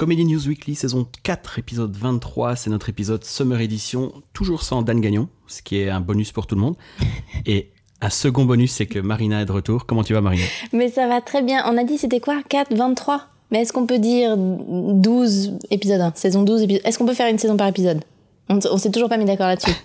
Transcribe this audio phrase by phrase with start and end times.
[0.00, 2.56] Comedy News Weekly saison 4, épisode 23.
[2.56, 6.46] C'est notre épisode Summer Edition, toujours sans Dan Gagnon, ce qui est un bonus pour
[6.46, 6.76] tout le monde.
[7.44, 9.84] Et un second bonus, c'est que Marina est de retour.
[9.84, 10.42] Comment tu vas, Marina?
[10.72, 11.62] Mais ça va très bien.
[11.66, 12.40] On a dit c'était quoi?
[12.48, 17.04] 4, 23 Mais est-ce qu'on peut dire 12 épisodes 1, saison 12 épisodes Est-ce qu'on
[17.04, 18.02] peut faire une saison par épisode?
[18.48, 19.76] On, on s'est toujours pas mis d'accord là-dessus.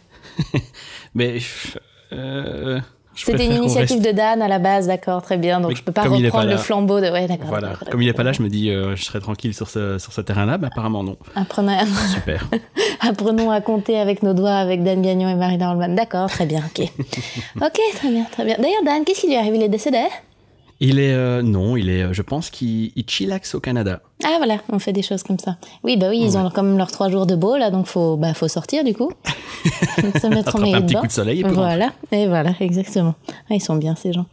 [1.14, 1.40] Mais.
[2.14, 2.80] euh,
[3.16, 5.60] C'était une initiative reste- de Dan à la base, d'accord, très bien.
[5.62, 7.10] Donc Oui, je peux pas reprendre pas le flambeau de.
[7.10, 7.48] Ouais, d'accord.
[7.48, 7.74] Voilà.
[7.90, 10.12] Comme il est pas là, je me dis, euh, je serai tranquille sur ce, sur
[10.14, 10.58] ce terrain-là.
[10.58, 11.18] Mais apparemment, non.
[11.36, 11.78] Apprenons,
[12.14, 12.48] Super.
[13.00, 15.96] apprenons à compter avec nos doigts avec Dan Gagnon et Marina Holman.
[15.96, 16.88] D'accord, très bien, ok.
[17.62, 18.56] ok, très bien, très bien.
[18.60, 19.58] D'ailleurs, Dan, qu'est-ce qui lui est arrivé?
[19.58, 20.00] Il est décédé?
[20.80, 21.14] Il est.
[21.14, 22.04] euh, non, il est.
[22.04, 24.02] euh, Je pense qu'il il chillaxe au Canada.
[24.24, 25.58] Ah voilà, on fait des choses comme ça.
[25.84, 28.18] Oui, bah oui, ils ont quand même leurs trois jours de beau là, donc faut,
[28.18, 29.12] bah, faut sortir du coup.
[29.66, 33.16] Se mettre en un petit coup de soleil et Voilà, et voilà, exactement.
[33.50, 34.26] Ah, ils sont bien ces gens.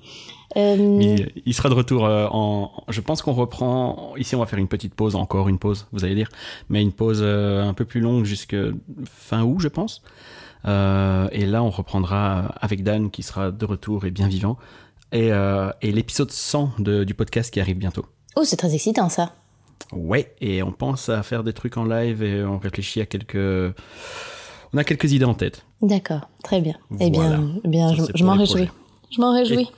[0.57, 2.71] Euh, Il, il sera de retour en.
[2.89, 4.13] Je pense qu'on reprend.
[4.19, 6.29] Ici, on va faire une petite pause, encore une pause, vous allez dire,
[6.69, 8.57] mais une pause un peu plus longue jusque
[9.07, 10.03] fin août, je pense.
[10.65, 14.59] Euh, et là, on reprendra avec Dan qui sera de retour et bien vivant.
[15.13, 18.07] Et, euh, et l'épisode 100 de- du podcast qui arrive bientôt.
[18.37, 19.35] Oh, c'est très excitant ça.
[19.93, 23.75] Ouais, et on pense à faire des trucs en live et on réfléchit à quelques.
[24.73, 25.67] On a quelques idées en tête.
[25.83, 26.75] D'accord, très bien.
[26.99, 28.69] Eh bien, eh bien Ça, je, m'en réjouis.
[29.15, 29.63] Je m'en réjouis.
[29.65, 29.69] Et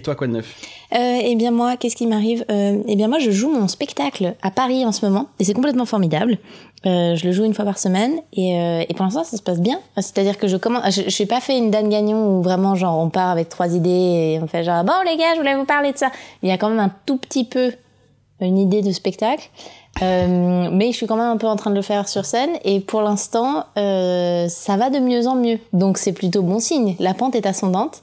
[0.00, 0.54] toi, quoi de neuf?
[0.94, 2.44] Euh, eh bien moi, qu'est-ce qui m'arrive?
[2.50, 5.54] Euh, Eh bien moi, je joue mon spectacle à Paris en ce moment et c'est
[5.54, 6.38] complètement formidable.
[6.84, 8.54] Euh, je le joue une fois par semaine et,
[8.88, 9.78] et pour l'instant ça se passe bien.
[9.96, 12.98] C'est-à-dire que je commence, je, je n'ai pas fait une Dan Gagnon où vraiment genre
[12.98, 15.64] on part avec trois idées et on fait genre bon les gars, je voulais vous
[15.64, 16.10] parler de ça.
[16.42, 17.72] Il y a quand même un tout petit peu
[18.40, 19.48] une idée de spectacle.
[20.00, 22.80] Mais je suis quand même un peu en train de le faire sur scène et
[22.80, 27.36] pour l'instant ça va de mieux en mieux donc c'est plutôt bon signe la pente
[27.36, 28.02] est ascendante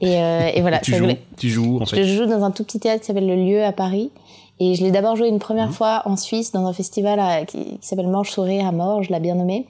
[0.00, 2.02] et, euh, et voilà tu, joues, tu joues, en je fait.
[2.02, 4.10] le joue dans un tout petit théâtre qui s'appelle Le Lieu à Paris.
[4.58, 7.58] Et je l'ai d'abord joué une première fois en Suisse dans un festival à- qui,
[7.78, 9.66] qui s'appelle Morge Sourire à Morges, je l'ai bien nommé.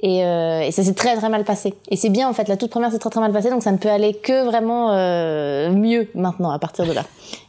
[0.00, 1.72] Et, euh, et ça s'est très très mal passé.
[1.88, 3.70] Et c'est bien en fait, la toute première s'est très très mal passée, donc ça
[3.72, 7.04] ne peut aller que vraiment euh, mieux maintenant à partir de là.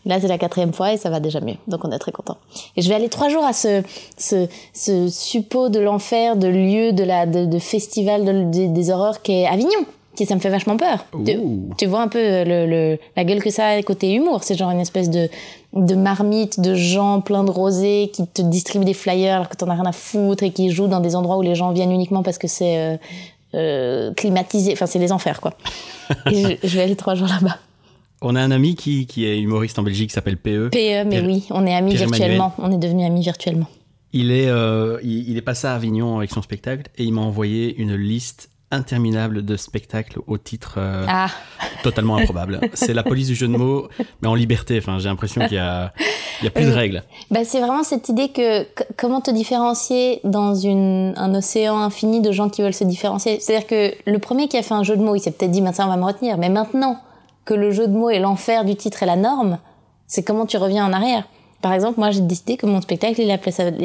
[0.05, 2.37] Là c'est la quatrième fois et ça va déjà mieux, donc on est très content.
[2.77, 3.81] Et je vais aller trois jours à ce,
[4.17, 8.89] ce, ce suppôt de l'enfer, de lieu de la de, de festival de- des- des
[8.91, 9.71] horreurs qui est Avignon,
[10.15, 11.05] qui ça me fait vachement peur.
[11.25, 11.37] Tu-
[11.77, 14.43] tu vois un peu le, le- la gueule que ça a côté humour.
[14.43, 15.29] C'est genre une espèce de,
[15.73, 19.67] de marmite de gens pleins de rosés qui te distribuent des flyers alors que t'en
[19.69, 22.23] as rien à foutre et qui jouent dans des endroits où les gens viennent uniquement
[22.23, 22.97] parce que c'est euh,
[23.53, 24.73] euh, climatisé.
[24.73, 25.53] Enfin, c'est les enfers, quoi.
[26.31, 27.57] Et je, je vais aller trois jours là-bas.
[28.21, 30.69] On a un ami qui, qui est humoriste en Belgique, qui s'appelle PE.
[30.71, 32.53] PE, mais Pierre- oui, on est amis virtuellement.
[32.57, 33.67] On est devenus amis virtuellement.
[34.13, 37.21] Il est, euh, il, il est passé à Avignon avec son spectacle et il m'a
[37.21, 41.27] envoyé une liste interminable de spectacles au titre euh, Ah,
[41.83, 42.59] totalement improbable.
[42.73, 43.87] C'est la police du jeu de mots,
[44.21, 44.77] mais en liberté.
[44.77, 45.93] Enfin, j'ai l'impression qu'il y a,
[46.41, 47.03] il y a plus de règles.
[47.31, 48.65] Bah, c'est vraiment cette idée que
[48.97, 53.39] comment te différencier dans une, un océan infini de gens qui veulent se différencier?
[53.39, 55.61] C'est-à-dire que le premier qui a fait un jeu de mots, il s'est peut-être dit
[55.61, 56.99] maintenant on va me retenir, mais maintenant
[57.45, 59.59] que le jeu de mots est l'enfer du titre et la norme,
[60.07, 61.25] c'est comment tu reviens en arrière.
[61.61, 63.31] Par exemple, moi j'ai décidé que mon spectacle il,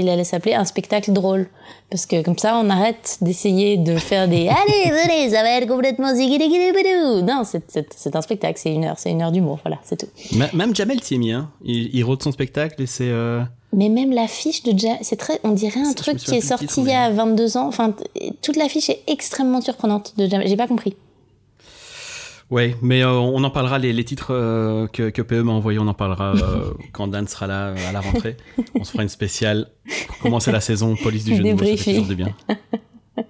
[0.09, 1.49] allait s'appeler un spectacle drôle.
[1.91, 5.67] Parce que comme ça on arrête d'essayer de faire des Allez, venez, ça va être
[5.67, 7.23] complètement zigidigidibidou.
[7.23, 10.09] Non, c'est- un spectacle, c'est une heure, c'est une heure d'humour, voilà, c'est tout.
[10.35, 11.33] M- Même Jamel s'y est mis.
[11.33, 11.51] Hein.
[11.65, 13.09] Il, il rôde son spectacle et c'est.
[13.09, 13.41] euh,
[13.73, 16.89] Mais même l'affiche de James, c'est très, on dirait un truc qui est sorti il
[16.89, 17.67] y a mais- 22 ans.
[17.67, 17.95] Enfin,
[18.43, 20.43] toute l'affiche est extrêmement surprenante de James.
[20.45, 20.97] J'ai pas compris.
[22.51, 25.79] Ouais, mais euh, on en parlera, les, les titres euh, que, que PE m'a envoyé,
[25.79, 28.37] on en parlera euh, quand Dan sera là à la rentrée.
[28.75, 29.69] On se fera une spéciale
[30.09, 31.59] pour commencer la saison police du jeu de mots.
[31.59, 31.93] Ça fait Débriefing.
[31.95, 32.35] toujours du bien.
[33.17, 33.23] Oh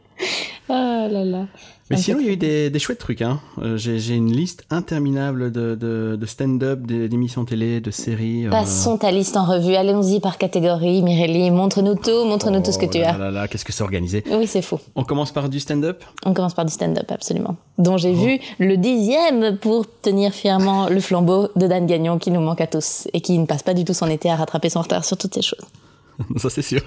[0.69, 1.47] là là.
[1.91, 3.21] Mais sinon, il y a eu des, des chouettes trucs.
[3.21, 3.41] Hein.
[3.61, 8.47] Euh, J'ai une liste interminable de, de, de stand-up, d'émissions télé, de séries.
[8.47, 9.75] euh, Passons ta liste en revue.
[9.75, 11.03] Allons-y par catégorie.
[11.03, 12.25] Mireille, montre-nous tout.
[12.27, 13.19] Montre-nous tout ce que oh tu là as.
[13.19, 14.23] là là, qu'est-ce que c'est organisé.
[14.31, 14.79] Oui, c'est fou.
[14.95, 16.05] On commence par du stand-up?
[16.25, 17.57] On commence par du stand-up, absolument.
[17.79, 22.41] Dont j'ai vu le dixième pour tenir fièrement le flambeau de Dan Gagnon qui nous
[22.41, 24.83] manque à tous et qui ne passe pas du tout son été à rattraper son
[24.83, 25.65] retard sur toutes ces choses.
[26.37, 26.83] Ça, c'est sûr.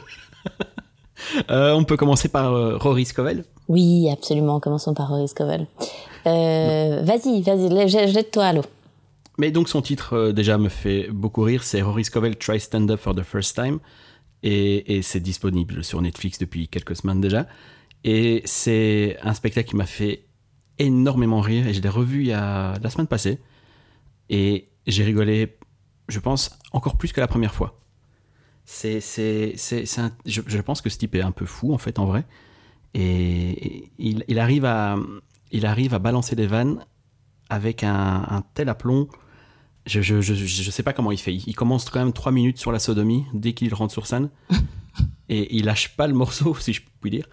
[1.50, 3.46] Euh, on peut commencer par euh, Rory Scovel.
[3.68, 4.60] Oui, absolument.
[4.60, 5.68] Commençons par Horace Covel.
[6.26, 8.64] Euh, vas-y, vas-y, jette- jette-toi à l'eau.
[9.38, 13.00] Mais donc son titre déjà me fait beaucoup rire, c'est Rory Scovel Try Stand Up
[13.00, 13.80] for the First Time.
[14.44, 17.48] Et, et c'est disponible sur Netflix depuis quelques semaines déjà.
[18.04, 20.26] Et c'est un spectacle qui m'a fait
[20.78, 21.68] énormément rire.
[21.68, 23.40] Et je l'ai revu il y a la semaine passée.
[24.30, 25.58] Et j'ai rigolé,
[26.10, 27.80] je pense, encore plus que la première fois.
[28.66, 31.74] C'est, c'est, c'est, c'est un- je, je pense que ce type est un peu fou,
[31.74, 32.26] en fait, en vrai.
[32.94, 34.98] Et, il, il arrive à,
[35.52, 36.86] il arrive à balancer des vannes
[37.50, 39.08] avec un, un tel aplomb.
[39.86, 41.34] Je, je, je, je sais pas comment il fait.
[41.36, 44.30] Il commence quand même trois minutes sur la sodomie dès qu'il rentre sur scène.
[45.30, 47.28] et il lâche pas le morceau, si je puis dire.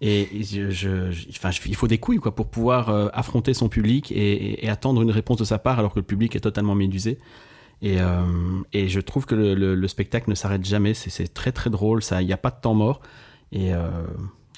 [0.00, 3.68] Et je, je- je- enfin, il faut des couilles quoi, pour pouvoir euh, affronter son
[3.68, 6.40] public et, et- et attendre une réponse de sa part alors que le public est
[6.40, 7.18] totalement médusé.
[7.82, 8.20] Et, euh,
[8.72, 10.94] et je trouve que le, le- le spectacle ne s'arrête jamais.
[10.94, 12.00] C'est- très très drôle.
[12.20, 13.00] Il n'y a pas de temps mort.
[13.52, 13.88] Et euh,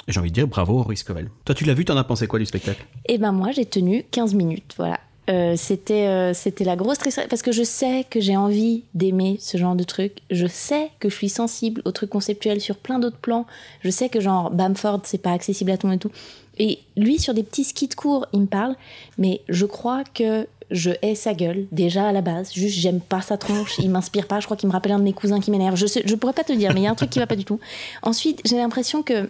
[0.08, 1.30] j'ai envie de dire bravo Horace Covel.
[1.44, 2.84] Toi, tu l'as vu, t'en as pensé quoi du spectacle?
[3.08, 4.98] Et ben moi, j'ai tenu 15 minutes, voilà.
[5.30, 9.56] Euh, c'était c'était la grosse tristesse parce que je sais que j'ai envie d'aimer ce
[9.56, 10.14] genre de truc.
[10.32, 13.46] Je sais que je suis sensible aux trucs conceptuels sur plein d'autres plans.
[13.82, 16.10] Je sais que genre Bamford c'est pas accessible à tout le monde et tout.
[16.58, 18.74] Et lui sur des petits skits courts, il me parle,
[19.16, 22.52] mais je crois que je hais sa gueule déjà à la base.
[22.52, 24.40] Juste j'aime pas sa tronche, il m'inspire pas.
[24.40, 25.76] Je crois qu'il me rappelle un de mes cousins qui m'énerve.
[25.76, 27.36] Je je pourrais pas te dire, mais il y a un truc qui va pas
[27.36, 27.60] du tout.
[28.02, 29.28] Ensuite, j'ai l'impression que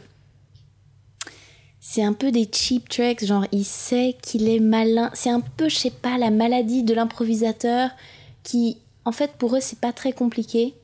[1.81, 5.11] c'est un peu des cheap tricks, genre il sait qu'il est malin.
[5.15, 7.91] C'est un peu, je sais pas, la maladie de l'improvisateur
[8.45, 10.75] qui, en fait, pour eux, c'est pas très compliqué.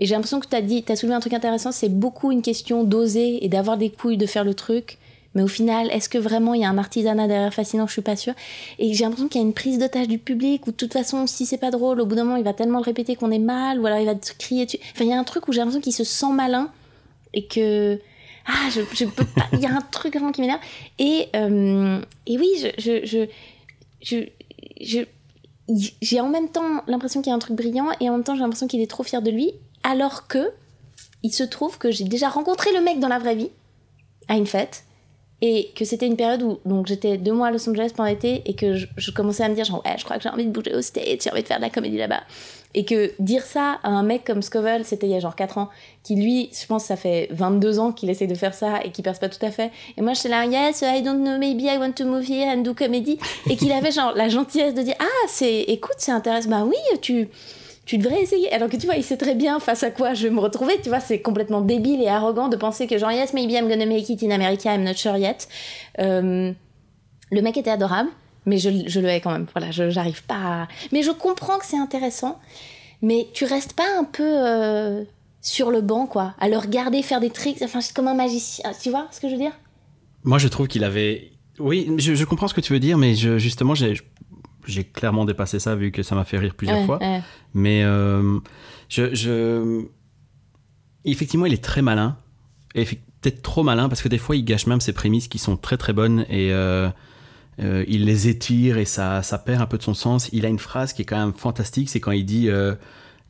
[0.00, 2.42] Et j'ai l'impression que tu as dit, t'as soulevé un truc intéressant, c'est beaucoup une
[2.42, 4.98] question d'oser et d'avoir des couilles de faire le truc.
[5.34, 7.86] Mais au final, est-ce que vraiment il y a un artisanat derrière fascinant?
[7.86, 8.34] Je suis pas sûre.
[8.78, 11.26] Et j'ai l'impression qu'il y a une prise d'otage du public où de toute façon,
[11.26, 13.38] si c'est pas drôle, au bout d'un moment, il va tellement le répéter qu'on est
[13.38, 14.78] mal, ou alors il va te crier dessus.
[14.92, 16.70] Enfin, il y a un truc où j'ai l'impression qu'il se sent malin
[17.34, 17.98] et que
[18.46, 20.60] ah je, je peux pas il y a un truc vraiment qui m'énerve
[20.98, 22.68] et euh, et oui je
[23.06, 23.26] je
[24.02, 24.26] je
[24.80, 25.04] je,
[26.02, 28.34] j'ai en même temps l'impression qu'il y a un truc brillant et en même temps
[28.34, 29.52] j'ai l'impression qu'il est trop fier de lui
[29.84, 30.50] alors que
[31.22, 33.50] il se trouve que j'ai déjà rencontré le mec dans la vraie vie
[34.28, 34.84] à une fête
[35.44, 38.42] et que c'était une période où donc j'étais deux mois à Los Angeles pendant l'été
[38.46, 40.52] et que je, commençais à me dire genre ouais je crois que j'ai envie de
[40.52, 42.22] bouger au States j'ai envie de faire de la comédie là-bas.
[42.74, 45.58] Et que dire ça à un mec comme Scovel c'était il y a genre 4
[45.58, 45.68] ans
[46.04, 49.02] qui lui je pense ça fait 22 ans qu'il essaie de faire ça et qui
[49.02, 49.72] perce pas tout à fait.
[49.96, 52.58] Et moi j'étais là yes I don't know maybe I want to move here and
[52.58, 53.18] do comedy.
[53.50, 56.50] Et qu'il avait genre la gentillesse de dire ah c'est écoute c'est intéressant.
[56.50, 57.28] Bah oui tu
[57.84, 58.52] tu devrais essayer.
[58.52, 60.74] Alors que tu vois, il sait très bien face à quoi je vais me retrouver.
[60.82, 63.86] Tu vois, c'est complètement débile et arrogant de penser que genre, yes, maybe I'm gonna
[63.86, 65.48] make it in America, I'm not sure yet.
[65.98, 66.52] Euh,
[67.30, 68.10] le mec était adorable,
[68.46, 69.46] mais je, je le hais quand même.
[69.54, 70.68] Voilà, j'arrive pas à...
[70.92, 72.38] Mais je comprends que c'est intéressant,
[73.00, 75.02] mais tu restes pas un peu euh,
[75.40, 78.70] sur le banc, quoi, à le regarder faire des tricks, enfin, c'est comme un magicien.
[78.80, 79.58] Tu vois ce que je veux dire?
[80.24, 81.32] Moi, je trouve qu'il avait.
[81.58, 83.94] Oui, je, comprends ce que tu veux dire, mais justement, j'ai
[84.66, 86.98] j'ai clairement dépassé ça vu que ça m'a fait rire plusieurs Ouais, fois.
[87.00, 87.20] ouais.
[87.54, 88.38] Mais euh,
[88.88, 89.84] je, je-
[91.04, 92.16] effectivement, il est très malin.
[92.74, 95.56] Et peut-être trop malin parce que des fois, il gâche même ses prémices qui sont
[95.56, 96.88] très très bonnes et euh,
[97.60, 100.28] euh, il les étire et ça, ça perd un peu de son sens.
[100.32, 102.48] Il a une phrase qui est quand même fantastique c'est quand il dit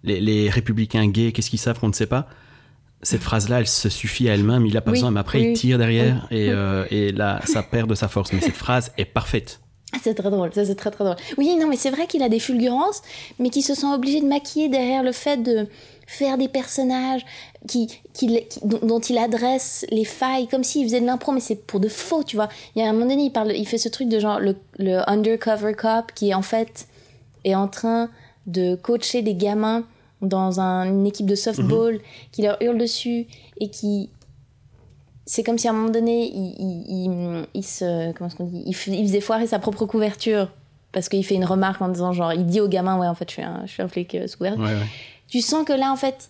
[0.05, 2.29] les, les républicains gays, qu'est-ce qu'ils savent qu'on ne sait pas?
[3.05, 5.49] Cette phrase-là, elle se suffit à elle-même, il a pas Oui, besoin, mais après oui,
[5.51, 6.87] il tire derrière et, oui.
[6.93, 8.33] et là, ça perd de sa force.
[8.33, 9.61] Mais cette phrase est parfaite.
[9.95, 11.17] Ah, C'est très drôle, ça c'est très très drôle.
[11.39, 13.03] Oui, non, mais c'est vrai qu'il a des fulgurances,
[13.39, 15.67] mais qui se sent obligé de maquiller derrière le fait de
[16.07, 17.25] faire des personnages
[17.69, 21.57] qui, qui- qui- dont, il adresse les failles comme s'il faisait de l'impro, mais c'est
[21.67, 22.49] pour de faux, tu vois.
[22.75, 24.57] Il y a un moment donné, il, parle, il fait ce truc de genre le,
[24.79, 26.87] le undercover cop qui en fait
[27.45, 28.09] est en train
[28.47, 29.85] de coacher des gamins
[30.23, 32.01] dans un- une équipe de softball,
[32.33, 33.27] qui leur hurle dessus
[33.61, 34.09] et qui
[35.27, 38.13] c'est comme si à un moment donné, il, il, il- il se.
[38.13, 40.49] Comment qu'on dit il, faisait foirer sa propre couverture.
[40.93, 43.27] Parce qu'il fait une remarque en disant, genre, il dit au gamin, ouais, en fait,
[43.31, 44.63] je suis un, je suis un flic euh, sous couverture.
[44.63, 44.87] Ouais, ouais.
[45.29, 46.29] Tu sens que là, en fait,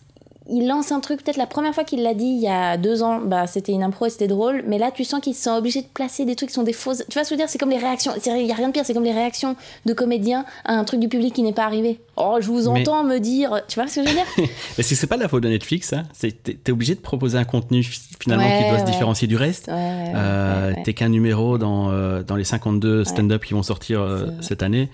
[0.50, 1.22] il lance un truc.
[1.22, 3.82] Peut-être la première fois qu'il l'a dit, il y a deux ans, bah, c'était une
[3.82, 4.64] impro et c'était drôle.
[4.66, 6.72] Mais là, tu sens qu'ils se sont obligés de placer des trucs qui sont des
[6.72, 7.04] fausses.
[7.08, 8.12] Tu que je veux dire C'est comme les réactions.
[8.26, 9.56] Il y a rien de pire, c'est comme les réactions
[9.86, 12.00] de comédiens à un truc du public qui n'est pas arrivé.
[12.16, 13.60] Oh, je vous Mais- entends me dire.
[13.68, 14.26] Tu vois ce que je veux dire?
[14.76, 16.04] Mais c'est c'est pas de la faute de Netflix, hein.
[16.20, 19.68] T'es obligé de proposer un contenu fi- finalement Ouais, qui doit se différencier du reste.
[19.68, 20.82] Ouais, Euh, ouais.
[20.84, 24.90] T'es qu'un numéro dans, euh, dans les 52 stand-up qui vont sortir euh, cette année.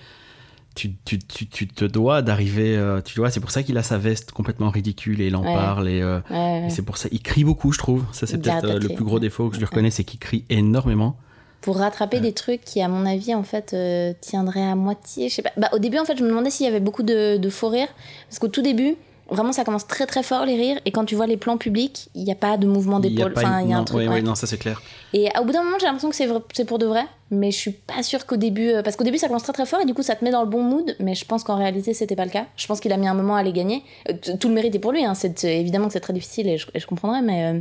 [0.79, 2.77] Tu, tu, tu, tu te dois d'arriver.
[2.77, 5.43] euh, tu vois, c'est pour ça qu'il a sa veste complètement ridicule et il en
[5.43, 5.53] Ouais.
[5.53, 5.89] parle.
[5.89, 6.67] Et, euh, Ouais, ouais.
[6.69, 7.09] et c'est pour ça.
[7.11, 8.05] Il crie beaucoup, je trouve.
[8.13, 10.45] Ça, c'est peut-être euh, le plus gros défaut que je lui reconnais, c'est qu'il crie
[10.51, 11.17] énormément.
[11.63, 13.75] pour rattraper des trucs qui, à mon avis, en fait,
[14.21, 15.29] tiendraient à moitié.
[15.29, 15.51] Je sais pas.
[15.57, 17.69] Bah, au début, en fait, je me demandais s'il y avait beaucoup de, de faux
[17.69, 17.89] rires.
[18.29, 18.95] Parce qu'au tout début,
[19.31, 20.81] vraiment, ça commence très très fort les rires.
[20.85, 23.07] Et quand tu vois les plans publics, il n'y a pas de mouvement Il y
[23.23, 23.35] a d'épaule.
[23.37, 23.99] Enfin, il y a un non, truc.
[24.01, 24.23] ouais, ouais.
[24.23, 24.81] non, ça c'est clair.
[25.13, 26.17] Et au bout d'un moment, j'ai l'impression que
[26.55, 27.05] c'est pour de vrai.
[27.31, 28.69] Mais je suis pas sûre qu'au début.
[28.71, 30.31] euh, Parce qu'au début, ça commence très très fort et du coup, ça te met
[30.31, 30.97] dans le bon mood.
[30.99, 32.47] Mais je pense qu'en réalité, c'était pas le cas.
[32.57, 33.83] Je pense qu'il a mis un moment à les gagner.
[34.09, 35.05] Euh, Tout le mérite est pour lui.
[35.05, 35.15] Hein.
[35.15, 37.21] C'est évidemment que c'est très difficile et je, et je comprendrais.
[37.23, 37.61] Mais, euh,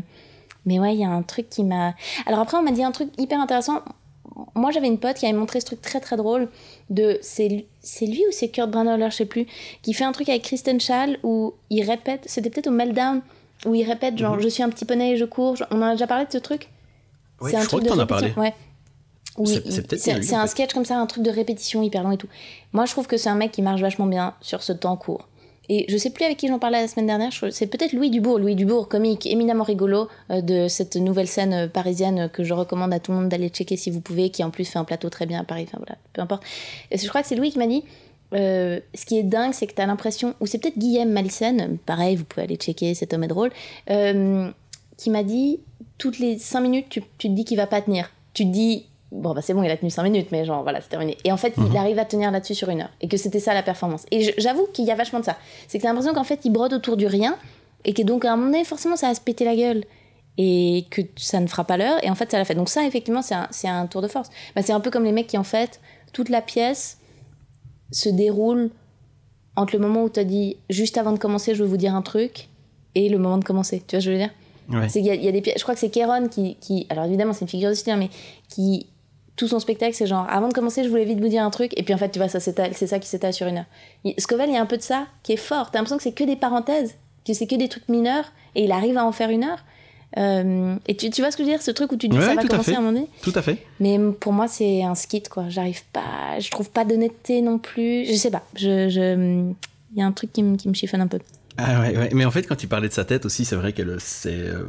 [0.65, 1.93] mais ouais, il y a un truc qui m'a.
[2.25, 3.81] Alors après, on m'a dit un truc hyper intéressant.
[4.55, 6.47] Moi, j'avais une pote qui avait montré ce truc très très drôle
[6.89, 9.45] de c'est lui- c'est lui ou c'est Kurt Brandler, je sais plus,
[9.81, 13.21] qui fait un truc avec Kristen Schall où il répète, c'était peut-être au Meltdown
[13.65, 14.41] où il répète genre Mhm.
[14.41, 15.55] je suis un petit poney et je cours.
[15.71, 16.69] On en a déjà parlé de ce truc?
[17.51, 18.33] C'est un je crois truc que de as parlé.
[18.37, 18.53] Ouais.
[19.37, 19.67] Oui, C'est-
[20.33, 22.27] en un sketch comme ça, un truc de répétition hyper long et tout.
[22.73, 25.27] Moi, je trouve que c'est un mec qui marche vachement bien sur ce temps court.
[25.69, 28.39] Et je sais plus avec qui j'en parlais la semaine dernière, c'est peut-être Louis Dubourg,
[28.39, 32.93] Louis Dubourg, comique éminemment rigolo euh, de cette nouvelle scène euh, parisienne que je recommande
[32.93, 35.09] à tout le monde d'aller checker si vous pouvez, qui en plus fait un plateau
[35.09, 36.43] très bien à Paris, enfin voilà, peu importe.
[36.91, 37.83] Et je crois que c'est Louis qui m'a dit,
[38.33, 41.77] euh, ce qui est dingue, c'est que tu as l'impression, ou c'est peut-être Guillaume Malissen,
[41.85, 43.51] pareil, vous pouvez aller checker, cet homme est drôle,
[43.87, 45.59] qui m'a dit,
[45.97, 48.11] toutes les 5 minutes, tu, tu te dis qu'il va pas tenir.
[48.33, 50.81] Tu te dis, bon bah c'est bon il a tenu 5 minutes mais genre voilà
[50.81, 51.17] c'est terminé.
[51.23, 51.75] Et en fait il mhm.
[51.75, 52.91] arrive à tenir là-dessus sur une heure.
[53.01, 54.05] Et que c'était ça la performance.
[54.11, 55.37] Et j'avoue qu'il y a vachement de ça.
[55.67, 57.37] C'est que t'as l'impression qu'en fait il brode autour du rien
[57.85, 59.83] et que donc à un moment donné forcément ça va se péter la gueule.
[60.39, 62.53] Et que ça ne fera pas l'heure et en fait ça l'a fait.
[62.53, 64.29] Donc ça effectivement c'est un, un, tour de force.
[64.55, 65.79] Bah, c'est un peu comme les mecs qui en fait
[66.13, 66.99] toute la pièce
[67.91, 68.69] se déroule
[69.55, 71.95] entre le moment où tu as dit juste avant de commencer je veux vous dire
[71.95, 72.49] un truc
[72.93, 73.81] et le moment de commencer.
[73.87, 74.31] Tu vois ce que je veux dire?
[74.95, 77.47] Il y, a des je crois que c'est Kéron qui, qui, alors évidemment c'est une
[77.47, 78.09] figure de style, hein, mais
[78.49, 78.87] qui
[79.37, 81.71] tout son spectacle, c'est genre, avant de commencer, je voulais vite vous dire un truc,
[81.77, 84.13] et puis en fait, tu vois, ça c'est ça qui s'étale sur une heure.
[84.17, 85.71] Scovel, il y a un peu de ça qui est fort.
[85.71, 88.25] T'as l'impression que c'est que des parenthèses, que c'est que des trucs mineurs,
[88.55, 89.63] et il arrive à en faire une heure.
[90.17, 92.19] Euh, et tu, tu, vois ce que je veux dire, ce truc où tu dis
[92.19, 93.57] ça va commencer à, un moment donné Tout à fait.
[93.79, 95.49] Mais pour moi, c'est un skit, quoi.
[95.49, 98.05] J'arrive pas, je trouve pas d'honnêteté non plus.
[98.05, 99.51] Je sais pas, je, je...
[99.91, 101.19] il y a un truc qui, me, qui me chiffonne un peu.
[101.57, 103.73] Ah ouais, ouais, mais en fait, quand tu parlais de sa tête aussi, c'est vrai
[103.73, 104.31] que c'est.
[104.31, 104.65] Euh,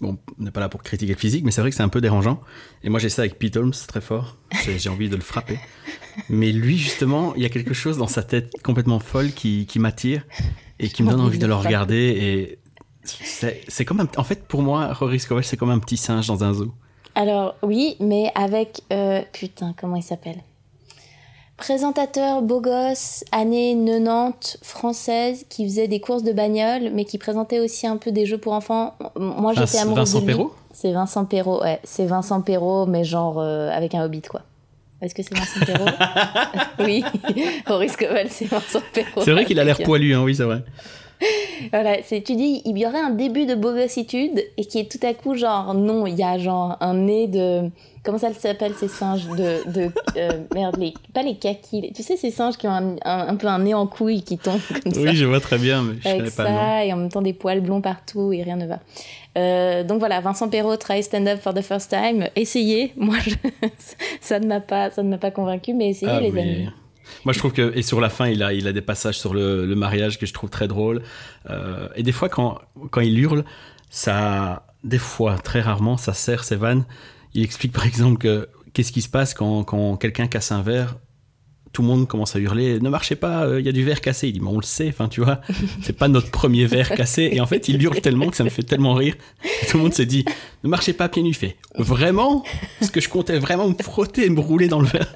[0.00, 1.88] Bon, on n'est pas là pour critiquer le physique, mais c'est vrai que c'est un
[1.88, 2.40] peu dérangeant.
[2.82, 4.36] Et moi, j'ai ça avec Pete Holmes très fort.
[4.66, 5.58] J'ai envie de le frapper.
[6.28, 9.78] Mais lui, justement, il y a quelque chose dans sa tête complètement folle qui, qui
[9.78, 10.22] m'attire
[10.78, 11.96] et qui me donne envie de le regarder.
[11.96, 12.58] Et
[13.04, 16.44] c'est comme un, En fait, pour moi, Rory Scovel, c'est comme un petit singe dans
[16.44, 16.74] un zoo.
[17.14, 18.82] Alors, oui, mais avec.
[18.92, 20.42] Euh, putain, comment il s'appelle?
[21.56, 27.60] Présentateur beau gosse, année 90, française, qui faisait des courses de bagnole, mais qui présentait
[27.60, 28.94] aussi un peu des jeux pour enfants.
[29.18, 30.54] Moi, j'étais amoureuse Vincent Perrault?
[30.72, 31.80] C'est Vincent Perrault, ouais.
[31.84, 34.42] C'est Vincent Perrault, mais genre euh, avec un hobbit, quoi.
[35.00, 35.90] Est-ce que c'est Vincent Perrault?
[36.78, 37.02] Oui.
[37.68, 39.22] Maurice Coval, c'est Vincent Perrault.
[39.22, 40.62] C'est vrai qu'il a l'air poilu, hein, oui, c'est vrai.
[41.72, 44.90] voilà, c'est, tu dis, il y aurait un début de beau gossitude et qui est
[44.90, 47.70] tout à coup genre, non, il y a genre un nez de
[48.06, 52.16] comment ça s'appelle ces singes de, de euh, merde les pas les kakis tu sais
[52.16, 55.00] ces singes qui ont un, un, peu un nez en couille qui tombent comme ça.
[55.00, 57.32] oui je vois très bien mais je Avec ça, pas et en même temps des
[57.32, 58.78] poils blonds partout et rien ne va.
[59.36, 62.28] Euh, donc voilà Vincent Perrault try stand up for the first time.
[62.36, 62.92] Essayez.
[62.96, 63.34] Moi je,
[64.20, 66.68] ça ne m'a pas ça ne m'a pas convaincu mais essayez ah, les amis
[67.24, 69.34] moi, je trouve que et sur la fin, il a, il a des passages sur
[69.34, 71.02] le, le mariage que je trouve très drôles.
[71.50, 72.58] Euh, et des fois, quand,
[72.90, 73.44] quand il hurle,
[73.90, 76.84] ça, des fois, très rarement, ça sert ses vannes.
[77.34, 80.96] Il explique par exemple que qu'est-ce qui se passe quand, quand quelqu'un casse un verre
[81.72, 84.00] tout le monde commence à hurler ne marchez pas il euh, y a du verre
[84.00, 85.42] cassé il dit mais on le sait enfin tu vois
[85.82, 88.48] c'est pas notre premier verre cassé et en fait il hurle tellement que ça me
[88.48, 89.14] fait tellement rire.
[89.68, 90.24] Tout le monde s'est dit
[90.64, 92.44] ne marchez pas pieds nus fait vraiment
[92.80, 95.14] parce que je comptais vraiment me frotter et me rouler dans le verre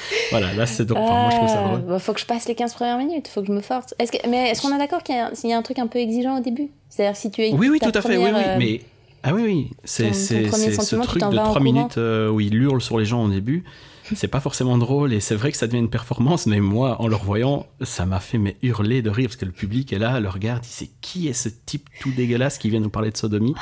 [0.30, 1.80] voilà, là c'est moi je trouve ça drôle.
[1.80, 3.94] Il bah, faut que je passe les 15 premières minutes, faut que je me force.
[3.98, 5.98] Est-ce que, mais est-ce qu'on est d'accord qu'il y, y, a un truc un peu
[5.98, 6.70] exigeant au début?
[6.88, 7.52] C'est-à-dire si tu es.
[7.52, 8.42] Oui, oui, tout à fait, oui, oui.
[8.44, 8.80] Euh, mais
[9.22, 13.04] ah oui, oui, c'est ce truc de 3 minutes euh, où il hurle sur les
[13.04, 13.64] gens au début.
[14.14, 17.06] C'est pas forcément drôle et c'est vrai que ça devient une performance, mais moi, en
[17.06, 20.18] le revoyant, ça m'a fait mais hurler de rire parce que le public est là,
[20.20, 23.16] le regarde, il sait qui est ce type tout dégueulasse qui vient nous parler de
[23.16, 23.54] sodomie?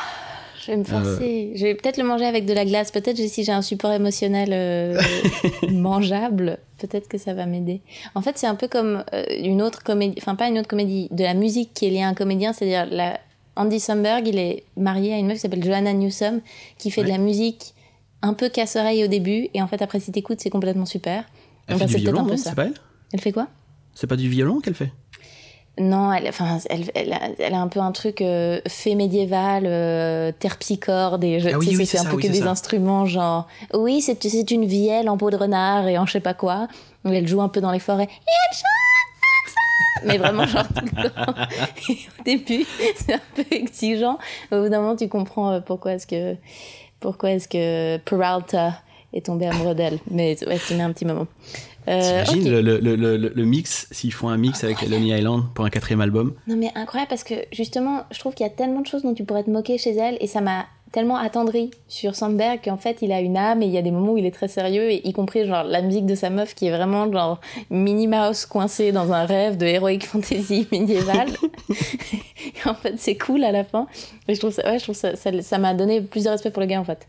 [0.62, 1.50] Je vais me forcer.
[1.52, 1.56] Euh.
[1.56, 2.90] Je vais peut-être le manger avec de la glace.
[2.90, 5.00] Peut-être si j'ai un support émotionnel euh,
[5.70, 7.80] mangeable, peut-être que ça va m'aider.
[8.14, 9.04] En fait, c'est un peu comme
[9.38, 12.08] une autre comédie, enfin pas une autre comédie, de la musique qui est liée à
[12.08, 13.18] un comédien, c'est-à-dire la,
[13.56, 16.40] Andy Samberg, il est marié à une meuf qui s'appelle Joanna Newsom,
[16.78, 17.74] qui fait de la musique
[18.22, 21.24] un peu casse-oreille au début, et en fait, après, si t'écoutes, c'est complètement super.
[21.66, 22.36] Elle fait du violon, non?
[22.36, 22.74] C'est pas elle?
[23.12, 23.48] Elle fait quoi?
[23.94, 24.92] C'est pas du violon qu'elle fait?
[25.80, 29.64] Non, elle, enfin, elle, elle, a, elle, a, un peu un truc euh, fait médiéval,
[29.66, 33.46] euh, et je, ah oui, c'est un peu que des instruments genre.
[33.74, 36.68] Oui, c'est une vielle en peau de renard et en je sais pas quoi.
[37.04, 38.04] Elle joue un peu dans les forêts.
[38.04, 38.66] Et elle chante
[40.04, 41.34] mais vraiment genre tout le temps.
[41.88, 42.64] au début,
[42.96, 44.18] c'est un peu exigeant.
[44.50, 46.36] Au bout d'un moment, tu comprends euh, pourquoi est-ce que
[47.00, 48.74] pourquoi est-ce que Peralta
[49.12, 49.98] est tombé amoureux d'elle.
[50.10, 51.26] Mais ouais, ça met un petit moment.
[51.90, 55.64] Euh, T'imagines le, le, le, le, mix, s'ils font un mix avec Lonely Island pour
[55.64, 56.34] un quatrième album?
[56.46, 59.14] Non mais incroyable parce que justement, je trouve qu'il y a tellement de choses dont
[59.14, 62.98] tu pourrais te moquer chez elle et ça m'a tellement attendri sur Sandberg qu'en fait
[63.00, 64.90] il a une âme et il y a des moments où il est très sérieux
[64.90, 68.44] et y compris genre la musique de sa meuf qui est vraiment genre Minnie Mouse
[68.44, 71.28] coincée dans un rêve de heroic fantasy médiévale.
[72.44, 73.86] Et en fait c'est cool à la fin.
[74.26, 76.60] Et je trouve ça ouais je trouve ça ça m'a donné plus de respect pour
[76.60, 77.06] le gars en fait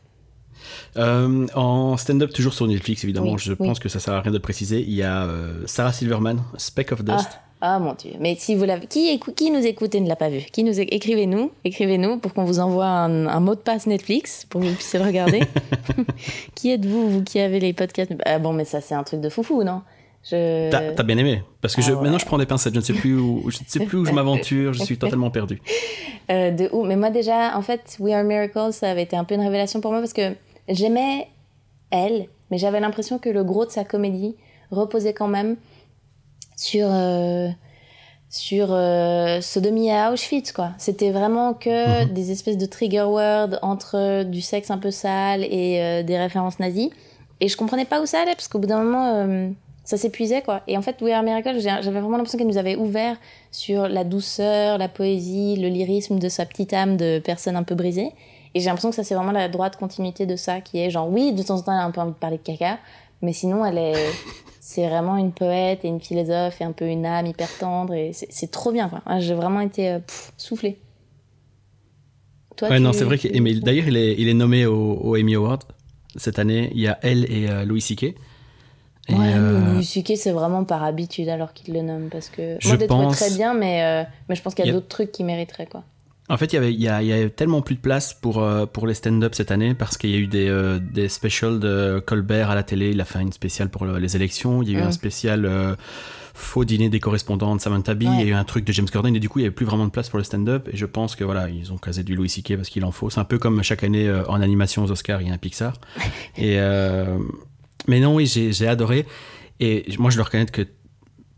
[0.97, 4.37] euh, en stand-up, toujours sur Netflix, évidemment, je pense que ça sert à rien de
[4.37, 4.81] préciser.
[4.81, 7.29] Il y a euh, Sarah Silverman, Speck of Dust.
[7.31, 7.41] Ah.
[7.63, 8.13] Ah mon dieu.
[8.19, 10.39] Mais si vous l'avez, qui, qui nous écoute et ne l'a pas vu?
[10.51, 14.65] Qui nous écrivez-nous, écrivez-nous pour qu'on vous envoie un, mot de passe Netflix pour que
[14.65, 15.43] vous puissiez le regarder.
[16.55, 18.11] qui êtes-vous, vous qui avez les podcasts?
[18.25, 19.83] Ah bon, mais ça c'est un truc de foufou, non?
[20.23, 20.71] Je...
[20.71, 21.43] T'as bien aimé?
[21.61, 22.01] Parce que Ah je, ouais.
[22.01, 24.05] maintenant je prends des pincettes, je ne sais plus où, je ne sais plus où
[24.05, 25.61] je m'aventure, je suis totalement perdu.
[26.29, 29.25] Euh, de où Mais moi déjà, en fait, We Are Miracles, ça avait été un
[29.25, 30.33] peu une révélation pour moi parce que
[30.73, 31.27] j'aimais
[31.91, 34.35] elle, mais j'avais l'impression que le gros de sa comédie
[34.71, 35.57] reposait quand même
[36.55, 37.49] sur euh,
[38.29, 40.71] sur euh, sodomie à Auschwitz quoi.
[40.77, 42.13] C'était vraiment que Mhm.
[42.13, 46.59] des espèces de trigger words entre du sexe un peu sale et euh, des références
[46.59, 46.91] nazies.
[47.41, 49.49] Et je comprenais pas où ça allait parce qu'au bout d'un moment euh,
[49.83, 50.61] ça s'épuisait quoi.
[50.67, 53.17] Et en fait, We Are Miracles, j'ai- j'avais vraiment l'impression qu'elle nous avait ouvert
[53.51, 57.73] sur la douceur, la poésie, le lyrisme de sa petite âme de personne un peu
[57.75, 58.11] brisée.
[58.53, 61.09] Et j'ai l'impression que ça, c'est vraiment la droite continuité de ça, qui est genre,
[61.09, 62.79] oui, de temps en temps, elle a un peu envie de parler de caca,
[63.21, 63.93] mais sinon, elle est.
[64.63, 67.93] C'est vraiment une poète et une philosophe et un peu une âme hyper tendre.
[67.95, 69.01] Et c'est c'est trop bien, quoi.
[69.07, 70.79] Ah, J'ai vraiment été euh, pff, soufflée.
[72.55, 75.35] Toi, Ouais, tu- non, c'est vrai D'ailleurs, il est, il est nommé au, au Emmy
[75.35, 75.63] Award
[76.15, 76.69] cette année.
[76.75, 78.03] Il y a elle et euh, Louis C.K.
[78.03, 78.15] Et,
[79.09, 82.09] Ouais, euh, Louis C.K., c'est vraiment par habitude alors qu'il le nomme.
[82.11, 84.53] Parce que Je moi, je l'ai trouvé pense- très bien, mais, euh, mais je pense
[84.53, 85.83] qu'il y a y a- d'autres trucs qui mériteraient, quoi.
[86.31, 88.13] En fait, il y avait, il y a, il y a tellement plus de place
[88.13, 91.09] pour, euh, pour les stand-up cette année parce qu'il y a eu des, euh, des
[91.09, 92.91] specials de Colbert à la télé.
[92.91, 94.63] Il a fait une spéciale pour le- les élections.
[94.63, 95.75] Il y a eu un spécial euh,
[96.33, 98.07] faux dîner des correspondants de Samantha Bee.
[98.07, 98.13] Ouais.
[98.15, 99.15] Il y a eu un truc de James Corden.
[99.15, 100.69] Et du coup, il n'y avait plus vraiment de place pour le stand-up.
[100.71, 102.55] Et je pense que voilà, ils ont casé du Louis C.K.
[102.55, 103.09] parce qu'il en faut.
[103.09, 105.37] C'est un peu comme chaque année euh, en animation aux Oscars, il y a un
[105.37, 105.73] Pixar.
[106.37, 106.57] et,
[107.87, 109.05] mais non, oui, j'ai adoré.
[109.59, 110.61] Et moi, je dois reconnaître que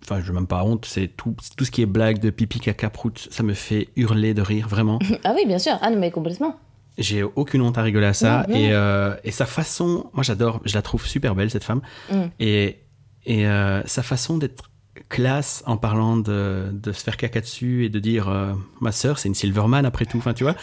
[0.04, 2.60] enfin je n'ai même pas honte, c'est tout, tout ce qui est blague de pipi,
[2.60, 5.00] caca, prout, ça me fait hurler de rire, vraiment.
[5.24, 5.78] Ah oui, bien sûr.
[5.82, 6.58] Ah non, mais complètement.
[6.98, 8.46] J'ai aucune honte à rigoler à ça.
[8.50, 11.82] Et, euh, et sa façon, moi j'adore, je la trouve super belle cette femme.
[12.12, 12.24] Mm.
[12.40, 12.80] Et,
[13.26, 14.70] et euh, sa façon d'être
[15.10, 19.18] classe en parlant de, de se faire caca dessus et de dire euh, ma sœur
[19.18, 20.18] c'est une Silverman après tout.
[20.18, 20.56] Enfin tu vois,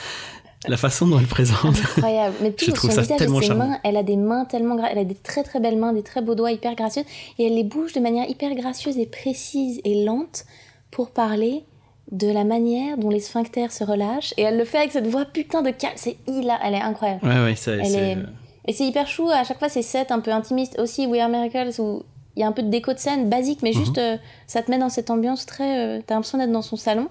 [0.68, 1.76] la façon dont elle présente.
[1.96, 2.34] Incroyable.
[2.42, 3.68] Mais tout Je trouve son ça visage tellement et ses charmant.
[3.68, 6.02] mains, elle a des mains tellement gra- elle a des très très belles mains, des
[6.02, 7.04] très beaux doigts hyper gracieuses
[7.38, 10.44] et elle les bouge de manière hyper gracieuse et précise et lente
[10.90, 11.64] pour parler
[12.12, 15.24] de la manière dont les sphincters se relâchent et elle le fait avec cette voix
[15.24, 17.20] putain de calme, c'est hilar, elle est incroyable.
[17.26, 18.18] ouais ouais, c'est, est-
[18.66, 21.28] Et c'est hyper chou, à chaque fois c'est set un peu intimiste aussi We Are
[21.28, 22.02] Miracles où
[22.36, 24.70] il y a un peu de déco de scène basique mais juste euh, ça te
[24.70, 27.08] met dans cette ambiance très euh, t'as l'impression d'être dans son salon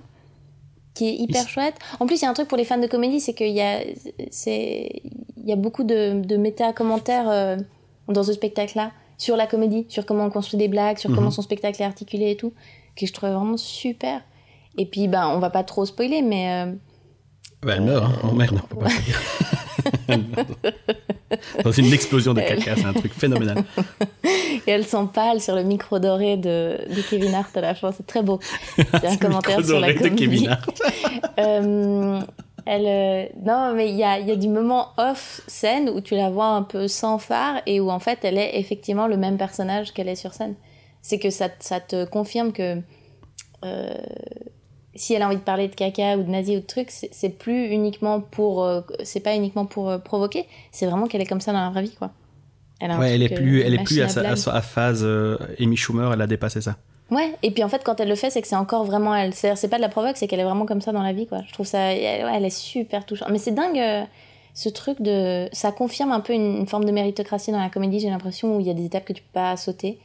[0.99, 1.75] qui est hyper chouette.
[1.99, 3.61] En plus, il y a un truc pour les fans de comédie, c'est qu'il y
[3.61, 3.79] a,
[4.31, 5.01] c'est,
[5.37, 7.57] il y a beaucoup de, de méta-commentaires euh,
[8.07, 11.15] dans ce spectacle-là sur la comédie, sur comment on construit des blagues, sur Mhm.
[11.15, 12.53] comment son spectacle est articulé et tout,
[12.97, 14.21] que je trouvais vraiment super.
[14.77, 16.73] Et puis, ben, on va pas trop spoiler, mais euh,
[17.67, 18.05] Elle meurt.
[18.05, 18.13] hein.
[18.23, 19.21] Oh merde, on peut pas le dire.
[21.63, 23.63] Dans une explosion de caca, c'est un truc phénoménal.
[24.23, 28.05] et elle s'empale sur le micro doré de, de Kevin Hart à la fin, c'est
[28.07, 28.39] très beau.
[28.77, 30.15] C'est un commentaire sur la de comédie.
[30.15, 30.81] Kevin Hart.
[31.39, 32.19] Euh,
[32.65, 36.01] elle, euh, non, mais il y a, il y a du moment off scène où
[36.01, 39.15] tu la vois un peu sans phare et où en fait elle est effectivement le
[39.15, 40.55] même personnage qu'elle est sur scène.
[41.01, 42.81] C'est que ça, ça te confirme que
[43.63, 43.93] euh,
[44.99, 47.29] si elle a envie de parler de caca ou de nazi ou de trucs, c'est
[47.29, 51.41] plus uniquement pour, euh, c'est pas uniquement pour euh, provoquer, c'est vraiment qu'elle est comme
[51.41, 52.11] ça dans la vraie vie quoi.
[52.81, 54.35] Elle, Ouais, elle est plus, euh, elle est plus à, sa, à blague.
[54.35, 55.05] sa- à phase
[55.59, 56.75] Amy Schumer, elle a dépassé ça.
[57.11, 59.33] Ouais, et puis en fait, quand elle le fait, c'est que c'est encore vraiment elle.
[59.33, 61.25] C'est-à-dire, c'est pas de la provoque, c'est qu'elle est vraiment comme ça dans la vie,
[61.25, 61.39] quoi.
[61.47, 61.79] Je trouve ça.
[61.93, 63.29] Elle, ouais, elle est super touchante.
[63.31, 63.81] Mais c'est dingue,
[64.53, 65.49] ce truc de.
[65.51, 68.59] Ça confirme un peu une, une forme de méritocratie dans la comédie, j'ai l'impression, où
[68.59, 69.97] il y a des étapes que tu peux pas sauter.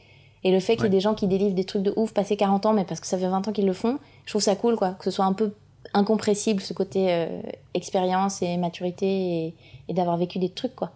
[0.43, 0.95] Et le fait qu'il y ait Ouais.
[0.95, 3.17] des gens qui délivrent des trucs de ouf passé 40 ans, mais parce que ça
[3.19, 4.91] fait 20 ans qu'ils le font, je trouve ça cool, quoi.
[4.91, 5.53] Que ce soit un peu
[5.93, 7.41] incompressible, ce côté euh,
[7.73, 9.55] expérience et maturité et,
[9.87, 10.91] et d'avoir vécu des trucs, quoi.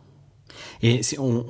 [0.84, 1.46] Et on,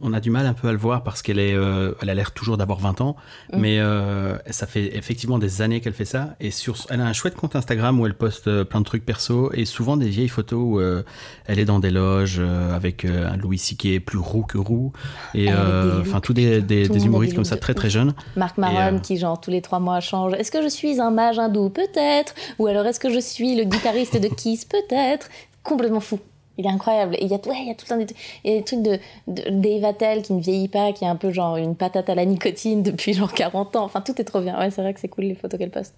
[0.00, 2.14] on- a du mal un peu à le voir parce qu'elle est, euh, elle a
[2.14, 3.16] l'air toujours d'avoir 20 ans,
[3.52, 3.58] Mm.
[3.58, 6.36] mais euh, ça fait effectivement des années qu'elle fait ça.
[6.40, 9.06] Et sur, elle a un chouette compte Instagram où elle poste euh, plein de trucs
[9.06, 11.02] perso et souvent des vieilles photos où euh,
[11.46, 12.40] elle est dans des loges
[12.74, 14.00] avec un Louis C.K.
[14.04, 14.92] plus roux que roux
[15.34, 18.12] et enfin tous des, des- tout des humoristes des comme ça très très jeunes.
[18.36, 20.34] Marc Maron qui genre tous les trois mois change.
[20.34, 21.70] Est-ce que je suis un mage hindou?
[21.70, 22.34] Peut-être.
[22.58, 24.64] Ou alors est-ce que je suis le guitariste de Kiss?
[24.64, 25.28] Peut-être.
[25.62, 26.18] Complètement fou.
[26.58, 27.14] Il est incroyable.
[27.16, 28.54] Et il y a, ouais, il y a tout le temps des, trucs- il y
[28.54, 31.32] a des trucs de, de Dave Attell qui ne vieillit pas, qui est un peu
[31.32, 33.84] genre une patate à la nicotine depuis genre 40 ans.
[33.84, 34.58] Enfin, tout est trop bien.
[34.58, 35.94] Ouais, c'est vrai que c'est cool les photos qu'elle poste.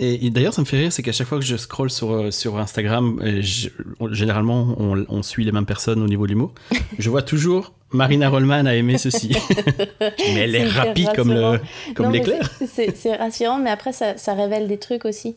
[0.00, 2.12] Et, et d'ailleurs, ça me fait rire, c'est qu'à chaque fois que je scroll sur,
[2.12, 6.24] euh, sur Instagram, euh, je- on- généralement, on, on suit les mêmes personnes au niveau
[6.26, 6.52] de l'humour.
[7.00, 9.30] Je vois toujours Marina Rollman a aimé ceci.
[10.00, 11.58] mais elle est, rapide comme rassurant.
[12.00, 12.50] mais l'éclair.
[12.66, 15.34] c'est- rassurant, mais après, ça, ça révèle des trucs aussi.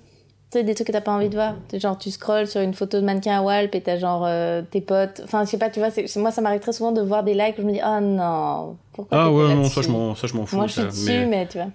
[0.52, 1.56] Tu sais, des trucs que t'as pas envie de voir.
[1.74, 4.82] Genre, tu scrolls sur une photo de mannequin à Walp et t'as genre euh, tes
[4.82, 5.22] potes.
[5.24, 7.58] Enfin, je sais pas, tu vois, moi, ça m'arrive très souvent de voir des likes
[7.58, 10.34] où je me dis, oh non, pourquoi Ah ouais, non, ça je m'en, ça, je
[10.36, 10.58] m'en fous.
[10.58, 11.48] Moi, je suis ça, dessus, mais mais...
[11.48, 11.68] tu vois.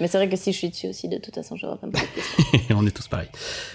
[0.00, 1.90] Mais c'est vrai que si je suis dessus aussi, de toute façon, je pas me
[1.90, 2.04] poser
[2.74, 3.28] on est tous pareils.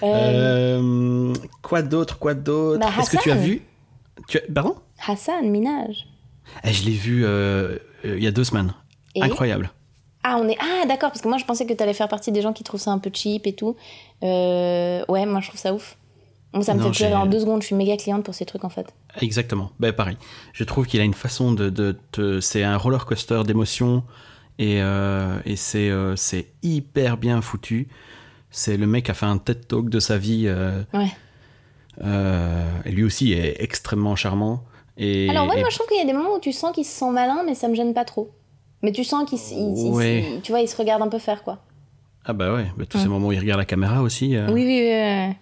[0.03, 3.61] Euh, Euh, quoi d'autre, quoi d'autre Bah, Est-ce que tu as vu
[4.27, 4.41] tu as...
[4.53, 4.75] Pardon?
[5.05, 6.05] Hassan Minaj.
[6.63, 8.73] Eh, Je l'ai vu euh, euh, il y a deux semaines.
[9.19, 9.71] Incroyable.
[10.23, 10.57] Ah, on est.
[10.59, 12.63] Ah, d'accord, parce que moi je pensais que tu allais faire partie des gens qui
[12.63, 13.75] trouvent ça un peu cheap et tout.
[14.23, 15.97] Euh, Ouais, moi je trouve ça ouf.
[16.53, 18.45] Bon, ça me Non, fait pleurer en deux secondes, je suis méga cliente pour ces
[18.45, 18.93] trucs en fait.
[19.19, 19.71] Exactement.
[19.79, 20.17] Ben, pareil.
[20.53, 21.69] Je trouve qu'il a une façon de.
[21.69, 24.03] de te- C'est un roller coaster d'émotions
[24.59, 27.87] et, euh, et c'est euh, c'est hyper bien foutu.
[28.51, 30.47] C'est le mec qui a fait un TED Talk de sa vie.
[30.93, 31.07] Ouais.
[32.85, 34.63] et lui aussi est extrêmement charmant.
[34.97, 36.71] Et, Alors, ouais, et- moi je trouve qu'il y a des moments où tu sens
[36.73, 38.29] qu'il se sent malin, mais ça me gêne pas trop.
[38.83, 39.39] Mais tu sens qu'il
[39.93, 40.39] Ouais.
[40.43, 41.59] tu vois, il se regarde un peu faire quoi.
[42.25, 44.35] Ah bah ouais, bah, tous ces moments où il regarde la caméra aussi.
[44.35, 44.47] euh.
[44.51, 45.35] Oui, oui, oui.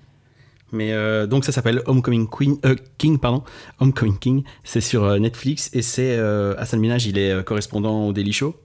[0.72, 3.44] Mais euh, donc ça s'appelle Homecoming Queen, euh, King, pardon,
[3.80, 4.44] Homecoming King.
[4.64, 6.18] C'est sur Netflix et c'est
[6.58, 8.56] Hassan Minaj, il est correspondant au Daily Show.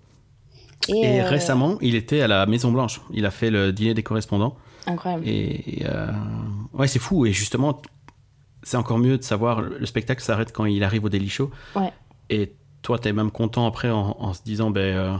[0.89, 3.01] Et récemment, il était à la Maison Blanche.
[3.13, 4.57] Il a fait le dîner des correspondants.
[4.87, 5.27] Incroyable.
[5.27, 5.85] Et
[6.75, 7.27] ouais, c'est fou.
[7.27, 7.81] Et justement,
[8.63, 11.51] c'est encore mieux de savoir le spectacle s'arrête quand il arrive au Daily Show.
[11.75, 11.93] Ouais.
[12.31, 12.53] Et
[12.87, 15.13] toi, t'es même content après en, en se disant, ben, euh,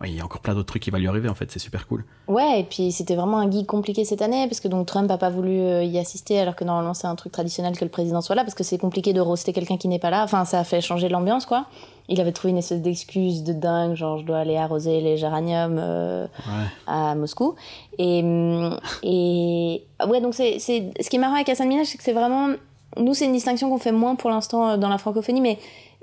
[0.00, 1.28] ouais, il y a encore plein d'autres trucs qui va lui arriver.
[1.28, 2.06] En fait, c'est super cool.
[2.26, 5.18] Ouais, et puis c'était vraiment un gig compliqué cette année, parce que donc Trump a
[5.18, 8.22] pas voulu euh, y assister, alors que normalement c'est un truc traditionnel que le président
[8.22, 10.24] soit là, parce que c'est compliqué de roaster quelqu'un qui n'est pas là.
[10.24, 11.66] Enfin, ça a fait changer l'ambiance, quoi.
[12.08, 15.76] Il avait trouvé une espèce d'excuse de dingue, genre je dois aller arroser les géraniums
[15.78, 16.64] euh, Ouais.
[16.86, 17.56] à Moscou.
[17.98, 22.04] Et, hum, et ouais, donc c'est, ce qui est marrant avec Hassan Minaj, c'est que
[22.04, 22.54] c'est vraiment.
[22.96, 25.58] Nous, c'est une distinction qu'on fait moins pour l'instant dans la francophonie, mais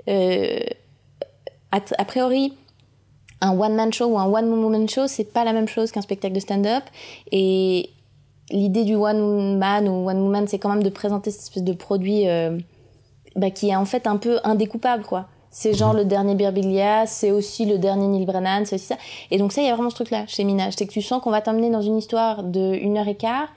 [0.08, 0.60] euh,
[1.76, 2.52] a, a priori,
[3.40, 6.40] un one-man show ou un one-woman show, c'est pas la même chose qu'un spectacle de
[6.40, 6.84] stand-up.
[7.32, 7.90] Et
[8.50, 12.58] l'idée du one-man ou one-woman, c'est quand même de présenter cette espèce de produit euh,
[13.36, 15.26] bah, qui est en fait un peu indécoupable, quoi.
[15.50, 18.96] C'est genre le dernier Birbiglia, c'est aussi le dernier Neil Brennan, c'est aussi ça.
[19.30, 20.74] Et donc ça, il y a vraiment ce truc-là chez Minaj.
[20.76, 23.48] C'est que tu sens qu'on va t'emmener dans une histoire de une heure et quart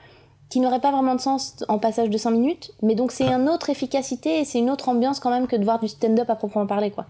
[0.48, 2.70] qui n'aurait pas vraiment de sens en passage de 5 minutes.
[2.82, 5.64] Mais donc c'est une autre efficacité et c'est une autre ambiance quand même que de
[5.64, 7.06] voir du stand-up à proprement parler, quoi.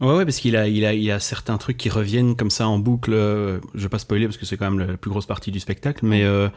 [0.00, 2.68] Ouais, ouais, parce qu'il a, il a, il a certains trucs qui reviennent comme ça
[2.68, 3.12] en boucle.
[3.14, 5.58] euh, Je vais pas spoiler parce que c'est quand même la plus grosse partie du
[5.60, 6.48] spectacle, mais euh,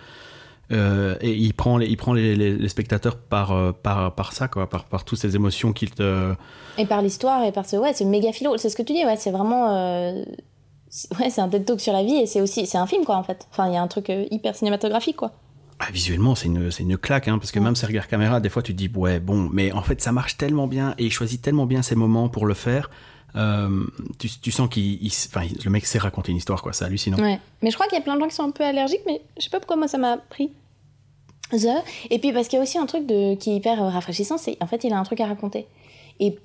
[0.72, 4.48] euh, et il prend les, il prend les, les- les spectateurs par, par, par ça,
[4.50, 6.34] quoi, par, par toutes ces émotions qu'il te.
[6.78, 9.06] Et par l'histoire et par ce ouais, c'est méga philo, c'est ce que tu dis,
[9.06, 10.24] ouais, c'est vraiment euh,
[10.90, 13.06] c'est- ouais, c'est un TED Talk sur la vie et c'est aussi c'est un film
[13.06, 13.48] quoi en fait.
[13.52, 15.32] Enfin, il y a un truc hyper cinématographique quoi.
[15.80, 17.64] Ah, visuellement, c'est une, c'est une claque, hein, parce que Ouais.
[17.64, 20.12] même ces regards caméra, des fois, tu te dis, ouais, bon, mais en fait, ça
[20.12, 22.90] marche tellement bien et il choisit tellement bien ses moments pour le faire.
[23.36, 23.86] Euh,
[24.18, 27.18] tu, tu sens qu'il, enfin, le mec sait raconter une histoire, quoi, c'est hallucinant.
[27.18, 27.40] Ouais.
[27.62, 29.22] Mais je crois qu'il y a plein de gens qui sont un peu allergiques mais
[29.38, 30.52] je sais pas pourquoi moi ça m'a pris.
[31.52, 31.84] The.
[32.12, 34.58] Et puis parce qu'il y a aussi un truc de qui est hyper rafraîchissant, c'est
[34.62, 35.66] en fait, il a un truc à raconter.
[36.20, 36.38] Et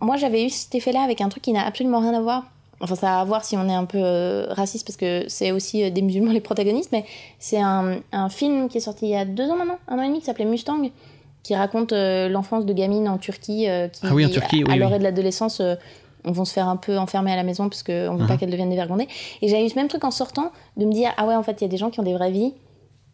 [0.00, 2.44] moi j'avais eu cet effet-là avec un truc qui n'a absolument rien à voir.
[2.82, 5.52] Enfin, ça a à voir si on est un peu euh, raciste parce que c'est
[5.52, 7.04] aussi euh, des musulmans les protagonistes, mais
[7.38, 10.02] c'est un, un film qui est sorti il y a deux ans maintenant, un an
[10.02, 10.90] et demi, qui s'appelait Mustang,
[11.42, 14.78] qui raconte euh, l'enfance de gamines en Turquie qui, Ah oui, en Turquie, à, oui,
[14.78, 14.98] l'orée oui.
[14.98, 15.60] de l'adolescence,
[16.26, 18.26] euh, vont se faire un peu enfermer à la maison parce qu'on veut Mhm.
[18.28, 19.08] pas qu'elles deviennent dévergondées.
[19.42, 21.60] Et j'avais eu ce même truc en sortant de me dire, ah ouais, en fait,
[21.60, 22.54] il y a des gens qui ont des vraies vies.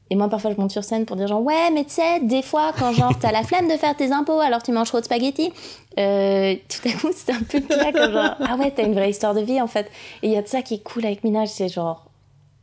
[0.09, 2.43] Et moi, parfois, je monte sur scène pour dire genre, ouais, mais tu sais, des
[2.43, 5.05] fois, quand genre, t'as la flemme de faire tes impôts, alors tu manges trop de
[5.05, 5.53] spaghettis,
[5.99, 9.11] euh, tout à coup, c'est un peu là, comme genre, ah ouais, t'as une vraie
[9.11, 9.91] histoire de vie, en fait.
[10.23, 12.05] Et il y a de ça qui est cool avec Minaj, c'est genre,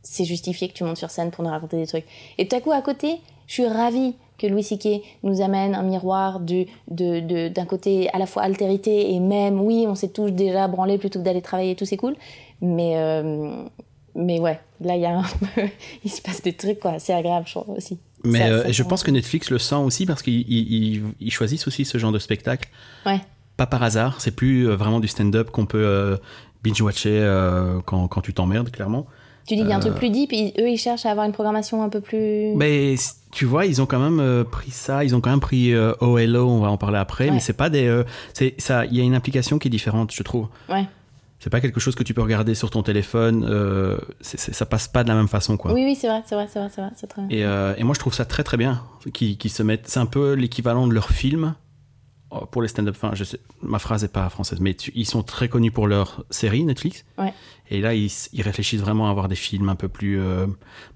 [0.02, 2.06] c'est justifié que tu montes sur scène pour nous raconter des trucs.
[2.38, 5.00] Et tout à coup, à côté, je suis ravie que Louis C.K.
[5.22, 9.60] nous amène un miroir du- de, de, d'un côté à la fois altérité et même,
[9.60, 12.14] oui, on s'est tous déjà branlés plutôt que d'aller travailler, tout c'est cool.
[12.60, 13.62] Mais, euh,
[14.16, 15.62] mais ouais, là, il y a un peu,
[16.04, 16.98] il se passe des trucs, quoi.
[16.98, 17.98] C'est agréable, je trouve aussi.
[18.24, 21.02] Mais Ça- euh, ça- je pense que Netflix le sent aussi parce qu'ils ils- ils-
[21.20, 22.68] ils choisissent aussi ce genre de spectacle.
[23.06, 23.20] Ouais.
[23.56, 26.18] Pas par hasard, c'est plus euh, vraiment du stand-up qu'on peut
[26.64, 29.06] binge-watcher quand, quand tu t'emmerdes, clairement.
[29.46, 29.82] Tu dis qu'il y a un Euh.
[29.82, 32.54] truc plus deep, et eux, ils cherchent à avoir une programmation un peu plus.
[32.56, 35.40] Mais c- tu vois, ils ont quand même euh, pris ça, ils ont quand même
[35.40, 37.30] pris euh, OLO, on va en parler après, Ouais.
[37.32, 37.86] mais c'est pas des.
[37.86, 40.48] euh, c'est ça, il y a une implication qui est différente, je trouve.
[40.70, 40.86] Ouais.
[41.40, 44.88] C'est pas quelque chose que tu peux regarder sur ton téléphone, euh, c'est- ça passe
[44.88, 45.74] pas de la même façon, quoi.
[45.74, 47.36] Oui, oui, c'est vrai, c'est vrai, c'est vrai, c'est très bien.
[47.36, 49.86] Et, euh, et moi, je trouve ça très très bien qu'ils qu'ils se mettent.
[49.88, 51.54] C'est un peu l'équivalent de leur film
[52.50, 52.94] pour les stand-up.
[52.96, 55.86] Enfin, je sais, ma phrase est pas française, mais tu- ils sont très connus pour
[55.86, 57.04] leur série Netflix.
[57.18, 57.32] Ouais.
[57.70, 60.46] Et là, ils, réfléchissent vraiment à avoir des films un peu plus euh,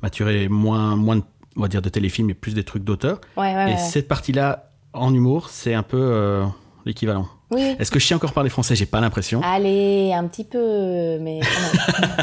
[0.03, 1.23] maturés, moins, moins de,
[1.57, 3.21] on va dire de téléfilms, mais plus des trucs d'auteur.
[3.37, 3.79] Ouais, ouais, et ouais.
[3.79, 6.45] cette partie-là, en humour, c'est un peu euh,
[6.85, 7.29] l'équivalent.
[7.51, 7.63] Oui.
[7.79, 8.77] Est-ce que je sais encore parler français?
[8.77, 9.41] J'ai pas l'impression.
[9.43, 11.41] Allez, un petit peu, mais.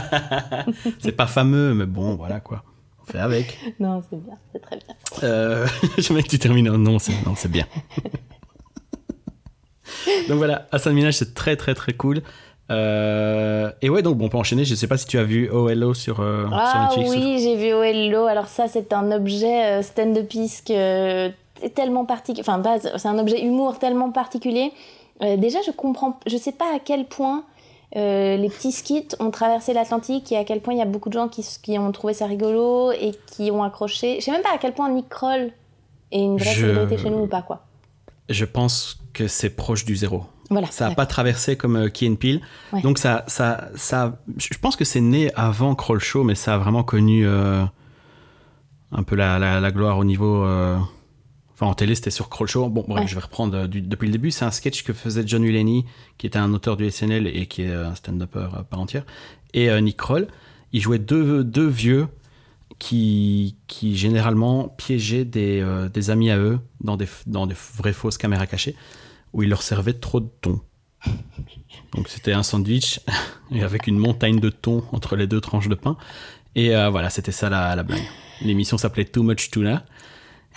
[0.99, 2.63] C'est pas fameux, mais bon, voilà quoi.
[3.01, 3.57] On fait avec.
[3.79, 4.95] non, c'est bien, c'est très bien.
[5.23, 7.65] Euh, J'aimerais que tu termines en non, c'est non, c'est bien.
[10.27, 12.21] donc voilà, Hassan Minaj, c'est très très très cool.
[12.71, 14.65] Euh, et ouais, donc bon, on peut enchaîner.
[14.65, 17.11] Je sais pas si tu as vu OLO sur, euh, sur Ah Netflix.
[17.15, 18.25] oui, j'ai vu Oello.
[18.25, 21.29] Alors ça, c'est un objet euh, stand-upesque euh,
[21.75, 22.43] tellement particulier.
[22.47, 22.61] Enfin,
[22.97, 24.71] c'est un objet humour tellement particulier.
[25.21, 27.43] Euh, déjà, je comprends, je sais pas à quel point
[27.95, 31.09] euh, les petits skits ont traversé l'Atlantique et à quel point il y a beaucoup
[31.09, 34.17] de gens qui, qui ont trouvé ça rigolo et qui ont accroché.
[34.19, 35.51] Je sais même pas à quel point Nick Kroll
[36.11, 37.61] est une vraie Je- célébrité chez nous ou pas, quoi.
[38.27, 40.23] Je pense que c'est proche du zéro.
[40.49, 40.67] Voilà.
[40.71, 42.41] Ça n'a pas traversé comme euh, Key and Peele.
[42.73, 42.81] Ouais.
[42.81, 46.57] Donc ça, ça, ça, je pense que c'est né avant Kroll Show, mais ça a
[46.57, 47.63] vraiment connu euh,
[48.91, 50.43] un peu la, la- la gloire au niveau.
[50.43, 50.77] euh,
[51.53, 52.67] Enfin, en télé, c'était sur Kroll Show.
[52.69, 53.07] Bon, bref, Ouais.
[53.07, 54.29] je vais reprendre euh, du- depuis le début.
[54.29, 55.85] C'est un sketch que faisait John Mulaney,
[56.17, 59.05] qui était un auteur du SNL et qui est un stand-upper à part entière.
[59.53, 60.27] Et Nick Kroll.
[60.73, 62.07] Ils jouaient deux, deux vieux
[62.79, 68.17] qui, qui généralement piégeaient des, des amis à eux dans des, dans des vraies fausses
[68.17, 68.75] caméras cachées
[69.35, 70.61] où ils leur servaient trop de thon.
[71.93, 73.01] Donc c'était un sandwich
[73.51, 75.97] avec une montagne de thon entre les deux tranches de pain.
[76.55, 78.01] Et euh, voilà, c'était ça la, la blague.
[78.41, 79.85] L'émission s'appelait Too Much Tuna.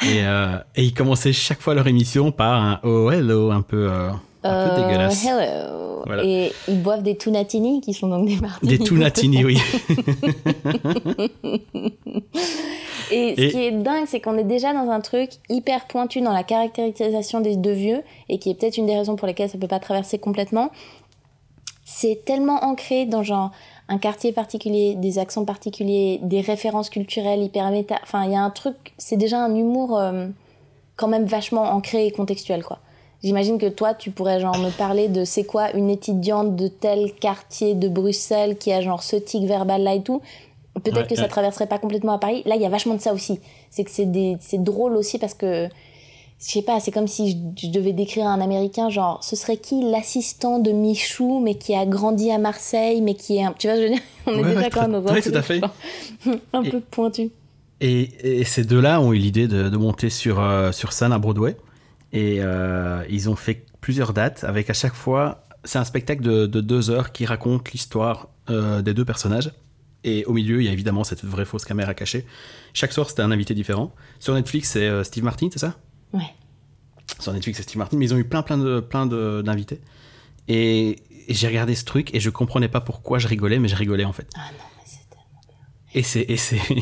[0.03, 3.91] Et, euh, et ils commençaient chaque fois leur émission par un Oh hello un peu,
[3.91, 4.13] euh,
[4.49, 5.27] un peu Euh, dégueulasse.
[5.27, 6.03] hello.
[6.07, 6.25] Voilà.
[6.25, 8.79] Et ils boivent des tunatini qui sont donc des martinis.
[8.79, 9.59] Des tunatini, oui.
[13.11, 16.21] Et ce Et- qui est dingue, c'est qu'on est déjà dans un truc hyper pointu
[16.21, 19.49] dans la caractérisation des deux vieux, et qui est peut-être une des raisons pour lesquelles
[19.51, 20.71] ça peut pas traverser complètement.
[21.85, 23.51] C'est tellement ancré dans genre
[23.89, 27.97] un quartier particulier, des accents particuliers, des références culturelles hyper méta.
[28.03, 30.27] Enfin, il y a un truc, c'est déjà un humour euh,
[30.97, 32.79] quand même vachement ancré et contextuel, quoi.
[33.23, 37.13] J'imagine que toi, tu pourrais genre me parler de c'est quoi une étudiante de tel
[37.15, 40.23] quartier de Bruxelles qui a genre ce tic verbal là et tout.
[40.75, 41.29] Peut-être Ouais, que ça ouais.
[41.29, 42.43] traverserait pas complètement à Paris.
[42.47, 43.41] Là, il y a vachement de ça aussi.
[43.71, 45.67] C'est que c'est des, drôle aussi parce que,
[46.39, 49.57] je sais pas, c'est comme si je, je devais décrire un Américain, genre, ce serait
[49.57, 53.67] qui l'assistant de Michou, mais qui a grandi à Marseille, mais qui est un, tu
[53.67, 55.43] vois, je veux dire, on est Ouais, déjà ouais, quand même dans un tout à
[55.43, 55.61] fait.
[56.53, 57.31] un Et- peu pointu.
[57.81, 61.19] Et, et ces deux-là ont eu l'idée de, de monter sur, euh, sur scène à
[61.19, 61.57] Broadway.
[62.13, 65.45] Et euh, ils ont fait plusieurs dates avec à chaque fois.
[65.65, 69.53] C'est un spectacle de, de deux heures qui raconte l'histoire euh, des deux personnages.
[70.05, 72.25] Et au milieu, il y a évidemment cette vraie fausse caméra cachée.
[72.73, 73.95] Chaque soir, c'était un invité différent.
[74.21, 75.75] Sur Netflix, c'est euh, Steve Martin, c'est ça?
[76.13, 76.23] Ouais.
[77.19, 77.97] Sur Netflix, c'est Steve Martin.
[77.99, 79.81] Mais ils ont eu plein, plein de, plein de- d'invités.
[80.47, 80.91] Et,
[81.27, 84.05] et j'ai regardé ce truc et je comprenais pas pourquoi je rigolais, mais je rigolais
[84.05, 84.29] en fait.
[84.37, 84.65] Ah non.
[85.95, 86.27] Et c'est,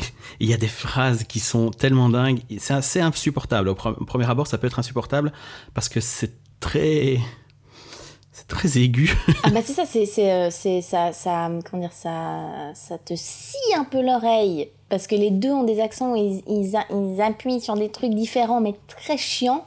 [0.39, 2.39] il y a des phrases qui sont tellement dingues.
[2.59, 3.69] C'est assez insupportable.
[3.69, 5.31] Au, pre- au premier abord, ça peut être insupportable
[5.73, 7.17] parce que c'est très,
[8.31, 9.15] c'est très aigu.
[9.43, 9.83] Ah bah c'est ça,
[10.19, 10.49] euh,
[10.81, 14.69] ça, ça, comment dire, ça, ça te scie un peu l'oreille.
[14.89, 18.61] Parce que les deux ont des accents ils, ils, ils appuient sur des trucs différents,
[18.61, 19.65] mais très chiants.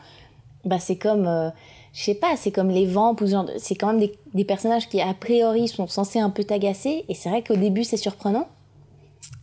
[0.64, 1.48] Bah c'est comme, euh,
[1.94, 2.86] je sais pas, c'est comme les
[3.44, 3.98] de- C'est quand même
[4.34, 7.04] des personnages qui, a priori, sont censés un peu t'agacer.
[7.08, 8.46] Et c'est vrai qu'au début, c'est surprenant.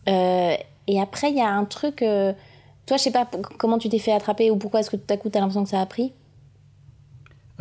[0.08, 0.54] Euh,
[0.86, 2.02] et après, il y a un truc...
[2.02, 2.32] euh,
[2.86, 5.16] toi, je sais pas comment tu t'es fait attraper ou pourquoi est-ce que tout à
[5.18, 6.12] coup, t'as l'impression que ça a pris?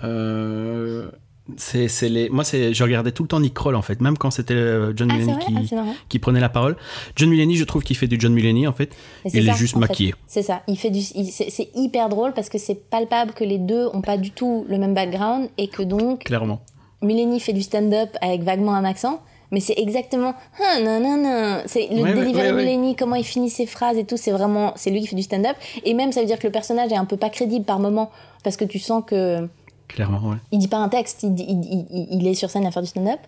[0.04, 1.10] Euh,
[1.58, 4.18] c'est, c'est les, moi, c'est, je regardais tout le temps Nick Kroll en fait, même
[4.18, 4.54] quand c'était
[4.96, 5.34] John Ah, Mulaney
[5.76, 6.76] Ah, qui, prenait la parole.
[7.16, 8.94] John Mulaney, je trouve qu'il fait du John Mulaney en fait.
[9.26, 9.80] C'est Il est juste fait.
[9.80, 10.16] maquillé.
[10.28, 10.62] C'est ça.
[10.68, 13.88] Il fait du, il- c'est c'est hyper drôle parce que c'est palpable que les deux
[13.94, 16.62] ont pas du tout le même background et que donc Clairement.
[17.02, 19.22] Mulaney fait du stand-up avec vaguement un accent.
[19.52, 23.50] Mais c'est exactement ah, non non non c'est le Ouais, delivery ouais, comment il finit
[23.50, 25.56] ses phrases et tout c'est vraiment c'est lui qui fait du stand-up
[25.86, 28.10] et même ça veut dire que le personnage est un peu pas crédible par moment
[28.44, 29.48] parce que tu sens que
[29.88, 30.36] Clairement, ouais.
[30.52, 32.90] il dit pas un texte, il, il- il- il est sur scène à faire du
[32.90, 33.20] stand-up.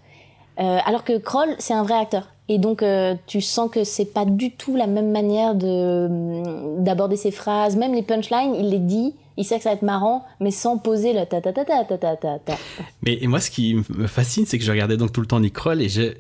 [0.60, 2.28] Euh, alors que Kroll, c'est un vrai acteur.
[2.50, 6.84] Et donc, euh, tu sens que c'est pas du tout la même manière de mm,
[6.84, 7.76] d'aborder ses phrases.
[7.76, 9.14] Même les punchlines, il les dit.
[9.38, 11.86] Il sait que ça va être marrant, mais sans poser le ta ta ta ta
[11.86, 12.40] ta ta ta.
[12.40, 12.58] ta.
[13.04, 15.40] Mais et moi, ce qui me fascine, c'est que je regardais donc tout le temps
[15.40, 16.14] Nick Kroll et je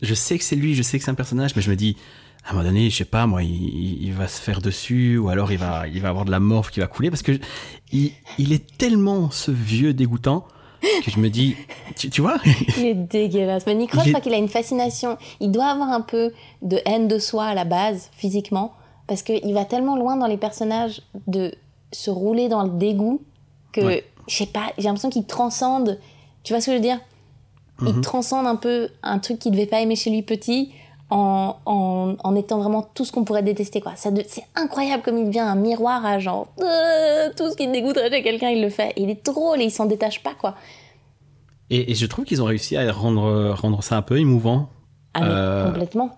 [0.00, 1.96] je sais que c'est lui, je sais que c'est un personnage, mais je me dis
[2.44, 5.28] à un moment donné, je sais pas, moi, il, il, va se faire dessus, ou
[5.28, 7.38] alors il va, il va avoir de la morve qui va couler, parce que
[7.92, 10.44] il, il est tellement ce vieux dégoûtant
[11.04, 11.56] que je me dis,
[11.96, 12.36] tu, tu vois,
[12.78, 13.66] Il est dégueulasse.
[13.66, 15.16] Mais Il je crois qu'il a une fascination.
[15.40, 18.72] Il doit avoir un peu de haine de soi à la base, physiquement,
[19.06, 21.54] parce qu'il va tellement loin dans les personnages de
[21.92, 23.20] se rouler dans le dégoût
[23.72, 24.04] que, Ouais.
[24.28, 25.98] je sais pas, j'ai l'impression qu'il transcende.
[26.42, 27.00] Tu vois ce que je veux dire?
[27.80, 28.00] Il Mhm.
[28.00, 30.72] transcende un peu un truc qu'il devait pas aimer chez lui petit.
[31.14, 33.92] En, en, en étant vraiment tout ce qu'on pourrait détester quoi.
[33.96, 38.22] C'est incroyable comme il devient un miroir à genre euh, tout ce qui dégoûterait chez
[38.22, 38.92] quelqu'un il le fait.
[38.96, 40.54] Et il est drôle et il s'en détache pas quoi.
[41.68, 44.70] et, et je trouve qu'ils ont réussi à rendre, rendre ça un peu émouvant,
[45.12, 46.10] Ah mais Euh, complètement.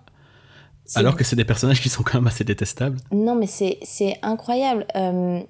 [0.95, 2.97] Alors que c'est des personnages qui sont quand même assez détestables.
[3.11, 4.85] Non, mais c'est incroyable.
[4.95, 5.41] Euh,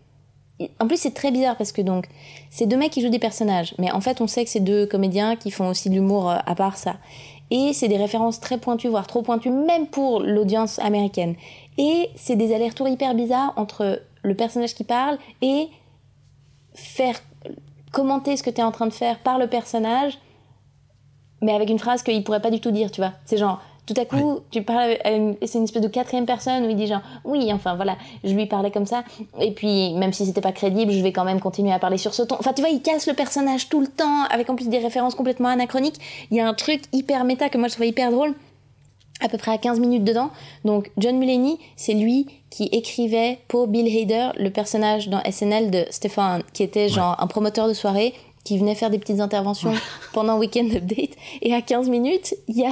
[0.80, 2.08] en plus, c'est très bizarre parce que donc,
[2.50, 4.86] c'est deux mecs qui jouent des personnages, mais en fait, on sait que c'est deux
[4.88, 6.96] comédiens qui font aussi de l'humour à part ça.
[7.58, 11.36] Et c'est des références très pointues, voire trop pointues, même pour l'audience américaine.
[11.78, 15.70] Et c'est des allers-retours hyper bizarres entre le personnage qui parle et
[16.74, 17.16] faire
[17.94, 20.20] commenter ce que tu es en train de faire par le personnage,
[21.42, 23.14] mais avec une phrase qu'il pourrait pas du tout dire, tu vois.
[23.24, 24.98] C'est genre, tout à coup, tu parles,
[25.44, 28.46] c'est une espèce de quatrième personne où il dit genre, oui, enfin voilà, je lui
[28.46, 29.04] parlais comme ça,
[29.40, 32.14] et puis même si c'était pas crédible, je vais quand même continuer à parler sur
[32.14, 32.36] ce ton.
[32.40, 35.16] Enfin, tu vois, il casse le personnage tout le temps, avec en plus des références
[35.16, 36.00] complètement anachroniques.
[36.32, 38.34] Il y a un truc hyper méta que moi je trouvais hyper drôle
[39.22, 40.30] à peu près à 15 minutes dedans.
[40.66, 45.86] Donc John Mulaney, c'est lui qui écrivait pour Bill Hader le personnage dans SNL de
[45.90, 49.74] Stéphane, qui était genre un promoteur de soirée qui venait faire des petites interventions
[50.14, 51.12] pendant Weekend Update.
[51.42, 52.72] Et à 15 minutes, il y a,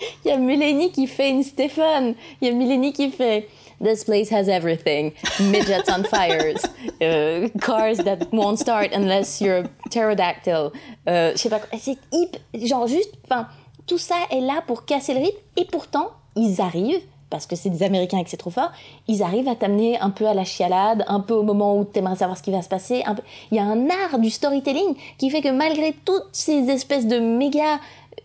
[0.24, 2.14] il y a Mulaney qui fait une Stéphane.
[2.40, 3.48] Il y a Mulaney qui fait
[3.80, 5.12] This place has everything.
[5.40, 6.64] Midgets on fires.
[7.00, 10.72] Uh, cars that won't start unless you're a pterodactyl.
[11.08, 11.78] Euh, je sais pas quoi.
[11.78, 12.40] C'est hyper...
[12.54, 13.14] Genre juste...
[13.24, 13.46] Enfin
[13.88, 17.70] tout ça est là pour casser le rythme et pourtant, ils arrivent, parce que c'est
[17.70, 18.70] des Américains et que c'est trop fort,
[19.08, 21.98] ils arrivent à t'amener un peu à la chialade, un peu au moment où tu
[21.98, 23.02] aimerais savoir ce qui va se passer.
[23.06, 23.22] Un peu...
[23.50, 27.18] Il y a un art du storytelling qui fait que malgré toutes ces espèces de
[27.18, 27.80] méga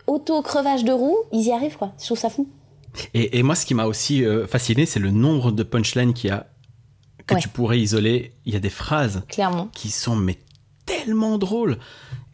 [0.07, 1.93] auto-crevage de roue, ils y arrivent, quoi.
[1.99, 2.47] Je trouve ça fou.
[3.13, 6.33] Et, moi, ce qui m'a aussi euh, fasciné, c'est le nombre de punchlines qu'il y
[6.33, 6.47] a
[7.25, 8.33] que tu pourrais isoler.
[8.45, 9.69] Il y a des phrases Clairement.
[9.73, 10.37] qui sont mais
[10.85, 11.77] tellement drôles.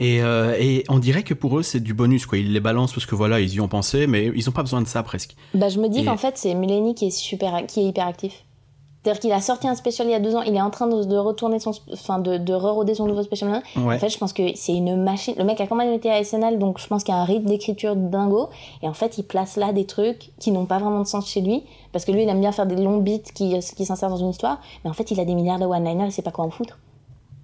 [0.01, 2.37] Euh, et, on dirait que pour eux, c'est du bonus, quoi.
[2.37, 4.81] Ils les balancent parce que voilà, ils y ont pensé, mais ils n'ont pas besoin
[4.81, 5.35] de ça presque.
[5.53, 8.43] Bah, je me dis qu'en fait, c'est Mulaney qui est, super, qui est hyper actif.
[9.03, 10.87] C'est-à-dire qu'il a sorti un spécial il y a deux ans, il est en train
[10.87, 13.63] de, retourner son, enfin de, de re son nouveau spécial.
[13.77, 15.35] En fait, je pense que c'est une machine.
[15.37, 17.25] Le mec a quand même été à SNL, donc je pense qu'il y a un
[17.25, 18.49] rythme d'écriture dingo.
[18.83, 21.39] Et en fait, il place là des trucs qui n'ont pas vraiment de sens chez
[21.39, 24.17] lui, parce que lui, il aime bien faire des longs beats qui, qui s'insèrent dans
[24.17, 24.59] une histoire.
[24.83, 26.77] Mais en fait, il a des milliards de one-liners, il sait pas quoi en foutre.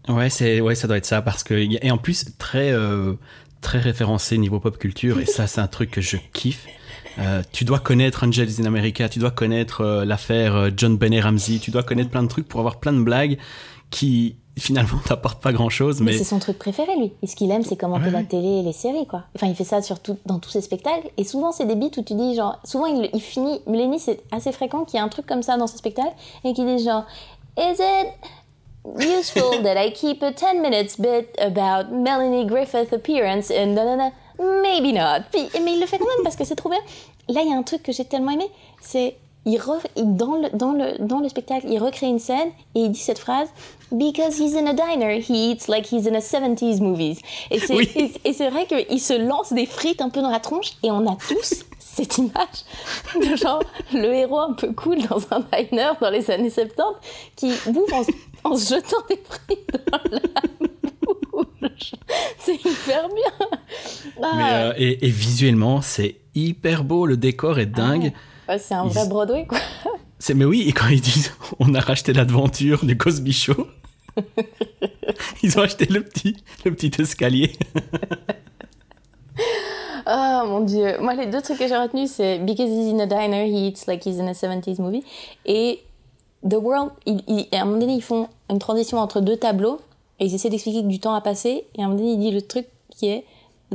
[0.09, 3.13] Ouais, c'est ouais, ça doit être ça parce que et en plus très euh,
[3.61, 6.67] très référencé niveau pop culture et ça c'est un truc que je kiffe.
[7.19, 11.59] Euh, tu dois connaître Angels in America, tu dois connaître euh, l'affaire John Benet Ramsey,
[11.59, 13.37] tu dois connaître plein de trucs pour avoir plein de blagues
[13.89, 16.01] qui finalement t'apportent pas grand chose.
[16.01, 17.13] Mais, c'est son truc préféré lui.
[17.21, 19.23] Et ce qu'il aime, c'est commenter la télé et les séries quoi.
[19.35, 21.09] Enfin, il fait ça surtout dans tous ses spectacles.
[21.17, 23.61] Et souvent, c'est des beats où tu dis genre, souvent il, il finit.
[23.67, 26.53] Mulaney, c'est assez fréquent qu'il y ait un truc comme ça dans ses spectacles et
[26.53, 27.05] qu'il dit genre,
[27.57, 28.07] Is it
[28.99, 35.23] useful that I keep a 10 minutes bit about Melanie Griffith appearance da, maybe not.
[35.33, 36.79] mais il le fait quand même parce que c'est trop bien.
[37.27, 38.47] Là, il y a un truc que j'ai tellement aimé,
[38.81, 39.59] c'est il,
[40.17, 43.19] dans, le, dans, le, dans le spectacle, il recrée une scène et il dit cette
[43.19, 43.49] phrase
[43.91, 47.19] Because he's in a diner, he eats like he's in a 70s movies.
[47.51, 47.75] Et c'est
[48.25, 51.07] et, c'est vrai qu'il se lance des frites un peu dans la tronche et on
[51.07, 52.65] a tous cette image
[53.21, 53.61] de genre
[53.93, 56.73] le héros un peu cool dans un diner dans les années 70
[57.35, 60.19] qui bouffe en, en se jetant des frites dans la.
[62.39, 63.47] C'est hyper bien.
[64.21, 64.69] Ah.
[64.69, 68.13] Euh, et, visuellement, c'est hyper beau, le décor est dingue.
[68.47, 69.57] Ah c'est un vrai Broadway, quoi.
[70.33, 73.67] Mais oui, et quand ils disent on a racheté l'aventure du Cosby Show,
[75.43, 77.53] ils ont acheté le petit, le petit escalier.
[80.07, 80.97] oh mon dieu.
[80.99, 83.87] Moi, les deux trucs que j'ai retenus, c'est Because he's in a diner, he eats
[83.87, 85.03] like he's in a 70s movie.
[85.45, 85.81] Et
[86.47, 86.91] The World,
[87.51, 89.79] à un moment donné, ils font une transition entre deux tableaux
[90.19, 91.65] et ils essaient d'expliquer que du temps a passé.
[91.75, 93.25] Et à un moment donné, il dit le truc qui est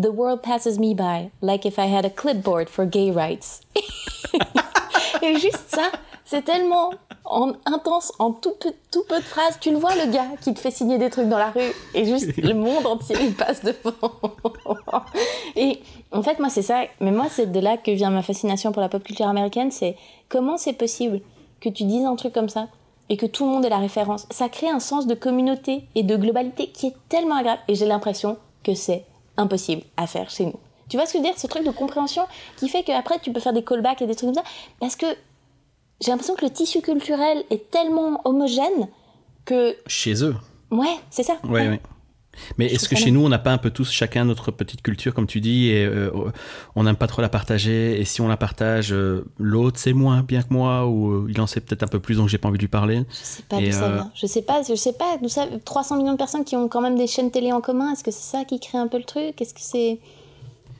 [0.00, 3.61] The world passes me by like if I had a clipboard for gay rights.
[5.22, 5.90] et juste ça,
[6.24, 6.92] c'est tellement
[7.66, 9.59] intense en tout peu, de phrases.
[9.61, 12.05] Tu le vois, le gars qui te fait signer des trucs dans la rue et
[12.05, 13.92] juste le monde entier il passe devant.
[15.57, 15.81] et
[16.12, 16.83] en fait, moi, c'est ça.
[17.00, 19.70] Mais moi, c'est de là que vient ma fascination pour la pop culture américaine.
[19.70, 19.96] C'est
[20.29, 21.20] comment c'est possible
[21.61, 22.68] que tu dises un truc comme ça
[23.11, 24.27] et que tout le monde ait la référence.
[24.31, 27.61] Ça crée un sens de communauté et de globalité qui est tellement agréable.
[27.68, 29.05] Et j'ai l'impression que c'est
[29.37, 30.59] impossible à faire chez nous.
[30.88, 31.38] Tu vois ce que je veux dire?
[31.38, 32.23] Ce truc de compréhension
[32.57, 34.49] qui fait qu'après tu peux faire des callbacks et des trucs comme ça.
[34.79, 35.07] Parce que
[36.01, 38.88] j'ai l'impression que le tissu culturel est tellement homogène
[39.44, 39.77] que.
[39.87, 40.37] Chez eux.
[40.70, 41.35] Ouais, c'est ça.
[41.44, 41.81] Ouais, ouais.
[42.59, 45.14] Mais est-ce que chez nous, on n'a pas un peu tous chacun notre petite culture,
[45.14, 46.11] comme tu dis, et euh,
[46.75, 50.23] on n'aime pas trop la partager, et si on la partage, euh, l'autre c'est moins
[50.23, 52.49] bien que moi, ou euh, il en sait peut-être un peu plus, donc j'ai pas
[52.49, 53.05] envie de lui parler.
[53.11, 54.11] Je sais pas d'où ça vient.
[54.14, 55.47] Je sais pas, je sais pas d'où ça.
[55.64, 58.11] 300 millions de personnes qui ont quand même des chaînes télé en commun, est-ce que
[58.11, 59.40] c'est ça qui crée un peu le truc?
[59.40, 59.99] Est-ce que c'est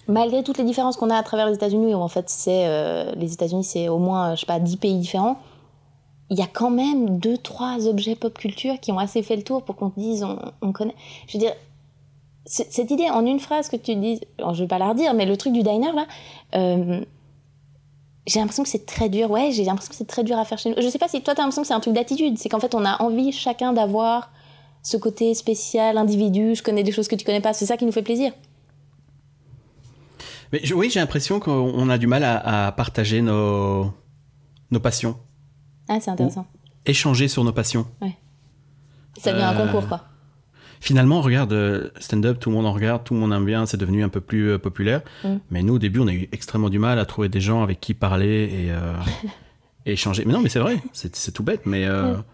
[0.09, 3.33] malgré toutes les différences qu'on a à travers les États-Unis, où en fait c'est les
[3.33, 5.41] États-Unis, c'est au moins je sais pas 10 pays différents
[6.31, 9.43] il y a quand même deux, trois objets pop culture qui ont assez fait le
[9.43, 10.25] tour pour qu'on te dise
[10.63, 10.95] on, connaît.
[11.27, 11.53] Je veux dire,
[12.47, 15.27] cette idée en une phrase que tu dis, alors je vais pas la redire, mais
[15.27, 16.07] le truc du diner là,
[16.55, 17.01] euh,
[18.27, 19.29] j'ai l'impression que c'est très dur.
[19.31, 20.77] Ouais, j'ai l'impression que c'est très dur à faire chez nous.
[20.81, 22.39] Je sais pas si toi t'as l'impression que c'est un truc d'attitude.
[22.39, 24.31] C'est qu'en fait on a envie chacun d'avoir
[24.83, 26.55] ce côté spécial, individu.
[26.55, 27.55] Je connais des choses que tu connais pas.
[27.55, 28.33] C'est ça qui nous fait plaisir.
[30.53, 33.93] Oui, j'ai l'impression qu'on a du mal à, à partager nos,
[34.71, 35.17] nos passions.
[35.93, 36.47] Ah, c'est intéressant.
[36.87, 37.87] échanger sur nos passions.
[38.01, 38.17] Ouais.
[39.19, 40.05] Ça devient un concours, quoi.
[40.81, 43.77] finalement, regarde, euh, stand-up, tout le monde en regarde, tout le monde aime bien, c'est
[43.77, 45.03] devenu un peu plus euh, populaire.
[45.25, 45.29] Mm.
[45.51, 47.81] Mais nous, au début, on a eu extrêmement du mal à trouver des gens avec
[47.81, 48.95] qui parler et, euh,
[49.85, 50.25] et échanger.
[50.25, 51.67] Mais non, mais c'est vrai, c'est tout bête.
[51.67, 52.25] Mais euh, Mm.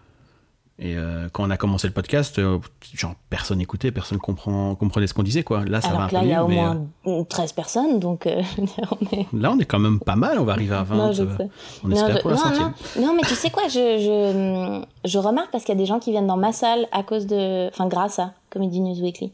[0.79, 2.59] Et euh, quand on a commencé le podcast, euh,
[2.93, 5.65] genre personne n'écoutait, personne comprend, comprenait ce qu'on disait, quoi.
[5.65, 6.85] Là, ça va Alors un que là, il y a au moins
[7.27, 8.61] 13 personnes, donc euh, je
[9.01, 9.21] on est.
[9.21, 10.37] euh, là, on est quand même pas mal.
[10.39, 10.95] On va arriver à 20.
[10.95, 11.49] Non, je euh, sais.
[11.83, 12.73] on Non, espère je- pour la non, centième.
[12.99, 15.87] non, non, mais tu sais quoi, je, je, je remarque parce qu'il y a des
[15.87, 17.69] gens qui viennent dans ma salle à cause de.
[17.69, 19.31] Enfin, grâce à Comedy News Weekly.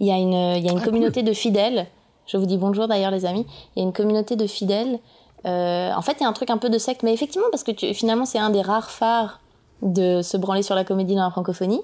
[0.00, 1.86] Il y a une, il y a une Ah, communauté de fidèles.
[2.26, 3.46] Je vous dis bonjour d'ailleurs, les amis.
[3.76, 4.98] Il y a une communauté de fidèles.
[5.44, 7.64] Euh, en fait, il y a un truc un peu de secte, mais effectivement, parce
[7.64, 9.40] que tu- finalement, c'est un des rares phares
[9.82, 11.80] de se branler sur la comédie dans la francophonie.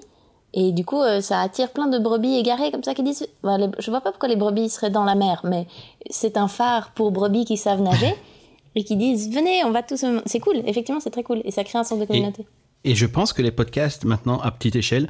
[0.53, 3.27] Et du coup, euh, ça attire plein de brebis égarées comme ça qui disent.
[3.43, 5.67] Bah, les- je vois pas pourquoi les brebis seraient dans la mer, mais
[6.09, 8.15] c'est un phare pour brebis qui savent nager
[8.75, 10.05] et qui disent venez, on va tous.
[10.25, 12.45] C'est cool, effectivement, c'est très cool et ça crée un sens de communauté.
[12.85, 15.09] Et je pense que les podcasts, maintenant, à petite échelle,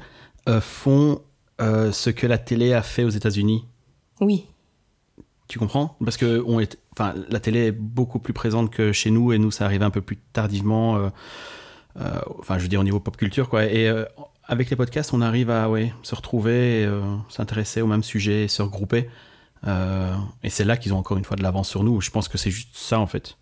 [0.50, 1.20] euh, font
[1.62, 3.66] euh, ce que la télé a fait aux États-Unis.
[4.22, 4.46] Oui,
[5.48, 5.96] Tu comprends?
[6.04, 9.38] Parce que on est, enfin, la télé est beaucoup plus présente que chez nous et
[9.38, 10.98] nous, ça arrive un peu plus tardivement.
[12.00, 13.66] Euh, enfin, je veux dire au niveau pop culture, quoi.
[13.66, 14.06] Et euh,
[14.48, 18.48] avec les podcasts, on arrive à ouais, se retrouver, et, euh, s'intéresser au même sujet,
[18.48, 19.10] se regrouper.
[20.44, 22.00] Et c'est là qu'ils ont encore une fois de l'avance sur nous.
[22.00, 23.36] Je pense que c'est juste ça, en fait.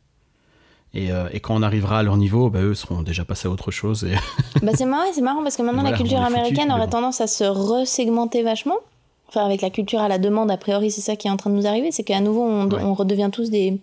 [0.93, 3.51] Et, euh, et quand on arrivera à leur niveau, bah, eux seront déjà passés à
[3.51, 4.03] autre chose.
[4.03, 4.13] Et...
[4.61, 6.91] bah, c'est marrant, parce que maintenant Voilà, la culture foutus, américaine mais aurait bon.
[6.91, 8.77] tendance à se resegmenter vachement.
[9.27, 11.49] Enfin, avec la culture à la demande, a priori, c'est ça qui est en train
[11.49, 11.91] de nous arriver.
[11.91, 12.81] C'est qu'à nouveau, on, Ouais.
[12.83, 13.79] on redevient tous des.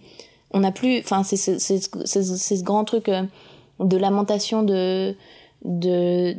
[0.53, 1.01] On n'a plus.
[1.01, 3.25] Enfin, c'est ce grand truc euh,
[3.81, 5.15] de lamentation de.
[5.65, 6.35] de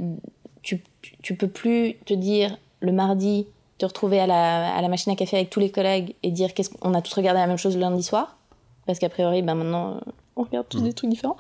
[0.62, 0.82] tu,
[1.22, 5.16] tu- peux plus te dire le mardi, te retrouver à la, à la machine à
[5.16, 7.76] café avec tous les collègues et dire qu'est-ce qu'on a tous regardé la même chose
[7.76, 8.38] le lundi soir.
[8.86, 10.00] Parce qu'a priori, ben maintenant, euh,
[10.36, 10.84] on regarde tous Mm.
[10.84, 11.38] des trucs différents.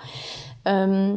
[0.68, 1.16] Euh,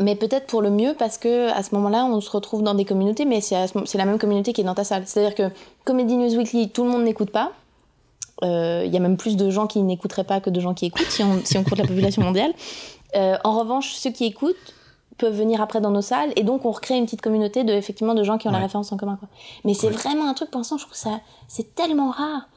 [0.00, 2.84] mais peut-être pour le mieux parce que à ce moment-là, on se retrouve dans des
[2.84, 5.02] communautés, mais c'est à ce- c'est la même communauté qui est dans ta salle.
[5.06, 5.50] C'est-à-dire que
[5.84, 7.52] Comedy News Weekly, tout le monde n'écoute pas.
[8.42, 10.86] Euh, Il y a même plus de gens qui n'écouteraient pas que de gens qui
[10.86, 12.52] écoutent, si on, si on compte la population mondiale.
[13.16, 14.74] Euh, en revanche, ceux qui écoutent
[15.18, 18.14] peuvent venir après dans nos salles, et donc on recrée une petite communauté de, effectivement,
[18.14, 19.16] de gens qui ont la référence en commun.
[19.20, 19.28] Quoi.
[19.64, 19.92] Mais c'est Ouais.
[19.92, 22.48] vraiment un truc, pour l'instant, je trouve que ça, c'est tellement rare,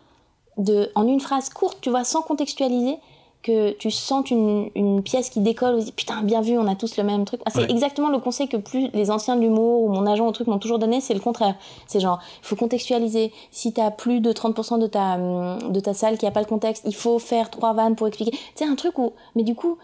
[0.58, 2.98] de, en une phrase courte, tu vois, sans contextualiser,
[3.44, 6.98] que tu sens une, une pièce qui décolle, dis, putain, bien vu, on a tous
[6.98, 7.42] le même truc.
[7.46, 7.70] Ah, c'est Ouais.
[7.72, 10.58] exactement le conseil que plus les anciens de l'humour ou mon agent au truc m'ont
[10.58, 11.54] toujours donné, c'est le contraire.
[11.86, 13.32] C'est genre, il faut contextualiser.
[13.52, 16.84] Si t'as plus de 30% de ta, de ta salle qui a pas le contexte,
[16.88, 18.32] il faut faire trois vannes pour expliquer.
[18.32, 19.78] Tu sais, un truc où, mais du coup,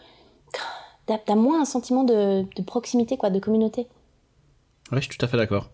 [1.06, 3.88] t'as as moins un sentiment de, de proximité, quoi, de communauté.
[4.91, 5.70] Ouais, je suis tout à fait d'accord.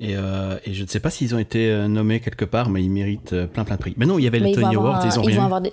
[0.00, 2.82] Et, euh, et je ne sais pas s'ils ont été euh, nommés quelque part, mais
[2.82, 3.94] ils méritent euh, plein plein de prix.
[3.98, 5.44] Mais non, il y avait les Tony Awards, un- ils ont ils rien vont eu.
[5.46, 5.72] avoir des...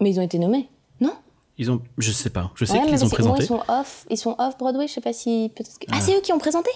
[0.00, 0.68] Mais ils ont été nommés,
[1.00, 1.12] non?
[1.58, 2.52] Ils ont, je sais pas.
[2.54, 3.42] Je sais Ouais, qu'ils ont présenté.
[3.42, 5.78] ils sont off, ils sont off Broadway, je sais pas si peut-être.
[5.80, 6.00] que- Ah, Ah.
[6.00, 6.70] c'est eux qui ont présenté?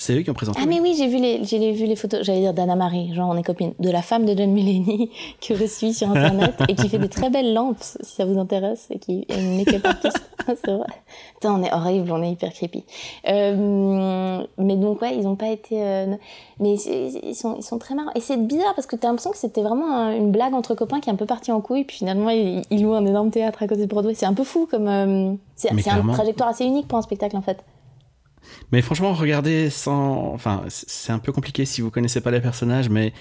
[0.00, 0.60] C'est eux qui ont présenté.
[0.62, 2.20] Ah mais oui, j'ai vu les, j'ai vu les photos.
[2.22, 5.56] J'allais dire d'Anna Marie, genre on est copine, de la femme de John Mulaney que
[5.56, 8.86] je suis sur internet et qui fait des très belles lampes, si ça vous intéresse,
[8.90, 10.22] et qui est une make-up artiste.
[10.46, 10.86] c'est vrai.
[11.34, 12.84] Putain, on est horrible, on est hyper creepy.
[13.28, 15.82] Euh, mais donc ouais, ils ont pas été.
[15.82, 16.14] euh,
[16.60, 18.12] mais ils sont, ils sont très marrants.
[18.14, 21.00] Et c'est bizarre parce que t'as l'impression que c'était vraiment un- une blague entre copains
[21.00, 23.62] qui est un peu partie en couille, puis finalement ils, ils louent un énorme théâtre
[23.62, 24.14] à côté de Broadway.
[24.14, 24.86] C'est un peu fou comme.
[24.88, 27.58] euh, c'est une trajectoire assez unique pour un spectacle en fait.
[28.72, 30.32] Mais franchement, regardez sans.
[30.32, 33.12] Enfin, c'est un peu compliqué si vous connaissez pas les personnages, mais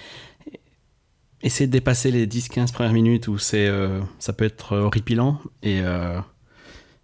[1.42, 5.82] essayez de dépasser les 10-15 premières minutes où c'est, euh, ça peut être horripilant et,
[5.82, 6.20] euh,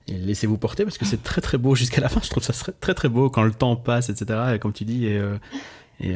[0.07, 2.19] et laissez-vous porter parce que c'est très très beau jusqu'à la fin.
[2.23, 4.53] Je trouve ça très très beau quand le temps passe, etc.
[4.55, 5.37] Et comme tu dis, et, euh,
[5.99, 6.15] et,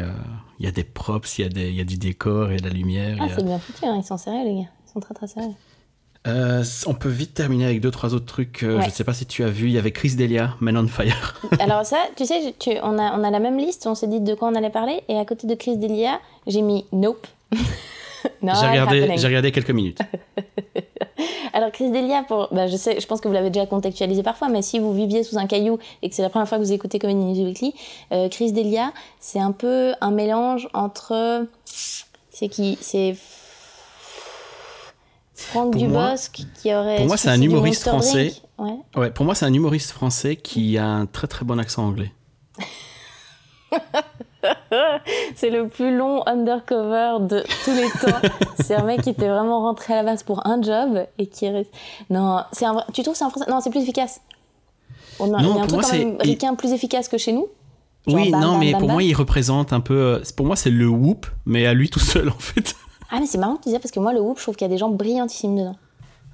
[0.60, 2.58] il y a des props, il y, a des- il y a du décor, et
[2.58, 3.18] de la lumière.
[3.22, 4.70] Ah, c'est bien foutu, hein, ils sont sérieux les gars.
[4.88, 5.54] Ils sont très très sérieux.
[6.28, 8.64] Euh, on peut vite terminer avec deux trois autres trucs.
[8.64, 8.86] euh, Ouais.
[8.86, 11.40] Je sais pas si tu as vu, il y avait Chris Delia, Man on Fire.
[11.60, 14.20] Alors ça, tu sais, tu, on, a, on a la même liste, on s'est dit
[14.20, 17.28] de quoi on allait parler, et à côté de Chris Delia, j'ai mis Nope.
[18.44, 20.00] J'ai regardé, regardé quelques minutes.
[21.54, 24.50] Alors Chris Delia, pour, bah, je sais, je pense que vous l'avez déjà contextualisé parfois,
[24.50, 26.74] mais si vous viviez sous un caillou et que c'est la première fois que vous
[26.74, 27.74] écoutez Comedy News Weekly,
[28.12, 33.16] euh, Chris Delia, c'est un peu un mélange entre, c'est qui, c'est
[35.40, 36.98] Franck Pour moi- Dubosc qui aurait.
[36.98, 38.34] pour moi, c'est un humoriste français.
[38.58, 38.76] Ouais.
[38.96, 42.12] Ouais, pour moi, c'est un humoriste français qui a un très très bon accent anglais.
[45.36, 48.18] C'est le plus long undercover de tous les temps.
[48.64, 51.46] c'est un mec qui était vraiment rentré à la base pour un job et qui
[51.46, 51.70] est
[52.10, 53.50] Non, c'est un Tu trouves que c'est un français?
[53.50, 54.22] Non, c'est plus efficace.
[55.20, 57.18] On a, Non, il y a un truc moi, quand même ricain plus efficace que
[57.18, 57.48] chez nous.
[58.08, 59.96] Genre oui, bam, non, bam, mais bam, pour moi, il représente un peu.
[59.98, 62.76] euh, Pour moi, c'est le whoop, mais à lui tout seul en fait.
[63.10, 64.66] Ah, mais c'est marrant que tu disais parce que moi, le Whoop, je trouve qu'il
[64.66, 65.76] y a des gens brillantissimes dedans.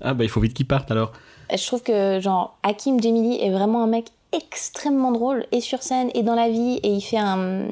[0.01, 1.11] Ah bah il faut vite qu'il parte alors.
[1.51, 6.09] Je trouve que, genre, Hakim Djemili est vraiment un mec extrêmement drôle et sur scène
[6.15, 7.65] et dans la vie et il fait un,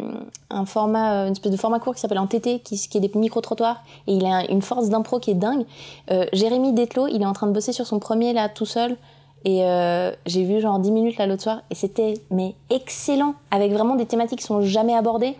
[0.52, 3.12] un format, une espèce de format court qui s'appelle en TT, qui, qui est des
[3.16, 5.66] micro-trottoirs et il a une force d'impro qui est dingue.
[6.12, 8.96] Euh, Jérémy Detlo, il est en train de bosser sur son premier là tout seul
[9.44, 13.72] et euh, j'ai vu genre 10 minutes là l'autre soir et c'était mais excellent avec
[13.72, 15.36] vraiment des thématiques qui sont jamais abordées.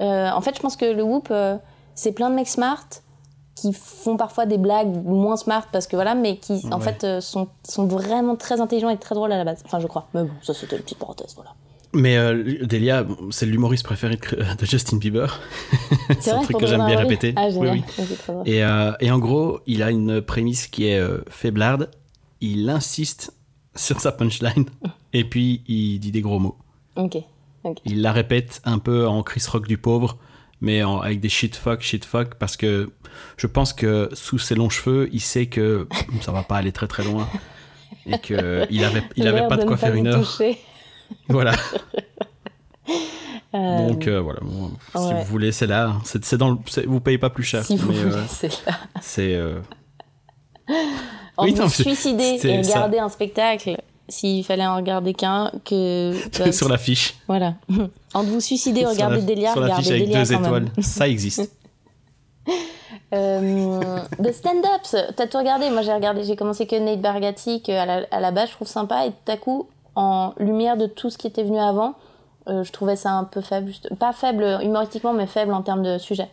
[0.00, 1.56] Euh, en fait, je pense que le Whoop, euh,
[2.02, 2.84] c'est plein de mecs smart
[3.54, 6.84] qui font parfois des blagues moins smart parce que voilà, mais qui en Ouais.
[6.84, 9.62] fait euh, sont, sont vraiment très intelligents et très drôles à la base.
[9.64, 10.08] Enfin, je crois.
[10.14, 11.52] Mais bon, ça c'était une petite parenthèse, voilà.
[11.94, 15.40] Mais euh, Delia, c'est l'humoriste préféré de, Justin Bieber.
[16.20, 17.34] C'est un truc que j'aime bien répéter.
[17.36, 17.84] Ah, Oui, oui.
[18.28, 18.42] Ouais.
[18.46, 21.90] Et, euh, et en gros, il a une prémisse qui est faiblarde.
[22.40, 23.34] Il insiste
[23.76, 24.64] sur sa punchline
[25.12, 26.56] et puis il dit des gros mots.
[26.96, 27.18] Ok.
[27.84, 30.16] Il la répète un peu en Chris Rock du pauvre,
[30.62, 32.90] mais en- avec des shit fuck, shit fuck, parce que
[33.36, 35.86] je pense que sous ses longs cheveux, il sait que
[36.22, 37.28] ça va pas aller très très loin.
[38.06, 40.20] Et qu'il avait, il avait pas de quoi faire une heure.
[40.26, 40.58] toucher.
[41.28, 41.52] Voilà.
[43.54, 44.40] Euh, Donc euh, voilà.
[44.42, 45.14] Bon, Si ouais.
[45.14, 45.96] vous voulez, c'est là.
[46.04, 47.62] C'est, dans le- vous payez pas plus cher.
[47.64, 48.78] si vous euh, c'est là.
[49.02, 49.34] c'est.
[49.34, 49.60] euh,
[51.36, 52.76] En Oui, non, suicider et ça.
[52.78, 53.76] regarder un spectacle,
[54.08, 56.12] s'il fallait en regarder qu'un, que.
[56.38, 57.14] bah, sur l'affiche.
[57.28, 57.54] Voilà.
[58.14, 60.66] Entre vous suicider regarder la- Delia, Sur regardez l'affiche avec Delia deux quand même.
[60.68, 60.84] étoiles.
[60.84, 61.50] Ça existe.
[63.14, 67.70] Euh, The Stand-Ups, t'as tout regardé Moi j'ai regardé, j'ai commencé que Nate Bargatze, que
[67.72, 70.86] à la, à la base je trouve sympa, et tout à coup, en lumière de
[70.86, 71.92] tout ce qui était venu avant,
[72.48, 73.66] euh, je trouvais ça un peu faible.
[73.68, 76.28] juste- Pas faible humoristiquement, mais faible en termes de sujet.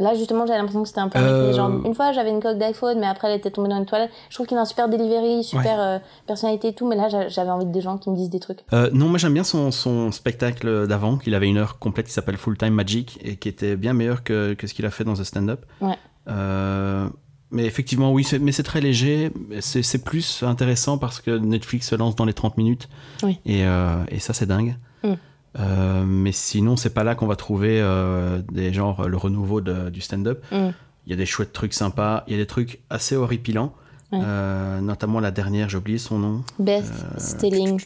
[0.00, 1.82] Là justement, j'avais l'impression que c'était un peu Euh.
[1.84, 4.10] Une fois j'avais une coque d'iPhone, mais après elle était tombée dans une toilette.
[4.28, 7.28] Je trouve qu'il a un super delivery, super euh, personnalité et tout, mais là j'a-
[7.28, 8.60] j'avais envie des gens qui me disent des trucs.
[8.72, 12.12] Euh, non, moi j'aime bien son, son spectacle d'avant, qu'il avait une heure complète qui
[12.12, 15.04] s'appelle Full Time Magic et qui était bien meilleur que, que ce qu'il a fait
[15.04, 15.64] dans The Stand-Up.
[15.80, 15.96] Ouais.
[16.28, 17.08] Euh,
[17.52, 19.30] mais effectivement, oui, mais c'est très léger.
[19.60, 22.88] C'est c'est plus intéressant parce que Netflix se lance dans les 30 minutes.
[23.22, 23.38] Oui.
[23.46, 24.76] Et, et ça, c'est dingue.
[25.04, 25.12] Mm.
[25.58, 29.90] Euh, mais sinon, c'est pas là qu'on va trouver euh, des genres le renouveau de-
[29.90, 30.44] du stand-up.
[30.50, 30.70] Mm.
[31.06, 33.72] Il y a des chouettes trucs sympas, il y a des trucs assez horripilants.
[34.12, 34.20] Ouais.
[34.22, 36.44] Euh, notamment la dernière, j'ai oublié son nom.
[36.58, 37.80] Beth Euh, Stelling.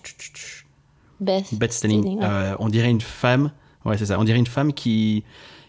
[1.21, 2.01] Beth, Beth Stelling.
[2.03, 2.25] Stelling, ouais.
[2.25, 3.51] Euh, on dirait une femme.
[3.85, 4.19] Ouais, c'est ça.
[4.21, 5.25] On dirait une femme qui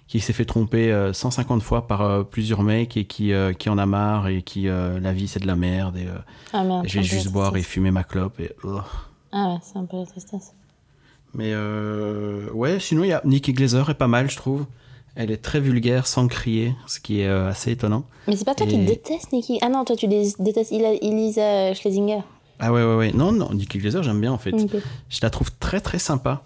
[0.08, 3.70] qui s'est fait tromper euh, 150 fois par euh, plusieurs mecs et qui euh, qui
[3.70, 6.18] en a marre et qui euh, la vie c'est de la merde et euh,
[6.52, 6.88] Ah merde.
[6.88, 8.52] je vais juste boire et fumer ma clope et.
[9.32, 10.54] Ah ouais, c'est un peu la tristesse.
[11.34, 14.66] Mais euh, ouais sinon il y a Nikki Glazer est pas mal je trouve
[15.16, 18.56] elle est très vulgaire sans crier ce qui est euh, assez étonnant Mais c'est pas
[18.56, 19.60] toi qui détestes Nikki.
[19.62, 22.20] Ah non, toi tu dé- détestes Elisa Schlesinger.
[22.60, 24.54] ah ouais ouais ouais non non Nikki Glazer j'aime bien en fait
[25.10, 26.44] je la trouve très très sympa.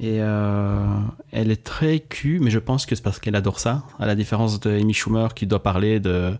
[0.00, 0.86] Et euh,
[1.32, 3.82] elle est très cul, mais je pense que c'est parce qu'elle adore ça.
[3.98, 6.32] À la différence de Amy Schumer qui doit parler de.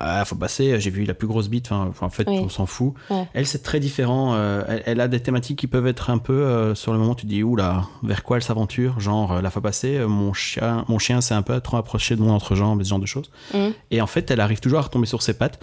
[0.00, 2.38] Ah, faut passer, j'ai vu la plus grosse bite, enfin, en fait, Oui.
[2.38, 2.94] on s'en fout.
[3.10, 3.26] Ouais.
[3.34, 4.34] Elle, c'est très différent.
[4.34, 6.32] euh, elle, elle a des thématiques qui peuvent être un peu.
[6.40, 9.00] euh, sur le moment, tu te dis, oula, vers quoi elle s'aventure?
[9.00, 12.14] Genre, euh, la fois passée, euh, mon chien, mon chien s'est un peu trop approché
[12.14, 13.30] de mon entrejambe, ce genre de choses.
[13.52, 13.72] Mhm.
[13.90, 15.58] Et en fait, elle arrive toujours à retomber sur ses pattes.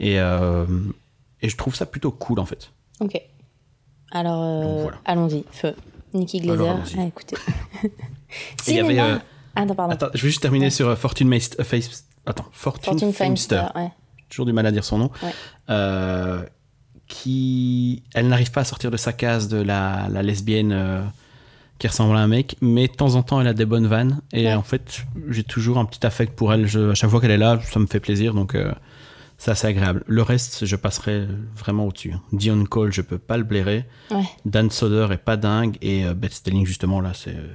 [0.00, 0.66] Et, euh,
[1.42, 2.72] et je trouve ça plutôt cool, en fait.
[3.00, 3.20] Ok.
[4.10, 4.96] Alors, euh, Donc, voilà.
[5.04, 5.44] allons-y.
[5.52, 5.74] Feu.
[6.12, 6.76] Nikki Glazer.
[6.98, 7.36] Ah, écoutez.
[7.84, 7.88] Et
[8.68, 9.16] il y avait, euh,
[9.58, 9.64] Ah.
[9.88, 13.12] Attends, je vais juste terminer sur euh, Fortune euh, Face- Attends, Fortune, Fortune
[13.76, 13.90] ouais.
[14.28, 15.30] toujours du mal à dire son nom, Ouais.
[15.70, 16.42] euh,
[17.08, 21.02] qui, elle n'arrive pas à sortir de sa case de la, la lesbienne euh,
[21.78, 24.20] qui ressemble à un mec, mais de temps en temps elle a des bonnes vannes
[24.32, 24.54] et Ouais.
[24.54, 26.66] en fait j'ai toujours un petit affect pour elle.
[26.66, 28.72] Je, à chaque fois qu'elle est là, ça me fait plaisir donc euh,
[29.38, 30.02] c'est assez agréable.
[30.06, 32.14] Le reste, je passerai vraiment au-dessus.
[32.32, 33.84] Dion Cole, je peux pas le blairer.
[34.10, 37.46] Ouais, Dan Soder est pas dingue et euh, Beth Stelling justement là, c'est euh,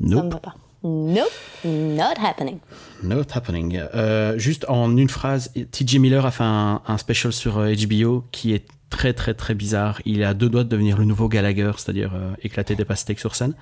[0.00, 0.32] ça me nope.
[0.34, 0.54] va pas.
[0.82, 1.28] Nope,
[1.64, 2.58] not happening.
[3.02, 3.78] Not happening.
[3.94, 8.24] Euh, juste en une phrase, TJ Miller a fait un, un special sur euh, HBO
[8.32, 10.00] qui est très très très bizarre.
[10.04, 13.20] Il est à deux doigts de devenir le nouveau Gallagher, c'est-à-dire euh, éclater des pastèques
[13.20, 13.54] sur scène.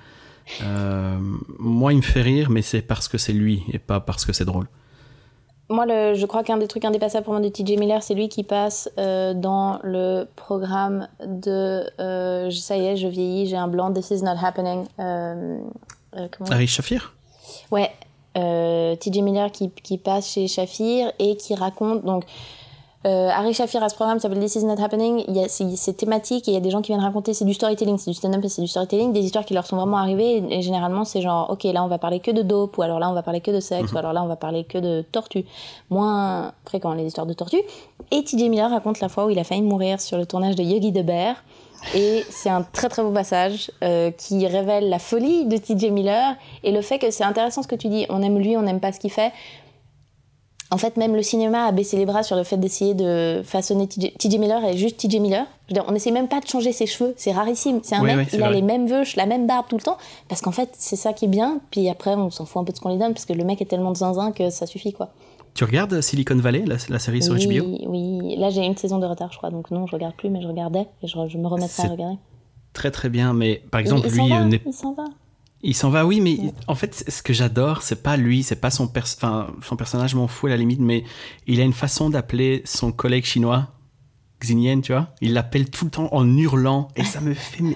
[0.63, 1.17] Euh,
[1.59, 4.33] moi, il me fait rire, mais c'est parce que c'est lui et pas parce que
[4.33, 4.67] c'est drôle.
[5.71, 8.27] Moi, le, je crois qu'un des trucs indépassables pour moi de TJ Miller, c'est lui
[8.27, 13.67] qui passe euh, dans le programme de euh, Ça y est, je vieillis, j'ai un
[13.67, 14.85] blanc, This is not happening.
[14.97, 15.59] Euh, euh,
[16.11, 17.13] comment Harry Shafir
[17.71, 17.91] Ouais,
[18.37, 22.03] euh, TJ Miller qui, qui passe chez Shafir et qui raconte.
[22.05, 22.25] Donc,
[23.05, 25.23] euh, Harry Shafir a ce programme qui s'appelle This Is Not Happening.
[25.47, 27.33] C'est, thématique et il y a des gens qui viennent raconter.
[27.33, 29.13] C'est du storytelling, c'est du stand-up et c'est du storytelling.
[29.13, 30.37] Des histoires qui leur sont vraiment arrivées.
[30.37, 32.99] Et, et généralement, c'est genre, ok, là on va parler que de dope, ou alors
[32.99, 35.01] là on va parler que de sexe, ou alors là on va parler que de
[35.01, 35.45] tortue.
[35.89, 37.61] Moins fréquent les histoires de tortue.
[38.11, 40.63] Et TJ Miller raconte la fois où il a failli mourir sur le tournage de
[40.63, 41.35] Yogi the Bear.
[41.95, 46.35] Et c'est un très très beau passage euh, qui révèle la folie de TJ Miller
[46.63, 48.05] et le fait que c'est intéressant ce que tu dis.
[48.09, 49.31] On aime lui, on n'aime pas ce qu'il fait.
[50.71, 53.87] en fait, même le cinéma a baissé les bras sur le fait d'essayer de façonner
[53.87, 55.45] TJ Miller et juste TJ Miller.
[55.67, 57.79] Je veux dire, on n'essaie même pas de changer ses cheveux, c'est rarissime.
[57.83, 60.41] C'est un mec, il a les mêmes veuches, la même barbe tout le temps, parce
[60.41, 61.59] qu'en fait, c'est ça qui est bien.
[61.71, 63.43] Puis après, on s'en fout un peu de ce qu'on lui donne, parce que le
[63.43, 65.09] mec est tellement de zinzin que ça suffit, quoi.
[65.53, 69.31] Tu regardes Silicon Valley, la, série sur HBO Oui, là j'ai une saison de retard,
[69.31, 71.87] je crois, donc non, je regarde plus, mais je regardais et je, me remettrai à
[71.87, 72.17] regarder.
[72.73, 75.05] Très très bien, mais par exemple, lui, euh, il s'en va.
[75.61, 76.37] Il s'en va, oui, mais
[76.67, 80.27] en fait, ce que j'adore, c'est pas lui, c'est pas son, enfin, son personnage, m'en
[80.27, 81.03] fout à la limite, mais
[81.47, 83.67] il a une façon d'appeler son collègue chinois,
[84.39, 85.09] Xinyan, tu vois.
[85.19, 87.75] Il l'appelle tout le temps en hurlant, et ça me fait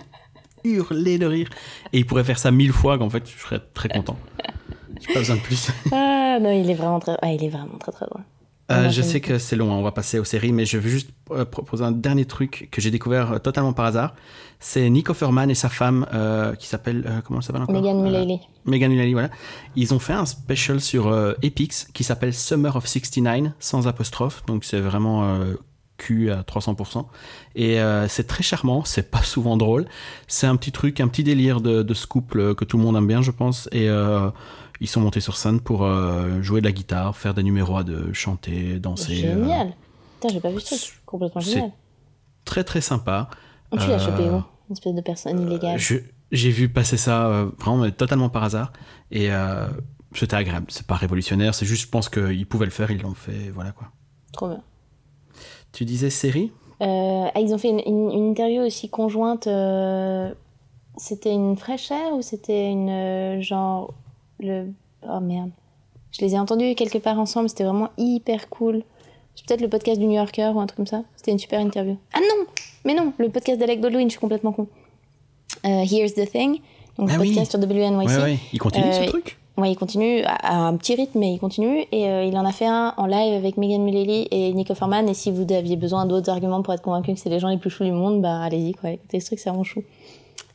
[0.63, 1.49] hurler de rire.
[1.91, 4.17] Et il pourrait faire ça mille fois, qu'en fait, je serais très content.
[5.05, 5.69] J'ai pas besoin de plus.
[5.91, 8.23] ah non, il est vraiment très, il est vraiment très très loin.
[8.71, 10.89] Euh, je sais que c'est long, hein, on va passer aux séries, mais je veux
[10.89, 14.15] juste euh, proposer un dernier truc que j'ai découvert euh, totalement par hasard.
[14.59, 16.05] C'est Nick Offerman et sa femme,
[16.57, 18.39] qui s'appelle, comment elle s'appelle encore Megan Mullally.
[18.63, 19.29] Megan Mullally, voilà.
[19.75, 24.63] Ils ont fait un special sur Epix qui s'appelle Summer of 69, sans apostrophe, donc
[24.63, 25.37] c'est vraiment
[25.97, 27.05] cul à 300%.
[27.57, 27.77] Et
[28.07, 29.85] c'est très charmant, c'est pas souvent drôle.
[30.29, 32.95] C'est un petit truc, un petit délire de, de, ce couple que tout le monde
[32.95, 33.67] aime bien, je pense.
[33.73, 33.89] Et
[34.83, 37.85] ils sont montés sur scène pour euh, jouer de la guitare, faire des numéros à
[37.85, 39.15] deux, chanter, danser.
[39.15, 39.67] Génial.
[39.67, 39.71] Euh.
[40.19, 40.75] Putain, j'ai pas vu ça.
[41.05, 41.71] Complètement génial.
[42.43, 43.29] Très très sympa.
[43.71, 44.43] tu l'as chopé où?
[44.69, 45.79] Une espèce de personne illégale.
[45.79, 48.73] J'ai vu passer ça euh, vraiment totalement par hasard
[49.09, 49.29] et
[50.13, 50.65] c'était agréable.
[50.67, 53.71] C'est pas révolutionnaire, c'est juste, je pense qu'ils pouvaient le faire, ils l'ont fait, voilà
[53.71, 53.87] quoi.
[54.33, 54.61] Trop bien.
[55.71, 56.51] Tu disais série?
[56.81, 59.47] Ah, Ils ont fait une, interview aussi conjointe.
[60.97, 63.93] c'était une fraîcheur ou c'était une genre
[64.43, 64.73] le...
[65.07, 65.51] Oh merde.
[66.11, 68.83] Je les ai entendus quelque part ensemble, c'était vraiment hyper cool.
[69.35, 71.03] C'est peut-être le podcast du New Yorker ou un truc comme ça.
[71.15, 71.97] C'était une super interview.
[72.13, 72.45] Ah non
[72.85, 74.67] Mais non, le podcast d'Alec Baldwin, je suis complètement con.
[75.65, 76.59] Euh, Here's the Thing,
[76.97, 78.09] donc le ah podcast sur WNYC.
[78.09, 78.39] Ouais, ouais.
[78.51, 79.37] Il continue ce euh, truc?
[79.55, 81.85] Ouais, il continue à, un petit rythme, mais il continue.
[81.91, 85.07] Et euh, il en a fait un en live avec Megan Mullally et Nick Offerman.
[85.07, 87.57] Et si vous aviez besoin d'autres arguments pour être convaincu que c'est les gens les
[87.57, 88.91] plus choux du monde, bah allez-y, quoi.
[88.91, 89.83] Écoutez ce truc, c'est vraiment chou.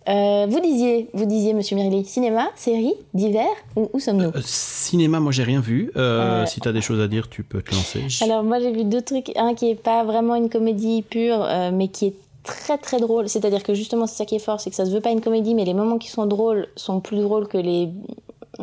[0.09, 3.45] Euh, vous disiez, vous disiez, Monsieur Mirilli, cinéma, série, divers,
[3.77, 5.93] où, où sommes-nous euh, Cinéma, moi j'ai rien vu.
[5.97, 8.01] Euh, si tu as des choses à dire, tu peux te lancer.
[8.23, 11.89] Alors moi j'ai vu deux trucs, un qui est pas vraiment une comédie pure, mais
[11.89, 13.29] qui est très très drôle.
[13.29, 15.21] C'est-à-dire que justement c'est ça qui est fort, c'est que ça se veut pas une
[15.21, 17.91] comédie, mais les moments qui sont drôles sont plus drôles que les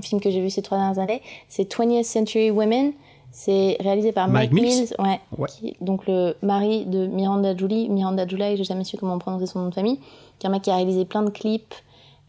[0.02, 1.22] films que j'ai vus ces trois dernières années.
[1.48, 2.93] C'est 20th Century Women.
[3.38, 5.20] C'est réalisé par Mike, Mills, ouais,
[5.82, 7.89] donc le mari de Miranda Julie.
[7.89, 10.00] Miranda Julie, j'ai jamais su comment prononcer son nom de famille
[10.40, 11.74] qui est un mec qui a réalisé plein de clips,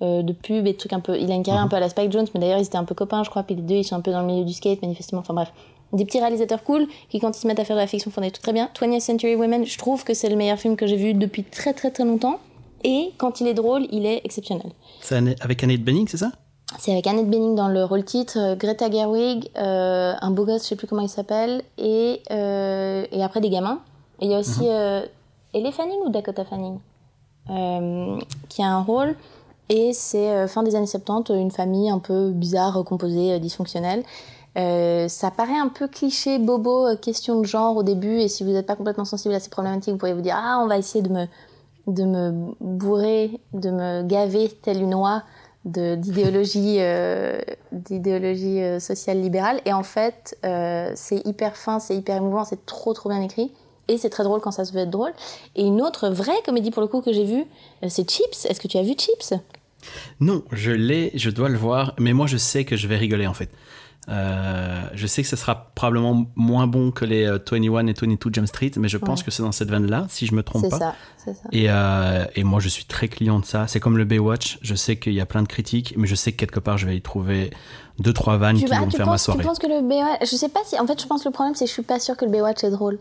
[0.02, 1.18] euh, de pubs et de trucs un peu.
[1.18, 1.70] Il a une carrière un mhm.
[1.70, 3.42] peu à la Spike Jones, mais d'ailleurs ils étaient un peu copains, je crois.
[3.42, 5.20] Puis les deux, ils sont un peu dans le milieu du skate, manifestement.
[5.20, 5.52] Enfin bref,
[5.94, 8.20] des petits réalisateurs cool qui, quand ils se mettent à faire de la fiction, font
[8.20, 8.68] des trucs très bien.
[8.78, 11.72] 20th Century Women, je trouve que c'est le meilleur film que j'ai vu depuis très
[11.72, 12.40] très très longtemps.
[12.84, 14.70] Et quand il est drôle, il est exceptionnel.
[15.00, 16.30] C'est avec Annette Bening, c'est ça?
[16.78, 20.64] C'est avec Annette Bening dans le rôle titre, euh, Greta Gerwig, euh, un beau gosse,
[20.64, 23.80] je sais plus comment il s'appelle, et, et après des gamins.
[24.20, 24.64] Et il y a aussi.
[24.64, 25.08] Mhm.
[25.54, 26.78] Elle Fanning ou Dakota Fanning?
[27.46, 29.16] Qui a un rôle.
[29.68, 34.04] Et c'est euh, fin des années 70, une famille un peu bizarre, composée, euh, dysfonctionnelle.
[34.54, 38.66] ça paraît un peu cliché, bobo, question de genre au début, et si vous n'êtes
[38.66, 41.10] pas complètement sensible à ces problématiques, vous pourriez vous dire Ah, on va essayer de
[41.10, 41.26] me,
[41.88, 45.22] de me bourrer, de me gaver telle une oie
[45.64, 46.78] d'idéologie
[47.72, 49.60] d'idéologie sociale libérale.
[49.64, 50.38] Et en fait,
[50.94, 53.52] c'est hyper fin, c'est hyper émouvant, c'est trop trop bien écrit.
[53.88, 55.12] Et c'est très drôle quand ça se veut être drôle.
[55.54, 57.44] Et une autre vraie comédie pour le coup que j'ai vue,
[57.82, 58.46] euh, c'est Chips.
[58.46, 59.34] Est-ce que tu as vu Chips?
[60.20, 63.26] Non, je l'ai, je dois le voir, mais moi je sais que je vais rigoler
[63.26, 63.50] en fait.
[64.08, 68.30] Euh, je sais que ce sera probablement moins bon que les 21 euh, et 22
[68.32, 70.94] Jump Street, mais je pense que c'est dans cette veine-là, si je me trompe pas.
[71.16, 71.66] C'est ça, Et,
[72.38, 73.66] et, moi, je suis très client de ça.
[73.66, 74.58] C'est comme le Baywatch.
[74.62, 76.86] Je sais qu'il y a plein de critiques, mais je sais que quelque part, je
[76.86, 77.50] vais y trouver
[77.98, 79.40] deux trois vannes qui vont me faire ma soirée.
[79.40, 81.32] Tu penses que le Baywatch, je sais pas si, en fait, je pense que le
[81.32, 83.00] problème, c'est que je suis pas sûr que le Baywatch est drôle.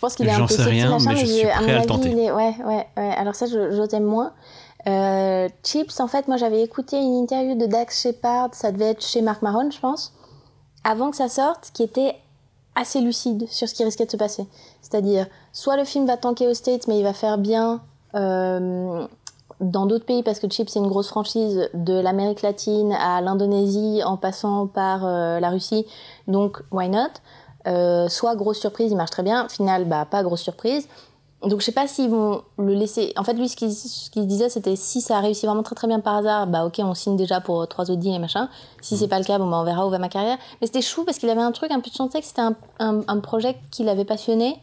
[0.00, 2.32] Je pense qu'il est un peu sais rien, mais je suis prêt à, le tenter.
[2.32, 3.14] Ouais, ouais, ouais.
[3.18, 4.32] Alors ça, je, je t'aime moins.
[4.88, 9.04] Euh, Chips, en fait, moi j'avais écouté une interview de Dax Shepard, ça devait être
[9.04, 10.14] chez Mark Maron, je pense,
[10.84, 12.14] avant que ça sorte, qui était
[12.74, 14.46] assez lucide sur ce qui risquait de se passer.
[14.80, 17.82] C'est-à-dire, soit le film va tanker aux States, mais il va faire bien
[18.14, 19.06] euh,
[19.60, 24.00] dans d'autres pays, parce que Chips c'est une grosse franchise, de l'Amérique latine à l'Indonésie,
[24.02, 25.84] en passant par euh, la Russie,
[26.26, 27.10] donc why not?
[27.66, 29.48] Euh, soit grosse surprise, il marche très bien.
[29.48, 30.88] Final, bah pas grosse surprise.
[31.42, 33.14] Donc je sais pas s'ils vont le laisser.
[33.16, 36.16] En fait, lui, ce qu'il disait, c'était si ça réussit vraiment très très bien par
[36.16, 38.50] hasard, bah ok, on signe déjà pour trois deals et machin.
[38.82, 39.08] Si c'est mm.
[39.08, 40.36] pas le cas, bon bah on verra où va ma carrière.
[40.60, 42.42] Mais c'était chou parce qu'il avait un truc un peu de son texte, c'était
[42.78, 44.58] un, un, projet qui l'avait passionné,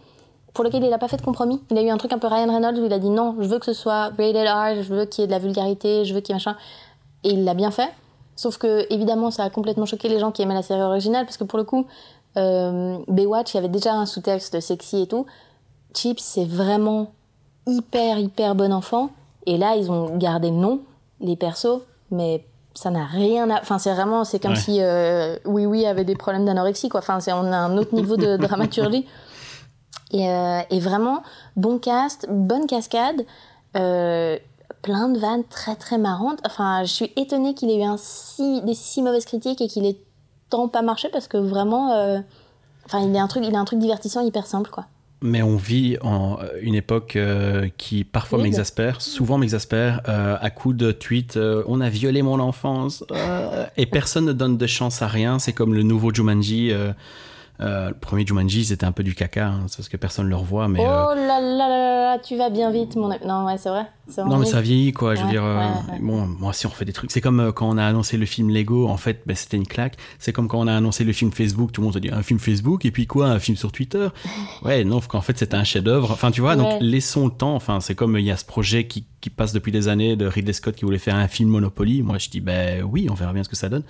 [0.53, 1.61] pour lequel il a pas fait de compromis.
[1.71, 3.47] Il a eu un truc un peu Ryan Reynolds où il a dit non, je
[3.47, 6.13] veux que ce soit rated R, je veux qu'il y ait de la vulgarité, je
[6.13, 6.55] veux qu'il y ait machin.
[7.23, 7.89] Et il l'a bien fait.
[8.35, 11.37] Sauf que évidemment, ça a complètement choqué les gens qui aimaient la série originale parce
[11.37, 11.87] que pour le coup,
[12.37, 15.25] euh, Baywatch, il y avait déjà un sous-texte sexy et tout.
[15.95, 17.11] Chips, c'est vraiment
[17.65, 19.09] hyper, hyper bon enfant.
[19.45, 20.81] Et là, ils ont gardé le nom,
[21.19, 21.81] les persos,
[22.11, 23.61] mais ça n'a rien à.
[23.61, 24.57] Enfin, c'est vraiment, c'est comme Ouais.
[24.57, 26.99] si euh, Oui Oui avait des problèmes d'anorexie, quoi.
[26.99, 29.05] Enfin, c'est, on a un autre niveau de dramaturgie.
[30.11, 31.21] Et, euh, et vraiment,
[31.55, 33.25] bon cast, bonne cascade,
[33.75, 34.37] euh,
[34.81, 36.39] plein de vannes très très marrantes.
[36.45, 39.85] Enfin, je suis étonnée qu'il ait eu un si, des si mauvaises critiques et qu'il
[39.85, 39.97] ait
[40.49, 41.93] tant pas marché parce que vraiment.
[41.93, 42.19] euh,
[42.85, 44.85] Enfin, il a un truc, il a un truc divertissant hyper simple, quoi.
[45.21, 50.49] Mais on vit en une époque euh, qui parfois Oui, m'exaspère, souvent m'exaspère, euh, à
[50.51, 51.37] coup de tweets
[51.67, 53.03] on a violé mon enfance,
[53.75, 55.37] et personne ne donne de chance à rien.
[55.37, 56.71] C'est comme le nouveau Jumanji.
[56.71, 56.93] euh,
[57.59, 60.35] le premier Jumanji, c'était un peu du caca, hein, c'est parce que personne ne le
[60.37, 60.69] revoit.
[60.69, 60.83] Mais, oh
[61.13, 63.09] là là là là là, tu vas bien vite, mon.
[63.25, 63.87] Non, ouais, c'est vrai.
[64.25, 65.15] Non, mais ça vieillit, quoi.
[65.15, 65.99] Je veux dire, euh, ouais, ouais.
[66.01, 68.25] bon, moi, si on fait des trucs, c'est comme euh, quand on a annoncé le
[68.25, 69.97] film Lego, en fait, ben, c'était une claque.
[70.19, 72.23] C'est comme quand on a annoncé le film Facebook, tout le monde se dit un
[72.23, 74.07] film Facebook, et puis quoi, un film sur Twitter?
[74.63, 76.11] Ouais, non, qu'en fait, c'était un chef-d'œuvre.
[76.11, 77.55] Enfin, tu vois, donc laissons le temps.
[77.55, 80.25] Enfin, c'est comme il y a ce projet qui, qui passe depuis des années de
[80.25, 82.01] Ridley Scott qui voulait faire un film Monopoly.
[82.01, 83.83] Moi, je dis, ben oui, on verra bien ce que ça donne.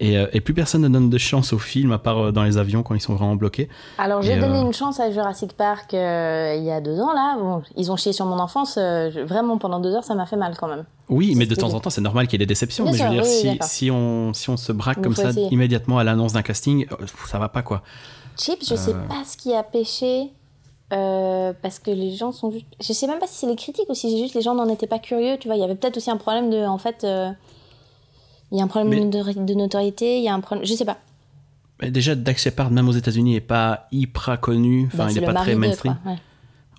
[0.00, 2.56] Et, euh, et plus personne ne donne de chance au film, à part dans les
[2.56, 3.68] avions quand ils sont vraiment bloqués.
[3.98, 5.96] Alors j'ai donné une chance à Jurassic Park il
[6.64, 7.36] y a deux ans là.
[7.36, 8.76] Bon, ils ont chié sur mon enfance.
[8.78, 9.10] euh,
[9.56, 10.84] pendant deux heures ça m'a fait mal quand même.
[11.08, 12.84] Oui, mais de temps en temps, c'est normal qu'il y ait des déceptions.
[12.84, 13.10] Bien mais je veux
[13.44, 15.48] dire, oui, si, on, si on se braque comme ça essayer.
[15.50, 17.82] immédiatement à l'annonce d'un casting, euh, ça va pas, quoi.
[18.36, 19.08] Chip, je sais Euh.
[19.08, 20.28] pas ce qui a pêché
[20.92, 22.66] euh, parce que les gens sont juste.
[22.80, 24.68] Je sais même pas si c'est les critiques ou si c'est juste les gens n'en
[24.68, 25.36] étaient pas curieux.
[25.40, 27.04] Tu vois, il y avait peut-être aussi un problème de en fait.
[27.04, 27.30] euh,
[28.50, 30.64] il y a un problème Mais- de, notori- de notoriété, il y a un problème.
[30.66, 30.96] Je sais pas.
[31.82, 34.86] Mais déjà, Dax Shepard, même aux États-Unis, est pas hyper connu.
[34.86, 35.96] Enfin, Bah, il est pas très mainstream.
[36.02, 36.18] quoi, ouais.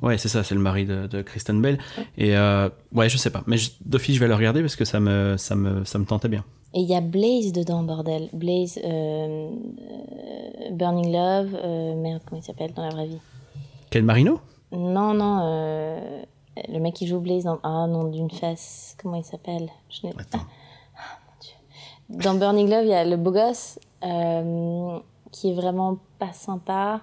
[0.02, 1.78] Ouais, c'est ça, c'est le mari de, de Kristen Bell.
[2.18, 3.44] Et euh, ouais, je sais pas.
[3.48, 6.30] Mais d'office, je vais le regarder parce que ça me, ça me, ça me tentait
[6.30, 6.44] bien.
[6.74, 8.30] Et il y a Blaze dedans, bordel.
[8.32, 13.20] Blaze, euh, euh, Burning Love, euh, merde, comment il s'appelle dans la vraie vie?
[13.90, 14.40] Ken Marino?
[14.72, 15.40] Non, non,
[16.68, 17.60] le mec qui joue Blaze dans.
[17.64, 18.96] Ah non, d'une face.
[19.02, 19.68] Comment il s'appelle?
[19.90, 20.46] Je n'ai- Attends.
[22.10, 23.80] Dans Burning Love, il y a le beau gosse
[25.32, 27.02] qui est vraiment pas sympa.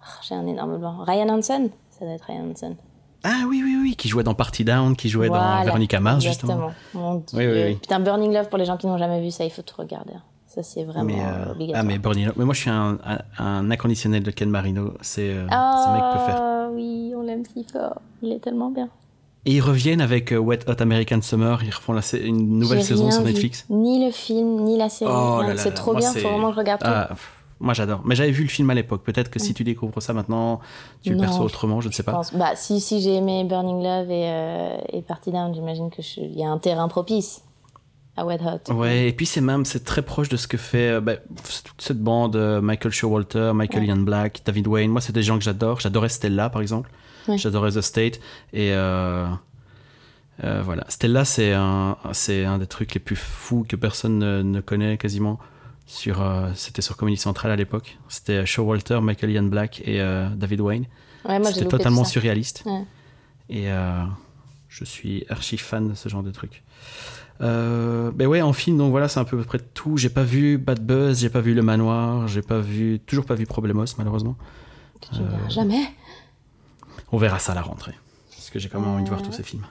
[0.00, 0.98] Oh, J'ai un énorme blanc.
[1.04, 1.70] Ryan Hansen?
[2.02, 2.74] Ça doit être Ryan Hansen.
[3.22, 6.52] Ah oui, oui, oui, qui jouait dans Party Down, qui jouait dans Veronica Mars, justement.
[6.54, 6.72] Exactement.
[6.94, 7.38] Mon Dieu.
[7.38, 7.74] Oui, oui, oui.
[7.76, 10.14] Putain, Burning Love, pour les gens qui n'ont jamais vu ça, il faut tout regarder.
[10.48, 11.84] Ça, c'est vraiment Mais, euh, obligatoire.
[11.84, 14.94] ah, mais Bernie Love- Mais moi, je suis un, un, un inconditionnel de Ken Marino.
[15.00, 16.70] C'est euh, Ah ce mec peut faire.
[16.72, 18.00] oui, on l'aime si fort.
[18.22, 18.88] Il est tellement bien.
[19.44, 21.62] Et ils reviennent avec euh, Wet Hot American Summer.
[21.62, 23.22] Ils refont la une nouvelle saison sur.
[23.22, 23.64] Netflix.
[23.70, 25.12] Ni le film, ni la série.
[25.14, 26.88] Oh c'est trop bien, c'est- faut vraiment que je regarde tout.
[26.90, 27.10] Ah,
[27.62, 28.02] moi, j'adore.
[28.04, 29.02] Mais j'avais vu le film à l'époque.
[29.04, 30.60] Peut-être que si tu découvres ça maintenant,
[31.02, 31.80] tu le perçois autrement.
[31.80, 32.12] Je ne sais Je pas.
[32.12, 32.34] pense.
[32.34, 36.44] Bah, si, si j'ai aimé Burning Love et, euh, et Party Down, j'imagine qu'il y
[36.44, 37.42] a un terrain propice
[38.16, 38.74] à Wet Hot.
[38.74, 41.14] Ouais, et puis c'est même c'est très proche de ce que fait euh, bah,
[41.64, 43.88] toute cette bande euh, Michael Showalter, Michael Ouais.
[43.88, 44.90] Ian Black, David Wayne.
[44.90, 45.80] Moi, c'est des gens que j'adore.
[45.80, 46.90] J'adorais Stella, par exemple.
[47.28, 47.38] Ouais.
[47.38, 48.16] J'adorais The State.
[48.52, 49.26] Et euh,
[50.44, 54.60] euh, voilà, Stella, c'est un un des trucs les plus fous que personne ne, ne
[54.60, 55.38] connaît quasiment.
[55.86, 57.98] Sur euh, c'était sur Comedy Central à l'époque.
[58.08, 60.86] C'était Showalter, Michael Ian Black et euh, David Wayne.
[61.24, 62.62] Ouais, C'était totalement surréaliste.
[62.66, 62.84] Ouais.
[63.48, 64.04] Et euh,
[64.68, 66.62] je suis archi fan de ce genre de truc.
[67.40, 69.96] Euh, ben ouais, en film, donc voilà, c'est un peu à peu près tout.
[69.96, 73.34] J'ai pas vu Bad Buzz, j'ai pas vu Le Manoir, j'ai pas vu, toujours pas
[73.34, 74.36] vu Problemos, malheureusement.
[75.00, 75.82] Tu verras jamais.
[77.10, 77.94] On verra ça à la rentrée.
[78.30, 79.66] Parce que j'ai quand même envie de voir tous ces films.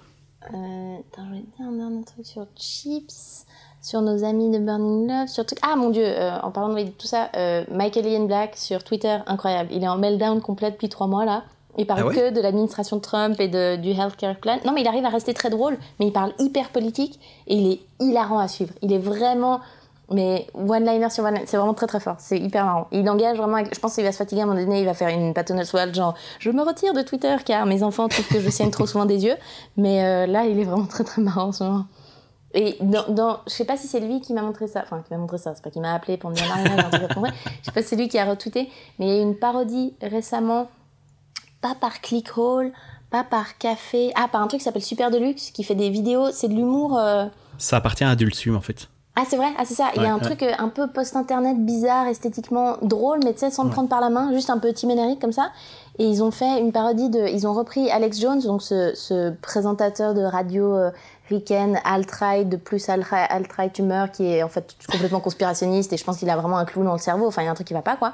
[0.54, 3.46] Euh, attends, je dire un dernier truc sur Chips,
[3.82, 5.44] sur nos amis de Burning Love, sur.
[5.64, 9.18] Ah mon dieu, euh, en parlant de tout ça, euh, Michael Ian Black sur Twitter,
[9.28, 9.70] incroyable.
[9.74, 11.44] Il est en meltdown complet depuis trois mois là.
[11.78, 14.58] Il parle Ah ouais que de l'administration Trump et de, du healthcare plan.
[14.66, 17.72] Non, mais il arrive à rester très drôle, mais il parle hyper politique et il
[17.72, 18.74] est hilarant à suivre.
[18.82, 19.62] Il est vraiment.
[20.14, 22.18] Mais one-liner sur one c'est vraiment très très fort.
[22.20, 22.88] C'est hyper marrant.
[22.92, 23.56] Il engage vraiment.
[23.56, 24.82] avec- Je pense qu'il va se fatiguer à un moment donné.
[24.82, 28.10] Il va faire une Patronus World, genre je me retire de Twitter car mes enfants
[28.10, 29.36] trouvent que je saigne trop souvent des yeux.
[29.78, 31.86] Mais euh, là, il est vraiment très très marrant en ce moment.
[32.54, 35.14] Et dans, dans, je sais pas si c'est lui qui m'a montré ça, enfin qui
[35.14, 36.46] m'a montré ça, c'est pas qu'il m'a appelé pour me dire
[37.02, 37.28] comprendre.
[37.62, 39.38] Je sais pas si c'est lui qui a retweeté, mais il y a eu une
[39.38, 40.70] parodie récemment,
[41.62, 42.72] pas par Clickhole,
[43.10, 46.32] pas par Café, ah par un truc qui s'appelle Super Deluxe, qui fait des vidéos,
[46.32, 46.98] c'est de l'humour.
[46.98, 47.26] euh,
[47.58, 48.88] Ça appartient à Adult Swim, en fait.
[49.18, 50.22] Ah c'est vrai, ah c'est ça, il y a un ouais.
[50.24, 53.74] truc euh, un peu post-internet bizarre, esthétiquement drôle, mais tu sais, sans le Ouais.
[53.74, 55.52] prendre par la main, juste un peu timérique comme ça.
[56.00, 57.28] Et ils ont fait une parodie de.
[57.28, 60.92] Ils ont repris Alex Jones, donc ce, ce présentateur de radio euh,
[61.32, 66.18] ricaine, alt-right, de plus alt-right humeur, qui est en fait complètement conspirationniste, et je pense
[66.18, 67.74] qu'il a vraiment un clou dans le cerveau, enfin il y a un truc qui
[67.74, 68.14] va pas quoi.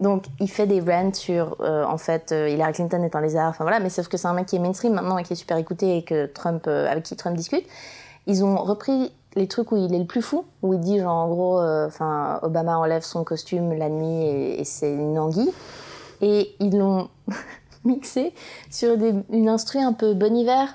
[0.00, 3.50] Donc il fait des rants sur, euh, en fait, euh, Hillary Clinton est un lézard,
[3.50, 5.36] enfin voilà, mais sauf que c'est un mec qui est mainstream maintenant et qui est
[5.36, 7.66] super écouté et que Trump, euh, avec qui Trump discute.
[8.26, 11.14] Ils ont repris les trucs où il est le plus fou, où il dit genre
[11.16, 15.52] en gros, enfin Obama enlève son costume la nuit et, et c'est une anguille,
[16.20, 17.08] et ils l'ont
[17.84, 18.32] mixé
[18.70, 20.68] sur des, une instru un peu Bon Hiver.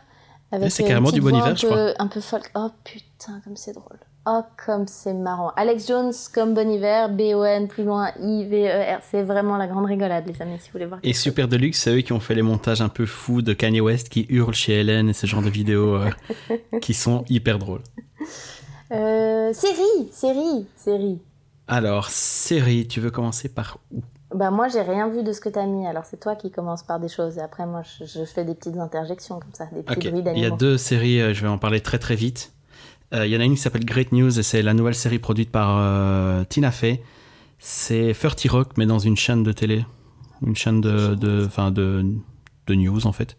[0.51, 1.93] C'est une carrément du Bon Hiver, je crois.
[1.99, 2.49] Un peu folk.
[2.55, 3.99] Oh putain, comme c'est drôle.
[4.25, 5.51] Oh, comme c'est marrant.
[5.55, 8.99] Alex Jones comme Bon Hiver, B-O-N, plus loin, I-V-E-R.
[9.09, 10.99] C'est vraiment la grande rigolade, les amis, si vous voulez voir.
[11.03, 11.13] Et.
[11.13, 14.09] Super Deluxe, c'est eux qui ont fait les montages un peu fous de Kanye West
[14.09, 16.09] qui hurle chez Hélène et ce genre de vidéos euh,
[16.81, 17.81] qui sont hyper drôles.
[18.91, 21.19] Euh, série, série, série.
[21.67, 24.01] Alors, série, tu veux commencer par où?
[24.33, 26.83] Bah moi j'ai rien vu de ce que t'as mis, alors c'est toi qui commences
[26.83, 29.81] par des choses et après moi je, je fais des petites interjections comme ça, des
[29.81, 30.55] petits bruits Il y a d'animaux.
[30.57, 32.53] deux séries, euh, je vais en parler très très vite.
[33.13, 35.17] Euh, Il y en a une qui s'appelle Great News et c'est la nouvelle série
[35.17, 37.01] produite par euh, Tina Fey.
[37.57, 39.83] C'est 30 Rock mais dans une chaîne de télé,
[40.45, 42.05] une chaîne de, de, enfin de,
[42.67, 43.35] de news en fait.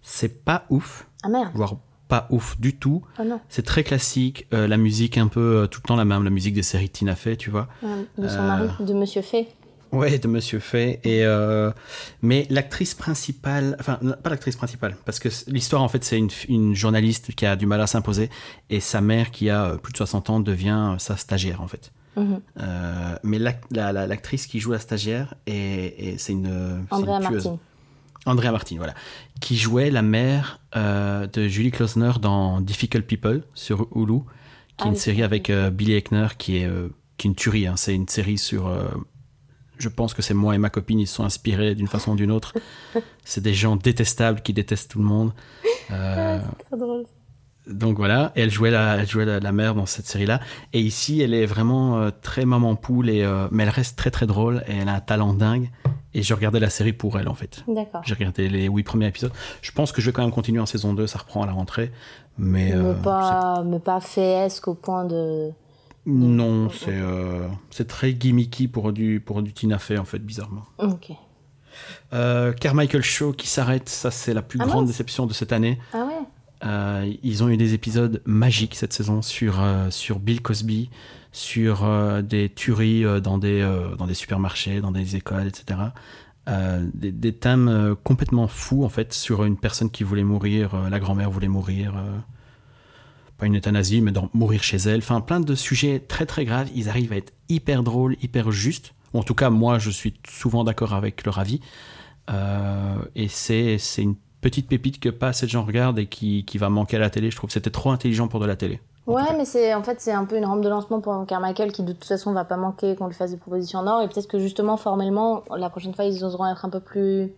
[0.00, 1.74] C'est pas ouf, Ah merde, voire
[2.06, 3.02] pas ouf du tout.
[3.18, 6.30] oh C'est très classique, euh, la musique un peu tout le temps la même, la
[6.30, 7.66] musique des séries Tina Fey, tu vois.
[8.16, 9.48] De son mari, de Monsieur Fay.
[9.92, 11.00] Ouais, de Monsieur Fay.
[11.04, 11.70] Et euh,
[12.22, 16.74] mais l'actrice principale, enfin pas l'actrice principale, parce que l'histoire en fait c'est une, une
[16.74, 18.30] journaliste qui a du mal à s'imposer
[18.70, 21.92] et sa mère qui a euh, plus de 60 ans devient sa stagiaire en fait.
[22.16, 22.40] Mhm.
[22.60, 27.16] Euh, mais l'ac- la- la- l'actrice qui joue la stagiaire et, et c'est une, Andrea
[27.20, 27.44] une tueuse.
[27.46, 27.58] Martin.
[28.26, 28.94] Andrea Martin, voilà,
[29.40, 34.24] qui jouait la mère euh, de Julie Klausner dans Difficult People sur Hulu, qui
[34.78, 36.68] Ah est une oui, série avec Billy Eichner, qui est,
[37.16, 37.66] qui est une tuerie.
[37.66, 37.74] hein.
[37.76, 38.66] C'est une série sur.
[38.68, 38.88] euh,
[39.80, 42.16] je pense que c'est moi et ma copine, ils se sont inspirés d'une façon ou
[42.16, 42.54] d'une autre.
[43.24, 45.32] c'est des gens détestables qui détestent tout le monde.
[45.90, 47.04] Euh, Très drôle.
[47.66, 50.40] donc voilà, et elle jouait la, elle jouait la, la mère dans cette série-là.
[50.72, 54.10] Et ici, elle est vraiment euh, très maman poule, et, euh, mais elle reste très
[54.10, 55.70] très drôle et elle a un talent dingue.
[56.12, 57.62] Et je regardais la série pour elle en fait.
[57.68, 58.02] D'accord.
[58.04, 59.32] J'ai regardé les huit premiers épisodes.
[59.62, 61.52] Je pense que je vais quand même continuer en saison 2, ça reprend à la
[61.52, 61.92] rentrée.
[62.36, 64.00] Mais, euh, mais, pas, mais pas
[64.66, 65.50] au point de.
[66.06, 70.64] Non, c'est euh, c'est très gimmicky pour du, pour du Tina Fey en fait, bizarrement.
[70.78, 71.12] Ok.
[72.12, 75.78] Euh, Carmichael Show qui s'arrête, ça c'est la plus Ah grande déception de cette année.
[75.92, 76.26] Ah ouais
[76.64, 80.90] Euh, ils ont eu des épisodes magiques cette saison sur, euh, sur Bill Cosby,
[81.32, 81.88] sur
[82.22, 83.62] des tueries dans, des,
[83.96, 85.78] dans des supermarchés, dans des écoles, etc.
[86.92, 91.30] Des, des thèmes complètement fous, en fait, sur une personne qui voulait mourir, la grand-mère
[91.30, 91.94] voulait mourir,
[93.40, 94.98] pas une euthanasie, mais dans, mourir chez elle.
[94.98, 96.68] Enfin, plein de sujets très très graves.
[96.74, 98.94] Ils arrivent à être hyper drôles, hyper justes.
[99.14, 101.60] En tout cas, moi, je suis souvent d'accord avec leur avis.
[102.30, 106.44] Euh, et c'est c'est une petite pépite que pas assez de gens regardent et qui,
[106.44, 107.30] qui va manquer à la télé.
[107.30, 108.80] Je trouve que c'était trop intelligent pour de la télé.
[109.06, 111.82] Ouais, mais c'est en fait c'est un peu une rampe de lancement pour Carmichael qui
[111.82, 114.28] de toute façon va pas manquer qu'on lui fasse des propositions en or et peut-être
[114.28, 117.32] que justement formellement la prochaine fois ils oseront être un peu plus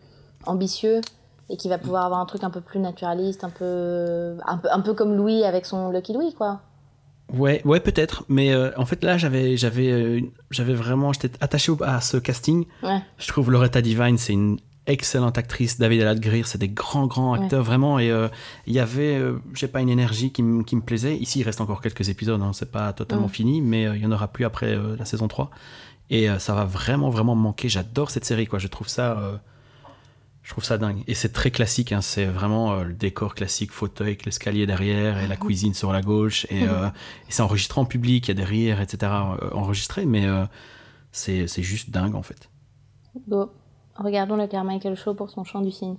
[0.45, 1.01] ambitieux
[1.53, 4.69] et qu'il va pouvoir avoir un truc un peu plus naturaliste, un peu un peu
[4.73, 6.61] un peu comme Louis avec son Lucky Louis quoi.
[7.33, 8.25] Ouais, ouais, peut-être.
[8.29, 12.67] Mais euh, en fait, là, j'avais, j'avais, euh, j'avais vraiment, j'étais attaché à ce casting.
[12.83, 12.99] Ouais.
[13.17, 15.79] Je trouve Loretta Divine, c'est une excellente actrice.
[15.79, 17.99] David Aladgrir, c'est des grands, grands acteurs, vraiment.
[17.99, 18.29] Et euh,
[18.67, 21.17] il y avait, euh, j'ai pas une énergie qui, me- qui me plaisait.
[21.17, 23.31] Ici, il reste encore quelques épisodes, hein, c'est pas totalement Mm.
[23.31, 25.49] fini, mais il y en aura plus après la saison 3.
[26.11, 27.71] Et ça va vraiment, vraiment me manquer.
[27.71, 28.59] J'adore cette série, quoi.
[28.59, 29.41] Je trouve ça.
[30.43, 31.03] Je trouve ça dingue.
[31.07, 32.01] Et c'est très classique, hein.
[32.01, 36.01] c'est vraiment euh, le décor classique, fauteuil avec l'escalier derrière et la cuisine sur la
[36.03, 36.47] gauche.
[36.51, 39.13] Et, euh, et c'est enregistré en public, il y a des rires, etc.
[39.13, 40.45] euh, enregistrés, mais euh,
[41.13, 42.49] c'est c'est juste dingue en fait.
[43.29, 43.53] Go.
[43.97, 45.97] Regardons le Carmichael Show pour son chant du cygne.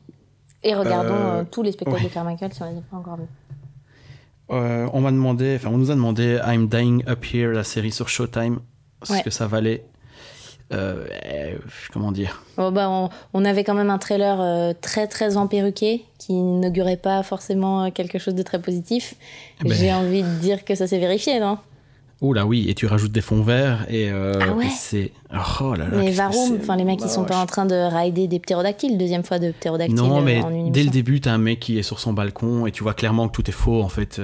[0.63, 2.09] Et regardons Euh, euh, tous les spectacles ouais.
[2.09, 3.27] de Carmichael si on les a pas encore vus.
[4.49, 7.91] Euh, on m'a demandé, enfin on nous a demandé I'm Dying Up Here, la série
[7.91, 8.59] sur Showtime,
[9.03, 9.23] ce Ouais.
[9.23, 9.85] que ça valait.
[10.73, 11.55] Euh,
[11.91, 12.41] comment dire?
[12.57, 16.97] Bon, bah, on, on avait quand même un trailer euh, très très emperruqué qui n'inaugurait
[16.97, 19.15] pas forcément euh, quelque chose de très positif.
[19.63, 19.73] Eh ben.
[19.73, 21.57] J'ai envie de dire que ça s'est vérifié, non?
[22.25, 25.11] Oh là oui, et tu rajoutes des fonds verts et, euh, Ah ouais et c'est
[25.33, 25.97] oh là là.
[25.97, 29.25] Mais Varum, enfin les mecs, ils sont pas en train de rider des ptérodactyles, deuxième
[29.25, 31.99] fois de ptérodactyle Non, mais en dès le début, t'as un mec qui est sur
[31.99, 34.21] son balcon et tu vois clairement que tout est faux en fait.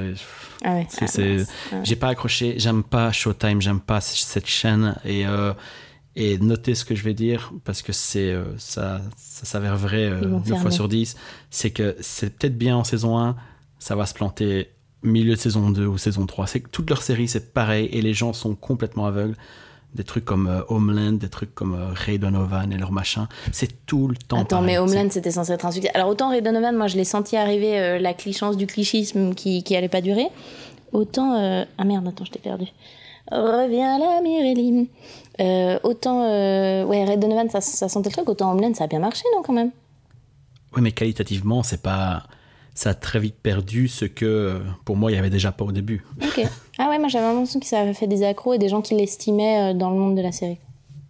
[0.63, 1.05] Ah ouais, ah.
[1.11, 1.75] Ah.
[1.83, 5.25] J'ai pas accroché, j'aime pas Showtime, j'aime pas cette chaîne et,
[6.19, 10.03] et notez ce que je vais dire parce que c'est euh, ça, ça s'avère vrai
[10.03, 11.15] euh, Ils vont 9 fois sur 10.
[11.49, 13.37] C'est que c'est peut-être bien en saison 1,
[13.79, 14.69] ça va se planter
[15.01, 16.47] milieu de saison 2 ou saison 3.
[16.47, 19.37] C'est que toute leur série c'est pareil et les gens sont complètement aveugles.
[19.95, 23.87] Des trucs comme euh, Homeland, des trucs comme euh, Ray Donovan et leur machin, c'est
[23.87, 24.73] tout le temps Attends, pareil.
[24.73, 25.89] mais Homeland, c'était censé être un succès.
[25.95, 29.63] Alors, autant Ray Donovan, moi, je l'ai senti arriver, euh, la clichance du clichisme qui,
[29.63, 30.27] qui allait pas durer.
[30.91, 31.65] Autant.
[31.77, 32.65] Ah merde, attends, je t'ai perdu.
[33.31, 34.89] Reviens là, Mireille.
[35.39, 36.23] Euh, autant.
[36.23, 38.29] euh, Ouais, Ray Donovan, ça, ça sentait le truc.
[38.29, 39.71] Autant Homeland, ça a bien marché, non, quand même?
[40.75, 42.23] Oui, mais qualitativement, c'est pas
[42.75, 45.71] ça a très vite perdu ce que pour moi il y avait déjà pas au
[45.73, 46.05] début.
[46.23, 46.47] Ok.
[46.77, 48.95] Ah ouais, moi j'avais l'impression que ça avait fait des accros et des gens qui
[48.95, 50.59] l'estimaient euh, dans le monde de la série.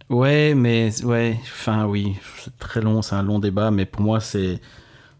[0.08, 4.18] Ouais, mais ouais, enfin oui, c'est très long, c'est un long débat, mais pour moi
[4.18, 4.58] c'est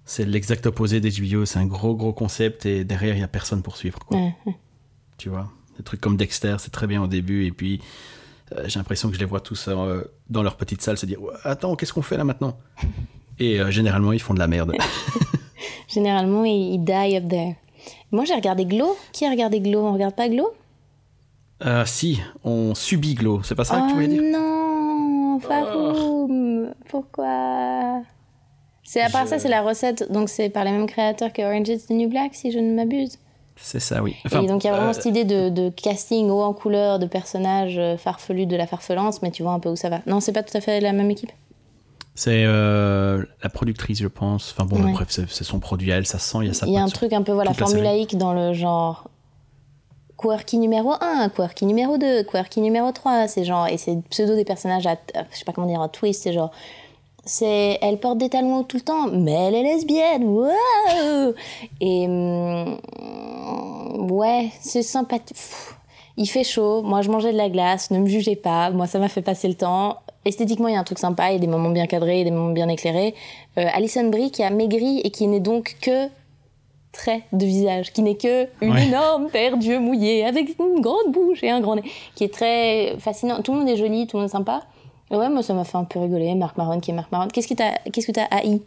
[0.05, 3.29] c'est l'exact opposé des JBO, c'est un gros gros concept et derrière il y a
[3.29, 4.17] personne pour suivre quoi.
[4.17, 4.57] Ouais, ouais.
[5.19, 7.81] Tu vois, des trucs comme Dexter, c'est très bien au début et puis
[8.67, 11.77] j'ai l'impression que je les vois tous euh, dans leur petite salle se dire attends
[11.77, 12.57] qu'est-ce qu'on fait là maintenant?
[13.39, 14.73] Et euh, généralement ils font de la merde.
[15.89, 17.55] Généralement, ils, ils die up there.
[18.13, 18.97] Moi j'ai regardé Glow.
[19.13, 19.81] Qui a regardé Glow?
[19.87, 20.53] On regarde pas Glow?
[21.65, 24.23] Euh, si, on subit Glow, c'est pas ça que tu Oh voulais dire?
[24.23, 28.03] Non, Faroum, pourquoi?
[28.83, 31.43] C'est à part Je- ça, c'est la recette, donc c'est par les mêmes créateurs que
[31.43, 33.19] Orange is the New Black, si je ne m'abuse.
[33.63, 34.17] C'est ça, oui.
[34.33, 36.99] et donc il y a vraiment euh, cette idée de, de casting haut en couleur
[36.99, 40.01] de personnages euh, farfelus de la farfelance, mais tu vois un peu où ça va.
[40.07, 41.31] Non, c'est pas tout à fait la même équipe?
[42.15, 44.53] C'est euh, la productrice, je pense.
[44.57, 44.93] Enfin bon, Ouais.
[44.93, 46.67] bref, c'est son produit à elle, ça se sent, il y a ça.
[46.67, 49.09] Il y a un truc un peu voilà, formulaïque dans le genre
[50.19, 54.45] quirky numéro 1, quirky numéro 2, quirky numéro 3, c'est genre et c'est pseudo des
[54.45, 56.51] personnages à à- je sais pas comment dire un twist, c'est genre
[57.31, 60.24] c'est elle porte des talons tout le temps, mais elle est lesbienne.
[60.24, 61.35] Wow
[61.81, 62.78] et hum,
[64.11, 65.37] ouais, c'est sympathique.
[66.16, 68.99] Il fait chaud, moi je mangeais de la glace, ne me jugez pas, moi ça
[68.99, 69.99] m'a fait passer le temps.
[70.24, 72.31] Esthétiquement, il y a un truc sympa, il y a des moments bien cadrés, des
[72.31, 73.14] moments bien éclairés.
[73.59, 76.09] Euh, Alison Brie qui a maigri et qui n'est donc que
[76.93, 78.87] trait de visage, qui n'est que une Ouais.
[78.87, 81.85] énorme paire d'yeux mouillés avec une grande bouche et un grand nez,
[82.16, 83.41] qui est très fascinant.
[83.43, 84.62] Tout le monde est joli, tout le monde est sympa.
[85.11, 86.35] Ouais, moi ça m'a fait un peu rigoler.
[86.35, 87.29] Marc Maron qui est Marc Maron.
[87.29, 88.63] Qu'est-ce que t'as, qu'est-ce que t'as haï?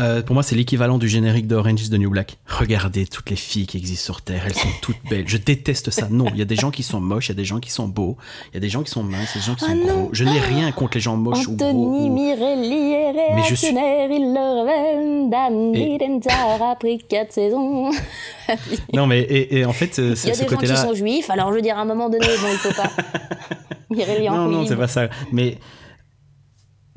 [0.00, 2.38] Euh, pour moi, c'est l'équivalent du générique de Orange is the New Black.
[2.46, 5.28] Regardez toutes les filles qui existent sur Terre, elles sont toutes belles.
[5.28, 6.08] Je déteste ça.
[6.10, 7.70] Non, il y a des gens qui sont moches, il y a des gens qui
[7.70, 8.16] sont beaux,
[8.50, 9.68] il y a des gens qui sont minces, il y a des gens qui Ah
[9.68, 10.02] sont non.
[10.04, 10.08] gros.
[10.12, 11.66] Je n'ai rien contre les gens moches ou gros.
[11.68, 15.30] Anthony ou- Mirelli est Mais je suis- réactionnaire, il le révèle.
[15.30, 17.90] Dan Et- Bidentard a pris 4 saisons.
[18.92, 20.54] Non, mais et, et en fait, euh, Il y ce, a ce des gens qui
[20.56, 20.76] côté-là.
[20.76, 22.90] sont juifs, alors je veux dire à un moment donné, bon, il faut pas.
[23.90, 25.08] Mirelli en Non, non, c'est pas ça.
[25.30, 25.58] Mais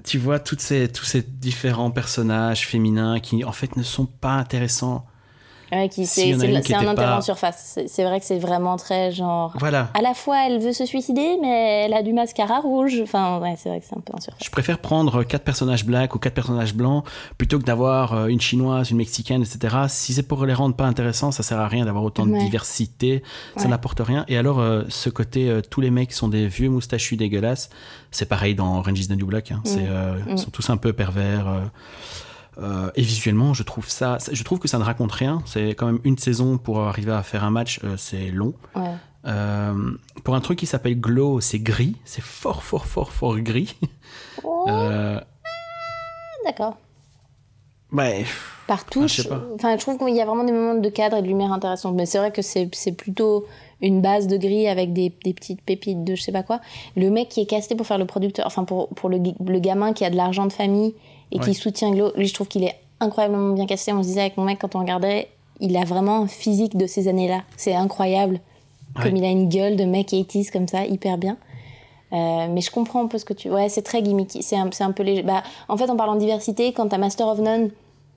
[0.04, 4.34] tu vois toutes ces, tous ces différents personnages féminins qui, en fait, ne sont pas
[4.34, 5.06] intéressants.
[5.74, 7.80] Ouais, qui, S'il c'est, un intérêt pas- en surface.
[7.88, 9.54] C'est, vrai que c'est vraiment très genre.
[9.60, 9.90] Voilà.
[9.94, 13.00] À la fois, elle veut se suicider, mais elle a du mascara rouge.
[13.02, 14.44] Enfin, ouais, c'est vrai que c'est un peu en surface.
[14.44, 17.06] Je préfère prendre quatre personnages blacks ou quatre personnages blancs
[17.38, 19.76] plutôt que d'avoir euh, une chinoise, une mexicaine, etc.
[19.88, 23.24] Si c'est pour les rendre pas intéressants, ça sert à rien d'avoir autant de diversité.
[23.58, 24.26] Ça n'apporte rien.
[24.28, 27.70] Et alors, euh, ce côté, euh, tous les mecs sont des vieux moustachus dégueulasses.
[28.12, 29.52] C'est pareil dans Orange is the New Black.
[29.52, 29.62] hein.
[29.64, 30.32] C'est, euh, Mm.
[30.32, 31.46] Ils sont tous un peu pervers.
[32.58, 35.42] Euh, et visuellement, je trouve ça, je trouve que ça ne raconte rien.
[35.46, 38.54] C'est quand même une saison pour arriver à faire un match, euh, c'est long.
[38.76, 38.94] Ouais.
[39.26, 39.74] Euh,
[40.24, 43.76] pour un truc qui s'appelle Glow, c'est gris, c'est fort, fort, fort, fort gris.
[44.46, 44.66] Oh,
[46.46, 46.78] D'accord.
[47.92, 48.26] ouais,
[48.68, 49.22] Par je touche.
[49.22, 49.42] sais pas.
[49.56, 51.92] Enfin, je trouve qu'il y a vraiment des moments de cadre et de lumière intéressants.
[51.94, 53.46] Mais c'est vrai que c'est, plutôt
[53.82, 56.60] une base de gris avec des, des petites pépites de je sais pas quoi.
[56.96, 59.60] Le mec qui est casté pour faire le producteur, enfin pour, pour le, ga- le
[59.60, 60.94] gamin qui a de l'argent de famille
[61.34, 61.44] et Ouais.
[61.46, 63.92] qui soutient Glow, lui je trouve qu'il est incroyablement bien casté.
[63.92, 65.28] On se disait avec mon mec quand on regardait,
[65.60, 67.42] il a vraiment un physique de ces années-là.
[67.58, 68.40] C'est incroyable.
[68.96, 69.04] Ouais.
[69.04, 71.36] Comme il a une gueule de mec 80s comme ça, hyper bien.
[72.14, 73.50] Euh, mais je comprends un peu ce que tu.
[73.50, 74.44] Ouais, c'est très gimmicky.
[74.44, 75.24] C'est un, un peu léger.
[75.24, 77.72] Bah, en fait, en parlant de diversité, quand t'as Master of None,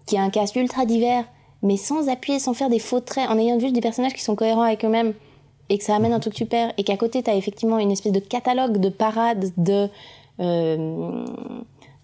[0.06, 1.24] qui a un cast ultra divers,
[1.62, 4.34] mais sans appuyer, sans faire des faux traits, en ayant juste des personnages qui sont
[4.36, 5.14] cohérents avec eux-mêmes,
[5.70, 8.20] et que ça amène un truc super, et qu'à côté, t'as effectivement une espèce de
[8.20, 9.88] catalogue de parades de.
[10.40, 11.24] euh,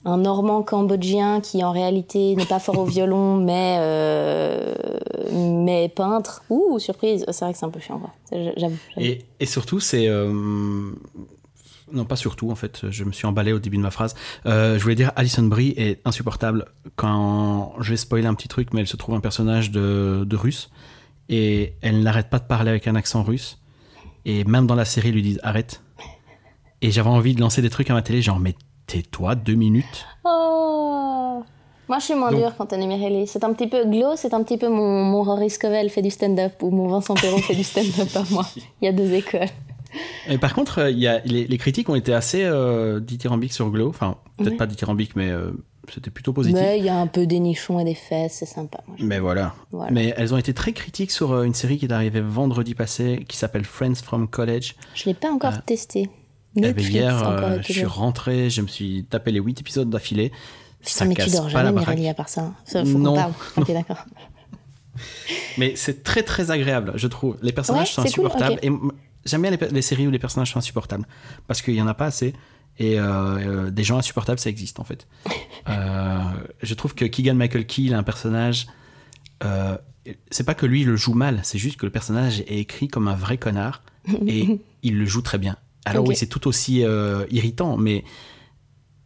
[0.05, 4.75] un Normand cambodgien qui en réalité n'est pas fort au violon, mais, euh,
[5.33, 6.43] mais peintre.
[6.51, 8.01] Ouh, surprise, c'est vrai que c'est un peu chiant,
[9.41, 10.09] et surtout, c'est.
[10.09, 10.93] euh,
[11.93, 14.15] non, pas surtout, en fait, je me suis emballé au début de ma phrase.
[14.47, 17.75] Euh, je voulais dire, Alison Brie est insupportable quand.
[17.81, 20.71] Je vais spoiler un petit truc, mais elle se trouve un personnage de, de russe.
[21.29, 23.59] Et elle n'arrête pas de parler avec un accent russe.
[24.25, 25.83] Et même dans la série, ils lui disent arrête.
[26.81, 28.55] Et j'avais envie de lancer des trucs à ma télé, genre, mais
[28.87, 30.07] tais-toi deux minutes.
[30.25, 31.43] Oh
[31.89, 33.27] Moi, je suis moins Donc- dure quand on est Mirelli.
[33.27, 36.11] C'est un petit peu Glow, c'est un petit peu mon, mon Rory Scovel fait du
[36.11, 38.47] stand-up ou mon Vincent Perrault fait du stand-up à moi.
[38.81, 39.49] Il y a deux écoles.
[40.29, 43.53] Et par contre, euh, il y a, les, les critiques ont été assez euh, dithyrambiques
[43.53, 43.91] sur Glow.
[43.91, 44.57] Enfin, peut-être Ouais.
[44.57, 45.51] pas dithyrambiques, mais euh,
[45.93, 46.59] c'était plutôt positif.
[46.59, 48.79] Mais il y a un peu des nichons et des fesses, c'est sympa.
[48.87, 49.53] moi, Mais voilà.
[49.71, 49.91] Voilà.
[49.93, 53.27] Mais elles ont été très critiques sur euh, une série qui est arrivée vendredi passé,
[53.29, 54.77] qui s'appelle Friends from College.
[54.95, 55.63] Je l'ai pas encore Ah.
[56.57, 59.89] Eh ben, Netflix, hier, euh, je suis rentré, je me suis tapé les 8 épisodes
[59.89, 60.33] d'affilée.
[60.85, 62.53] Putain, mais tu casse dors pas jamais, à part ça.
[62.65, 63.15] Ça, faut Non.
[63.15, 63.33] parle.
[63.57, 64.05] Ok, d'accord.
[65.59, 67.39] Mais c'est très très agréable, je trouve.
[67.43, 68.59] Les personnages Ouais, sont cool, insupportables.
[68.63, 68.71] Et
[69.25, 71.07] j'aime bien les, séries où les personnages sont insupportables.
[71.47, 72.35] Parce qu'il y en a pas assez.
[72.79, 75.07] Et euh, euh, des gens insupportables, ça existe en fait.
[75.69, 76.19] Euh,
[76.61, 78.67] je trouve que Keegan Michael Key, il a un personnage
[80.31, 82.89] c'est pas que lui il le joue mal, c'est juste que le personnage est écrit
[82.89, 83.83] comme un vrai connard
[84.27, 85.57] et il le joue très bien.
[85.85, 88.05] Alors oui, c'est tout aussi euh, irritant, mais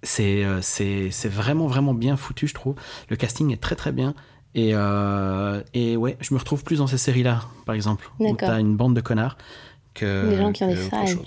[0.02, 2.74] c'est euh, c'est vraiment vraiment bien foutu, je trouve.
[3.08, 4.14] Le casting est très très bien.
[4.54, 8.58] Et, euh, et ouais, je me retrouve plus dans ces séries-là, par exemple, où t'as
[8.58, 9.36] une bande de connards
[9.94, 10.30] que.
[10.30, 11.18] Des gens qui ont des chose.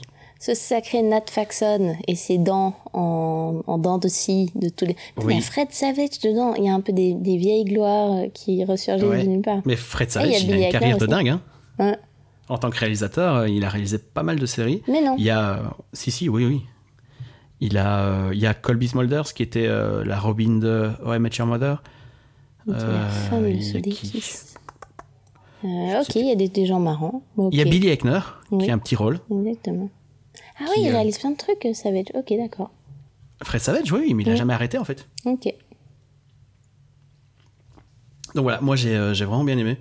[0.42, 4.96] Ce sacré Nat Faxon et ses dents en, en dents de scie de tous les.
[5.18, 5.34] Oui.
[5.34, 6.54] Il y a Fred Savage dedans.
[6.56, 9.24] Il y a un peu des, des vieilles gloires qui ressurgissent Ouais.
[9.24, 9.60] de nulle part.
[9.66, 11.28] Mais Fred il Savage, a il a une carrière de dingue.
[11.30, 11.42] Hein.
[11.78, 11.98] Ouais.
[12.50, 14.82] En tant que réalisateur, euh, il a réalisé pas mal de séries.
[14.88, 15.16] Mais non.
[15.18, 15.60] Il y a.
[15.60, 16.66] euh, Si, si, oui, oui.
[17.62, 21.14] Il, a, euh, il y a Colby Smulders qui était euh, la Robin de Oh,
[21.14, 21.84] I Met Your Mother.
[22.68, 23.52] Il Euh, femme
[23.92, 24.24] qui
[25.66, 27.22] Euh, ok, il y a des, des gens marrants.
[27.52, 28.20] Il y a Billy Eichner
[28.52, 28.64] Oui.
[28.66, 29.20] qui a un petit rôle.
[29.30, 29.90] Exactement.
[30.60, 32.06] Ah oui, il réalise plein de trucs, Savage.
[32.14, 32.72] Ok, d'accord.
[33.44, 34.38] Fred Savage, oui, mais il a Oui.
[34.38, 35.08] jamais arrêté en fait.
[35.26, 35.54] Ok.
[38.36, 39.78] Donc voilà, moi j'ai vraiment bien aimé.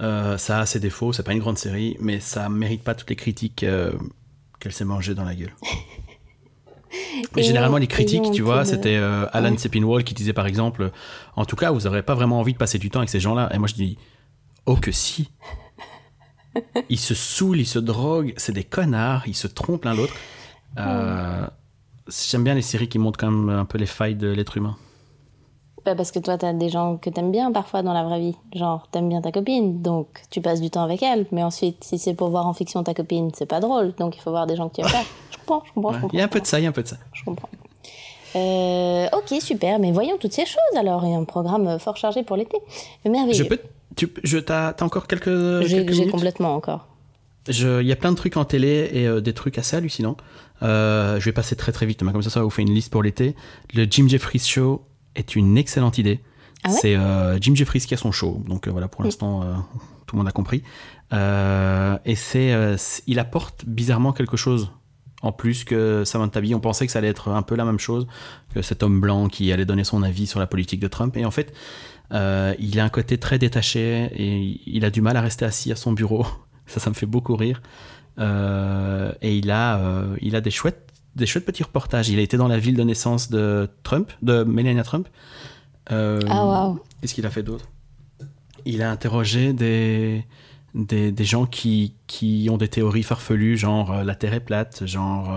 [0.00, 3.10] Euh, ça a ses défauts, c'est pas une grande série, mais ça mérite pas toutes
[3.10, 3.92] les critiques euh,
[4.58, 5.52] qu'elle s'est mangée dans la gueule.
[7.36, 9.58] Mais Et généralement, les critiques, tu vois, de- c'était euh, Alan Ouais.
[9.58, 10.90] Sepinwall qui disait par exemple
[11.36, 13.50] En tout cas, vous n'aurez pas vraiment envie de passer du temps avec ces gens-là.
[13.54, 13.98] Et moi, je dis
[14.66, 15.30] Oh, que si
[16.88, 20.14] Ils se saoulent, ils se droguent, c'est des connards, ils se trompent l'un l'autre.
[20.78, 21.46] Euh,
[22.30, 24.76] J'aime bien les séries qui montrent quand même un peu les failles de l'être humain.
[25.84, 28.36] Bah, parce que toi, t'as des gens que t'aimes bien parfois dans la vraie vie.
[28.54, 31.26] Genre, t'aimes bien ta copine, donc tu passes du temps avec elle.
[31.32, 33.94] Mais ensuite, si c'est pour voir en fiction ta copine, c'est pas drôle.
[33.98, 35.04] Donc il faut voir des gens que tu aimes pas.
[35.30, 36.16] Je comprends, je comprends, Ouais, je comprends.
[36.16, 36.96] Il y a un peu de ça, il y a un peu de ça.
[37.12, 37.48] Je comprends.
[38.36, 39.78] Euh, ok, super.
[39.80, 41.04] Mais voyons toutes ces choses alors.
[41.04, 42.58] Il y a un programme euh, fort chargé pour l'été.
[43.04, 43.32] Merveilleux.
[43.34, 43.58] Je peux.
[43.96, 46.86] Tu, je, t'as, encore quelques, J'ai complètement encore.
[47.48, 50.16] Il y a plein de trucs en télé et euh, des trucs assez hallucinants.
[50.62, 52.92] Euh, je vais passer très très vite, comme ça, ça va vous faire une liste
[52.92, 53.34] pour l'été.
[53.74, 54.82] Le Jim Jeffries Show
[55.14, 56.20] est une excellente idée.
[56.62, 59.42] Ah ouais c'est euh, Jim Jeffries qui a son show, donc euh, voilà, pour l'instant,
[59.42, 59.54] euh,
[60.06, 60.62] tout le monde a compris.
[61.12, 64.70] Et c'est, il apporte bizarrement quelque chose
[65.22, 66.54] en plus que Samantha Bee.
[66.54, 68.06] On pensait que ça allait être un peu la même chose
[68.54, 71.16] que cet homme blanc qui allait donner son avis sur la politique de Trump.
[71.16, 71.52] Et en fait,
[72.12, 75.76] il a un côté très détaché et il a du mal à rester assis à
[75.76, 76.26] son bureau.
[76.66, 77.60] Ça, ça me fait beaucoup rire.
[78.18, 82.08] Et il a, il a des chouettes, des chouettes petits reportages.
[82.08, 85.08] Il a été dans la ville de naissance de Trump, de Melania Trump.
[85.92, 86.80] Euh, Ah, waouh.
[87.00, 87.66] Qu'est-ce qu'il a fait d'autre?
[88.64, 90.24] Il a interrogé des,
[90.74, 94.86] des, des gens qui, qui ont des théories farfelues, genre euh, la Terre est plate,
[94.86, 95.30] genre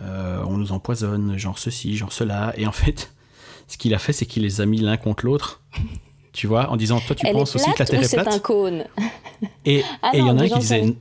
[0.00, 2.52] euh, on nous empoisonne, genre ceci, genre cela.
[2.56, 3.12] Et en fait,
[3.68, 5.62] ce qu'il a fait, c'est qu'il les a mis l'un contre l'autre.
[6.32, 8.34] Tu vois, en disant, toi tu Elle penses aussi que la Terre est c'est plate?
[8.34, 8.84] un cône?
[9.64, 10.94] Et Ah il y en a un qui disait...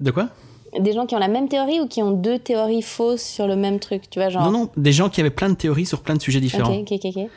[0.00, 0.30] De quoi?
[0.78, 3.56] Des gens qui ont la même théorie ou qui ont deux théories fausses sur le
[3.56, 4.44] même truc, tu vois, genre.
[4.44, 6.72] Non, non, des gens qui avaient plein de théories sur plein de sujets différents.
[6.72, 7.28] Ok, ok, ok.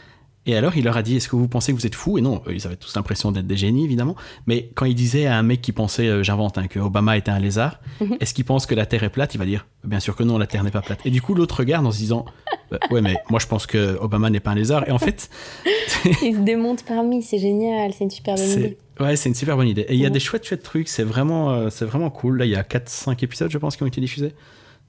[0.45, 2.17] Et alors, il leur a dit Est-ce que vous pensez que vous êtes fous?
[2.17, 4.15] Et non, eux, ils avaient tous l'impression d'être des génies, évidemment.
[4.45, 7.31] Mais quand il disait à un mec qui pensait, euh, j'invente, hein, que Obama était
[7.31, 8.17] un lézard, Mhm.
[8.19, 9.33] est-ce qu'il pense que la Terre est plate?
[9.35, 10.99] Il va dire Bien sûr que non, la Terre n'est pas plate.
[11.05, 12.25] Et du coup, l'autre regarde en se disant
[12.71, 14.87] Bah, Ouais, mais moi, je pense que Obama n'est pas un lézard.
[14.87, 15.29] Et en fait,
[16.23, 18.77] Ils se démontent parmi, c'est génial, c'est une super bonne idée.
[18.99, 19.85] ouais, c'est une super bonne idée.
[19.87, 20.13] Et il y a Mhm.
[20.13, 20.89] des chouettes, chouettes trucs.
[20.89, 22.37] C'est vraiment, euh, c'est vraiment cool.
[22.39, 24.33] Là, il y a 4-5 épisodes, je pense, qui ont été diffusés.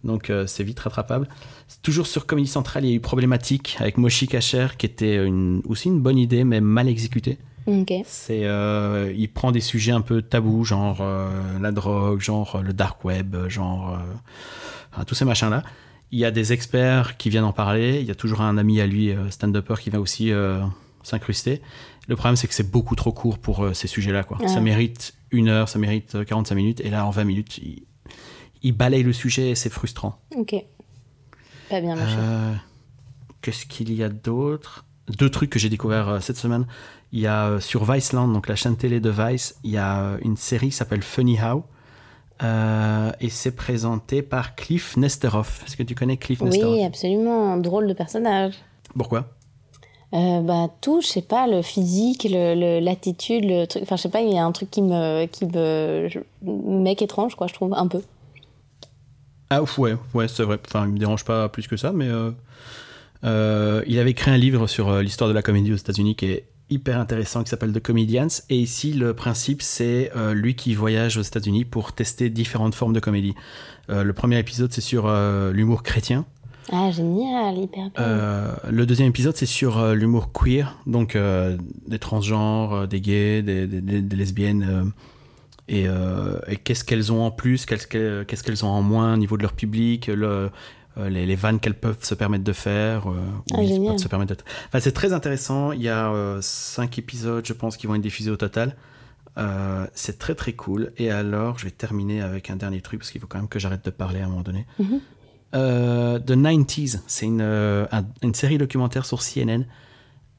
[0.05, 1.29] Donc, euh, c'est vite rattrapable.
[1.83, 5.63] Toujours sur Comedy Central, il y a eu Problématique avec Moshi Kacher, qui était une,
[5.67, 7.39] aussi une bonne idée, mais mal exécutée.
[8.07, 11.31] C'est, euh, il prend des sujets un peu tabous, genre euh,
[11.61, 13.99] la drogue, genre le dark web, genre
[14.93, 15.63] enfin, tous ces machins-là.
[16.13, 18.01] Il y a des experts qui viennent en parler.
[18.01, 20.31] Il y a toujours un ami à lui, stand-upper, qui va aussi
[21.03, 21.63] s'incruster.
[22.07, 24.25] Le problème, c'est que c'est beaucoup trop court pour ces sujets-là.
[24.25, 24.39] Quoi.
[24.43, 24.49] Ah.
[24.49, 26.81] Ça mérite une heure, ça mérite euh, 45 minutes.
[26.81, 27.83] Et là, en 20 minutes, il,
[28.65, 30.17] il balaye le sujet et c'est frustrant.
[30.37, 30.57] Ok.
[31.71, 32.19] Pas bien, machin.
[32.19, 32.53] Euh,
[33.43, 34.85] Qu'est-ce qu'il y a d'autre?
[35.19, 36.67] Deux trucs que j'ai découvert euh, cette semaine.
[37.13, 40.01] Il y a euh, sur Viceland, donc la chaîne télé de Vice, il y a
[40.01, 41.63] euh, une série qui s'appelle Funny How.
[42.43, 45.63] Euh, et c'est présenté par Cliff Nesteroff.
[45.67, 46.75] Est-ce que tu connais Cliff Nesteroff?
[46.75, 47.53] Oui, absolument.
[47.53, 48.55] Un drôle de personnage.
[48.97, 49.29] Pourquoi?
[50.15, 53.83] Euh, bah tout, je sais pas, le physique, le- le- l'attitude, le, truc.
[53.83, 57.03] Enfin, je sais pas, il y a un truc qui me, qui me, je- mec
[57.03, 58.01] étrange, quoi, je trouve un peu.
[59.51, 60.59] Ah ouf, ouais, ouais, c'est vrai.
[60.67, 62.31] Enfin, il me dérange pas plus que ça, mais euh,
[63.25, 66.27] euh, il avait écrit un livre sur euh, l'histoire de la comédie aux États-Unis qui
[66.27, 68.29] est hyper intéressant, qui s'appelle The Comedians.
[68.51, 73.01] Et ici, le principe, c'est lui qui voyage aux États-Unis pour tester différentes formes de
[73.01, 73.35] comédie.
[73.91, 75.07] Le premier épisode, c'est sur
[75.53, 76.25] l'humour chrétien.
[76.73, 78.57] Ah, génial, hyper bien.
[78.71, 81.19] Le deuxième épisode, c'est sur l'humour queer, donc
[81.87, 84.91] des transgenres, des gays, des, des- des- des lesbiennes,
[85.69, 87.87] et, euh, et qu'est-ce qu'elles ont en plus, qu'est-ce
[88.43, 90.51] qu'elles ont en moins au niveau de leur public, le-
[90.97, 93.09] euh, les, les vannes qu'elles peuvent se permettre de faire.
[93.09, 93.15] euh,
[93.51, 95.73] ou Ah, peuvent se permettre de- Enfin, c'est très intéressant.
[95.73, 98.77] Il y a cinq épisodes, je pense, qui vont être diffusés au total.
[99.37, 100.93] Euh, c'est très très cool.
[100.97, 103.59] Et alors, je vais terminer avec un dernier truc parce qu'il faut quand même que
[103.59, 104.67] j'arrête de parler à un moment donné.
[104.79, 105.01] Mhm.
[105.57, 109.65] Euh, The 90s, c'est une, euh, un- une série documentaire sur CNN.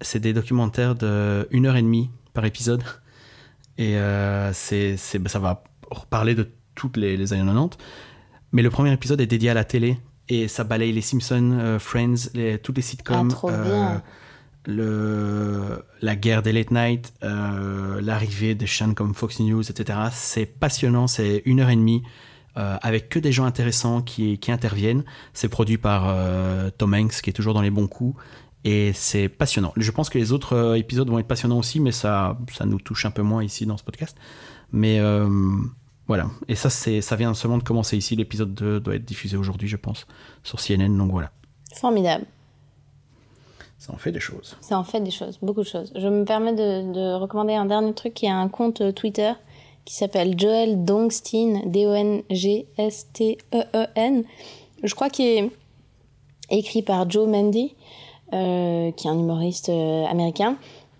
[0.01, 2.83] C'est des documentaires de une heure et demie par épisode.
[3.77, 7.77] Et euh, c'est, bah, ça va reparler de toutes les, les années 90.
[8.51, 9.97] Mais le premier épisode est dédié à la télé.
[10.27, 13.27] Et ça balaye les Simpsons, euh, Friends, les, toutes les sitcoms.
[13.29, 14.03] Ah, trop bien.
[14.65, 19.99] le, la guerre des late night, euh, l'arrivée des chaînes comme Fox News, etc.
[20.11, 22.01] C'est passionnant, c'est une heure et demie
[22.57, 25.03] euh, avec que des gens intéressants qui, qui interviennent.
[25.33, 28.17] C'est produit par euh, Tom Hanks qui est toujours dans les bons coups
[28.65, 29.71] et c'est passionnant.
[29.77, 32.79] Je pense que les autres euh, épisodes vont être passionnants aussi, mais ça, ça nous
[32.79, 34.17] touche un peu moins ici dans ce podcast.
[34.71, 35.29] Mais euh,
[36.07, 38.15] voilà, et ça, c'est, ça vient seulement de commencer ici.
[38.15, 40.07] L'épisode 2 doit être diffusé aujourd'hui, je pense,
[40.43, 40.97] sur CNN.
[40.97, 41.29] Donc voilà,
[41.75, 42.25] Formidable.
[43.77, 44.57] ça en fait des choses.
[44.61, 45.93] Ça en fait des choses, beaucoup de choses.
[45.95, 49.33] Je me permets de, de recommander un dernier truc qui a un compte euh, Twitter
[49.85, 52.23] qui s'appelle Joel Dongstein, D-O-N-G-S-T-E-E-N.
[54.83, 55.51] Je crois qu'il est
[56.49, 57.75] écrit par Joe Mendy,
[58.35, 60.57] euh, qui est un humoriste euh, américain.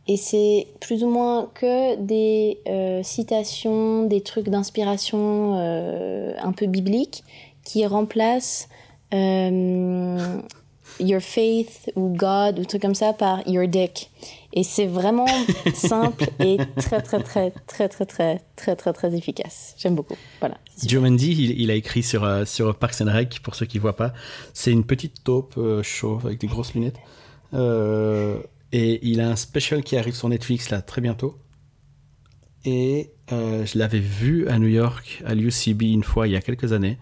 [0.07, 6.67] Et c'est plus ou moins que des euh, citations, des trucs d'inspiration euh, un peu
[6.67, 7.23] bibliques
[7.63, 8.69] qui remplacent
[9.15, 10.37] euh,
[10.99, 14.11] Your Faith ou God ou trucs comme ça par Your Dick.
[14.53, 15.25] Et c'est vraiment
[15.73, 19.73] simple et très très très très très très très très très efficace.
[19.79, 20.15] J'aime beaucoup.
[20.39, 20.57] Voilà.
[20.85, 23.95] Joe Mendy, il, il a écrit sur, sur Parks and Rec, pour ceux qui voient
[23.95, 24.13] pas.
[24.53, 26.99] C'est une petite taupe chauve avec des grosses lunettes.
[27.55, 28.37] Euh,
[28.71, 31.37] et il a un special qui arrive sur Netflix là très bientôt.
[32.65, 36.41] Et euh, je l'avais vu à New York, à l'UCB une fois il y a
[36.41, 36.97] quelques années.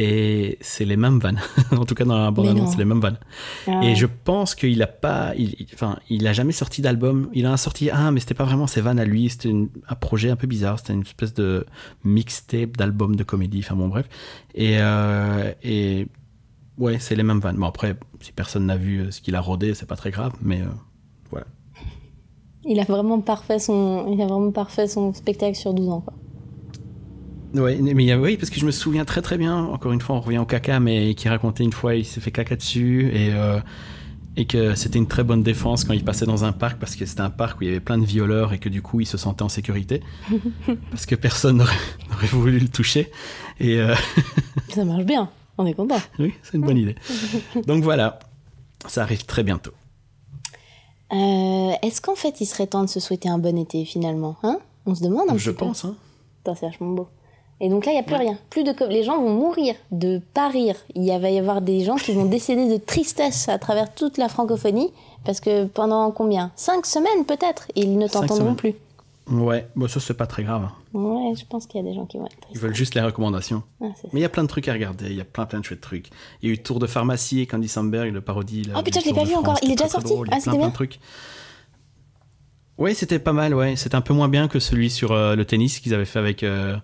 [0.00, 1.40] Et c'est les mêmes vannes.
[1.72, 2.70] en tout cas, dans la bande-annonce, non.
[2.70, 3.18] c'est les mêmes vannes.
[3.66, 7.28] Ah Et je pense qu'il a pas, il, il- enfin, il a jamais sorti d'album.
[7.34, 9.28] Il en a sorti un, mais c'était pas vraiment ses vannes à lui.
[9.28, 10.78] C'était un projet un peu bizarre.
[10.78, 11.66] C'était une espèce de
[12.04, 13.58] mixtape d'album de comédie.
[13.64, 14.06] Enfin bon, bref.
[14.54, 16.06] Et, euh, et
[16.78, 17.56] ouais, c'est les mêmes vannes.
[17.56, 20.32] Bon après, si personne n'a vu euh, ce qu'il a rodé, c'est pas très grave.
[20.42, 20.66] Mais euh,
[21.30, 21.46] voilà.
[22.64, 26.00] Il a vraiment parfait son, il a vraiment parfait son spectacle sur 12 ans.
[26.00, 26.14] Quoi.
[27.54, 29.56] Ouais, mais oui, parce que je me souviens très très bien.
[29.56, 32.30] Encore une fois, on revient au caca, mais qui racontait une fois, il s'est fait
[32.30, 33.58] caca dessus et euh,
[34.36, 37.04] et que c'était une très bonne défense quand il passait dans un parc parce que
[37.06, 39.06] c'était un parc où il y avait plein de violeurs et que du coup il
[39.06, 40.00] se sentait en sécurité
[40.90, 41.74] parce que personne n'aurait
[42.08, 43.10] n'aurait voulu le toucher
[43.58, 43.96] et euh,
[44.68, 45.28] Ça marche bien.
[45.58, 45.98] On est content.
[46.18, 46.94] oui c'est une bonne idée
[47.66, 48.18] donc voilà
[48.86, 49.72] ça arrive très bientôt
[51.12, 54.58] Euh, Est-ce qu'en fait, il serait temps de se souhaiter un bon été finalement hein?
[54.86, 55.64] On se demande un je petit peu.
[55.66, 55.94] pense hein.
[56.46, 57.08] C'est vachement beau.
[57.60, 58.38] Et donc là, il n'y a plus rien.
[58.50, 60.76] Plus de Les gens vont mourir de pas rire.
[60.94, 64.28] Il va y avoir des gens qui vont décéder de tristesse à travers toute la
[64.28, 64.92] francophonie.
[65.24, 66.52] Parce que pendant combien?
[66.56, 67.66] Cinq semaines peut-être?
[67.74, 68.74] Ils ne t'entendront plus.
[69.30, 70.72] Ouais bon ça c'est pas très grave hein.
[70.98, 73.00] Ouais, je pense qu'il y a des gens qui vont être ils veulent juste les
[73.00, 75.46] recommandations Ah, mais il y a plein de trucs à regarder il y a plein
[75.46, 76.08] plein de chouettes trucs
[76.42, 79.00] il y a eu Tour de pharmacie et Candy Samberg le parodie là, Oh, putain,
[79.00, 79.58] je l'ai pas de vu encore.
[79.62, 80.28] Il est déjà sorti drôle.
[80.28, 80.98] Ah, plein, c'était plein bien de trucs
[82.78, 83.74] Ouais, c'était pas mal, ouais.
[83.74, 86.44] C'était un peu moins bien que celui sur euh, le tennis qu'ils avaient fait avec,
[86.44, 86.76] euh,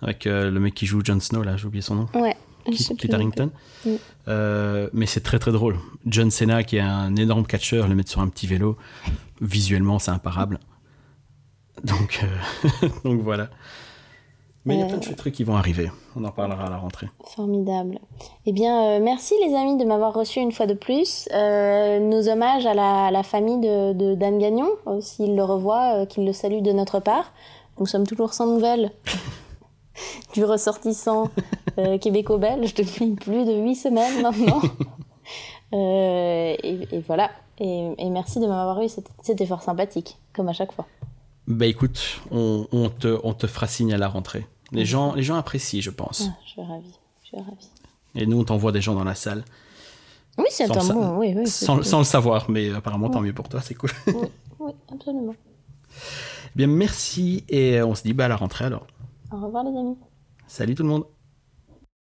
[0.00, 2.08] avec euh, le mec qui joue Jon Snow, là, j'ai oublié son nom.
[2.14, 2.34] Ouais.
[2.66, 3.14] je Kit.
[3.14, 3.50] Harington.
[3.84, 3.90] Mm.
[4.94, 5.76] Mais c'est très très drôle.
[6.06, 8.78] John Cena, qui est un énorme catcheur, le mettre sur un petit vélo,
[9.42, 10.58] visuellement, c'est imparable.
[11.84, 13.48] Donc, euh, donc voilà.
[14.64, 14.88] Mais il y a Euh.
[14.88, 15.90] plein de chouettes trucs qui vont arriver.
[16.16, 17.08] On en parlera à la rentrée.
[17.34, 17.98] Formidable.
[18.46, 21.28] Eh bien, euh, merci les amis de m'avoir reçu une fois de plus.
[21.34, 25.44] Euh, nos hommages à la, à la famille de, de Dan Gagnon, euh, s'il le
[25.44, 27.32] revoit, euh, qu'il le salue de notre part.
[27.78, 28.90] Nous sommes toujours sans nouvelles
[30.34, 31.28] du ressortissant
[31.78, 34.60] euh, québéco-belge depuis plus de huit semaines maintenant.
[35.74, 37.30] Euh, et, et voilà.
[37.58, 38.86] Et, et merci de m'avoir eu,
[39.22, 40.86] c'était fort sympathique, comme à chaque fois.
[41.46, 44.46] Bah écoute, on, on te, on te fera signe à la rentrée.
[44.72, 46.24] Les gens, les gens apprécient, je pense.
[46.28, 46.94] Ah, je suis ravie.
[47.22, 47.68] Je suis ravie.
[48.14, 49.44] Et nous, on t'envoie des gens dans la salle.
[50.38, 51.18] Oui, c'est un bon.
[51.18, 53.90] Oui, oui, sans, sans le savoir, mais apparemment, tant mieux pour toi, c'est cool.
[54.08, 55.34] oui, oui, absolument.
[56.56, 58.86] Bien, merci et on se dit bah, à la rentrée alors.
[59.30, 59.96] Au revoir les amis.
[60.46, 61.04] Salut tout le monde.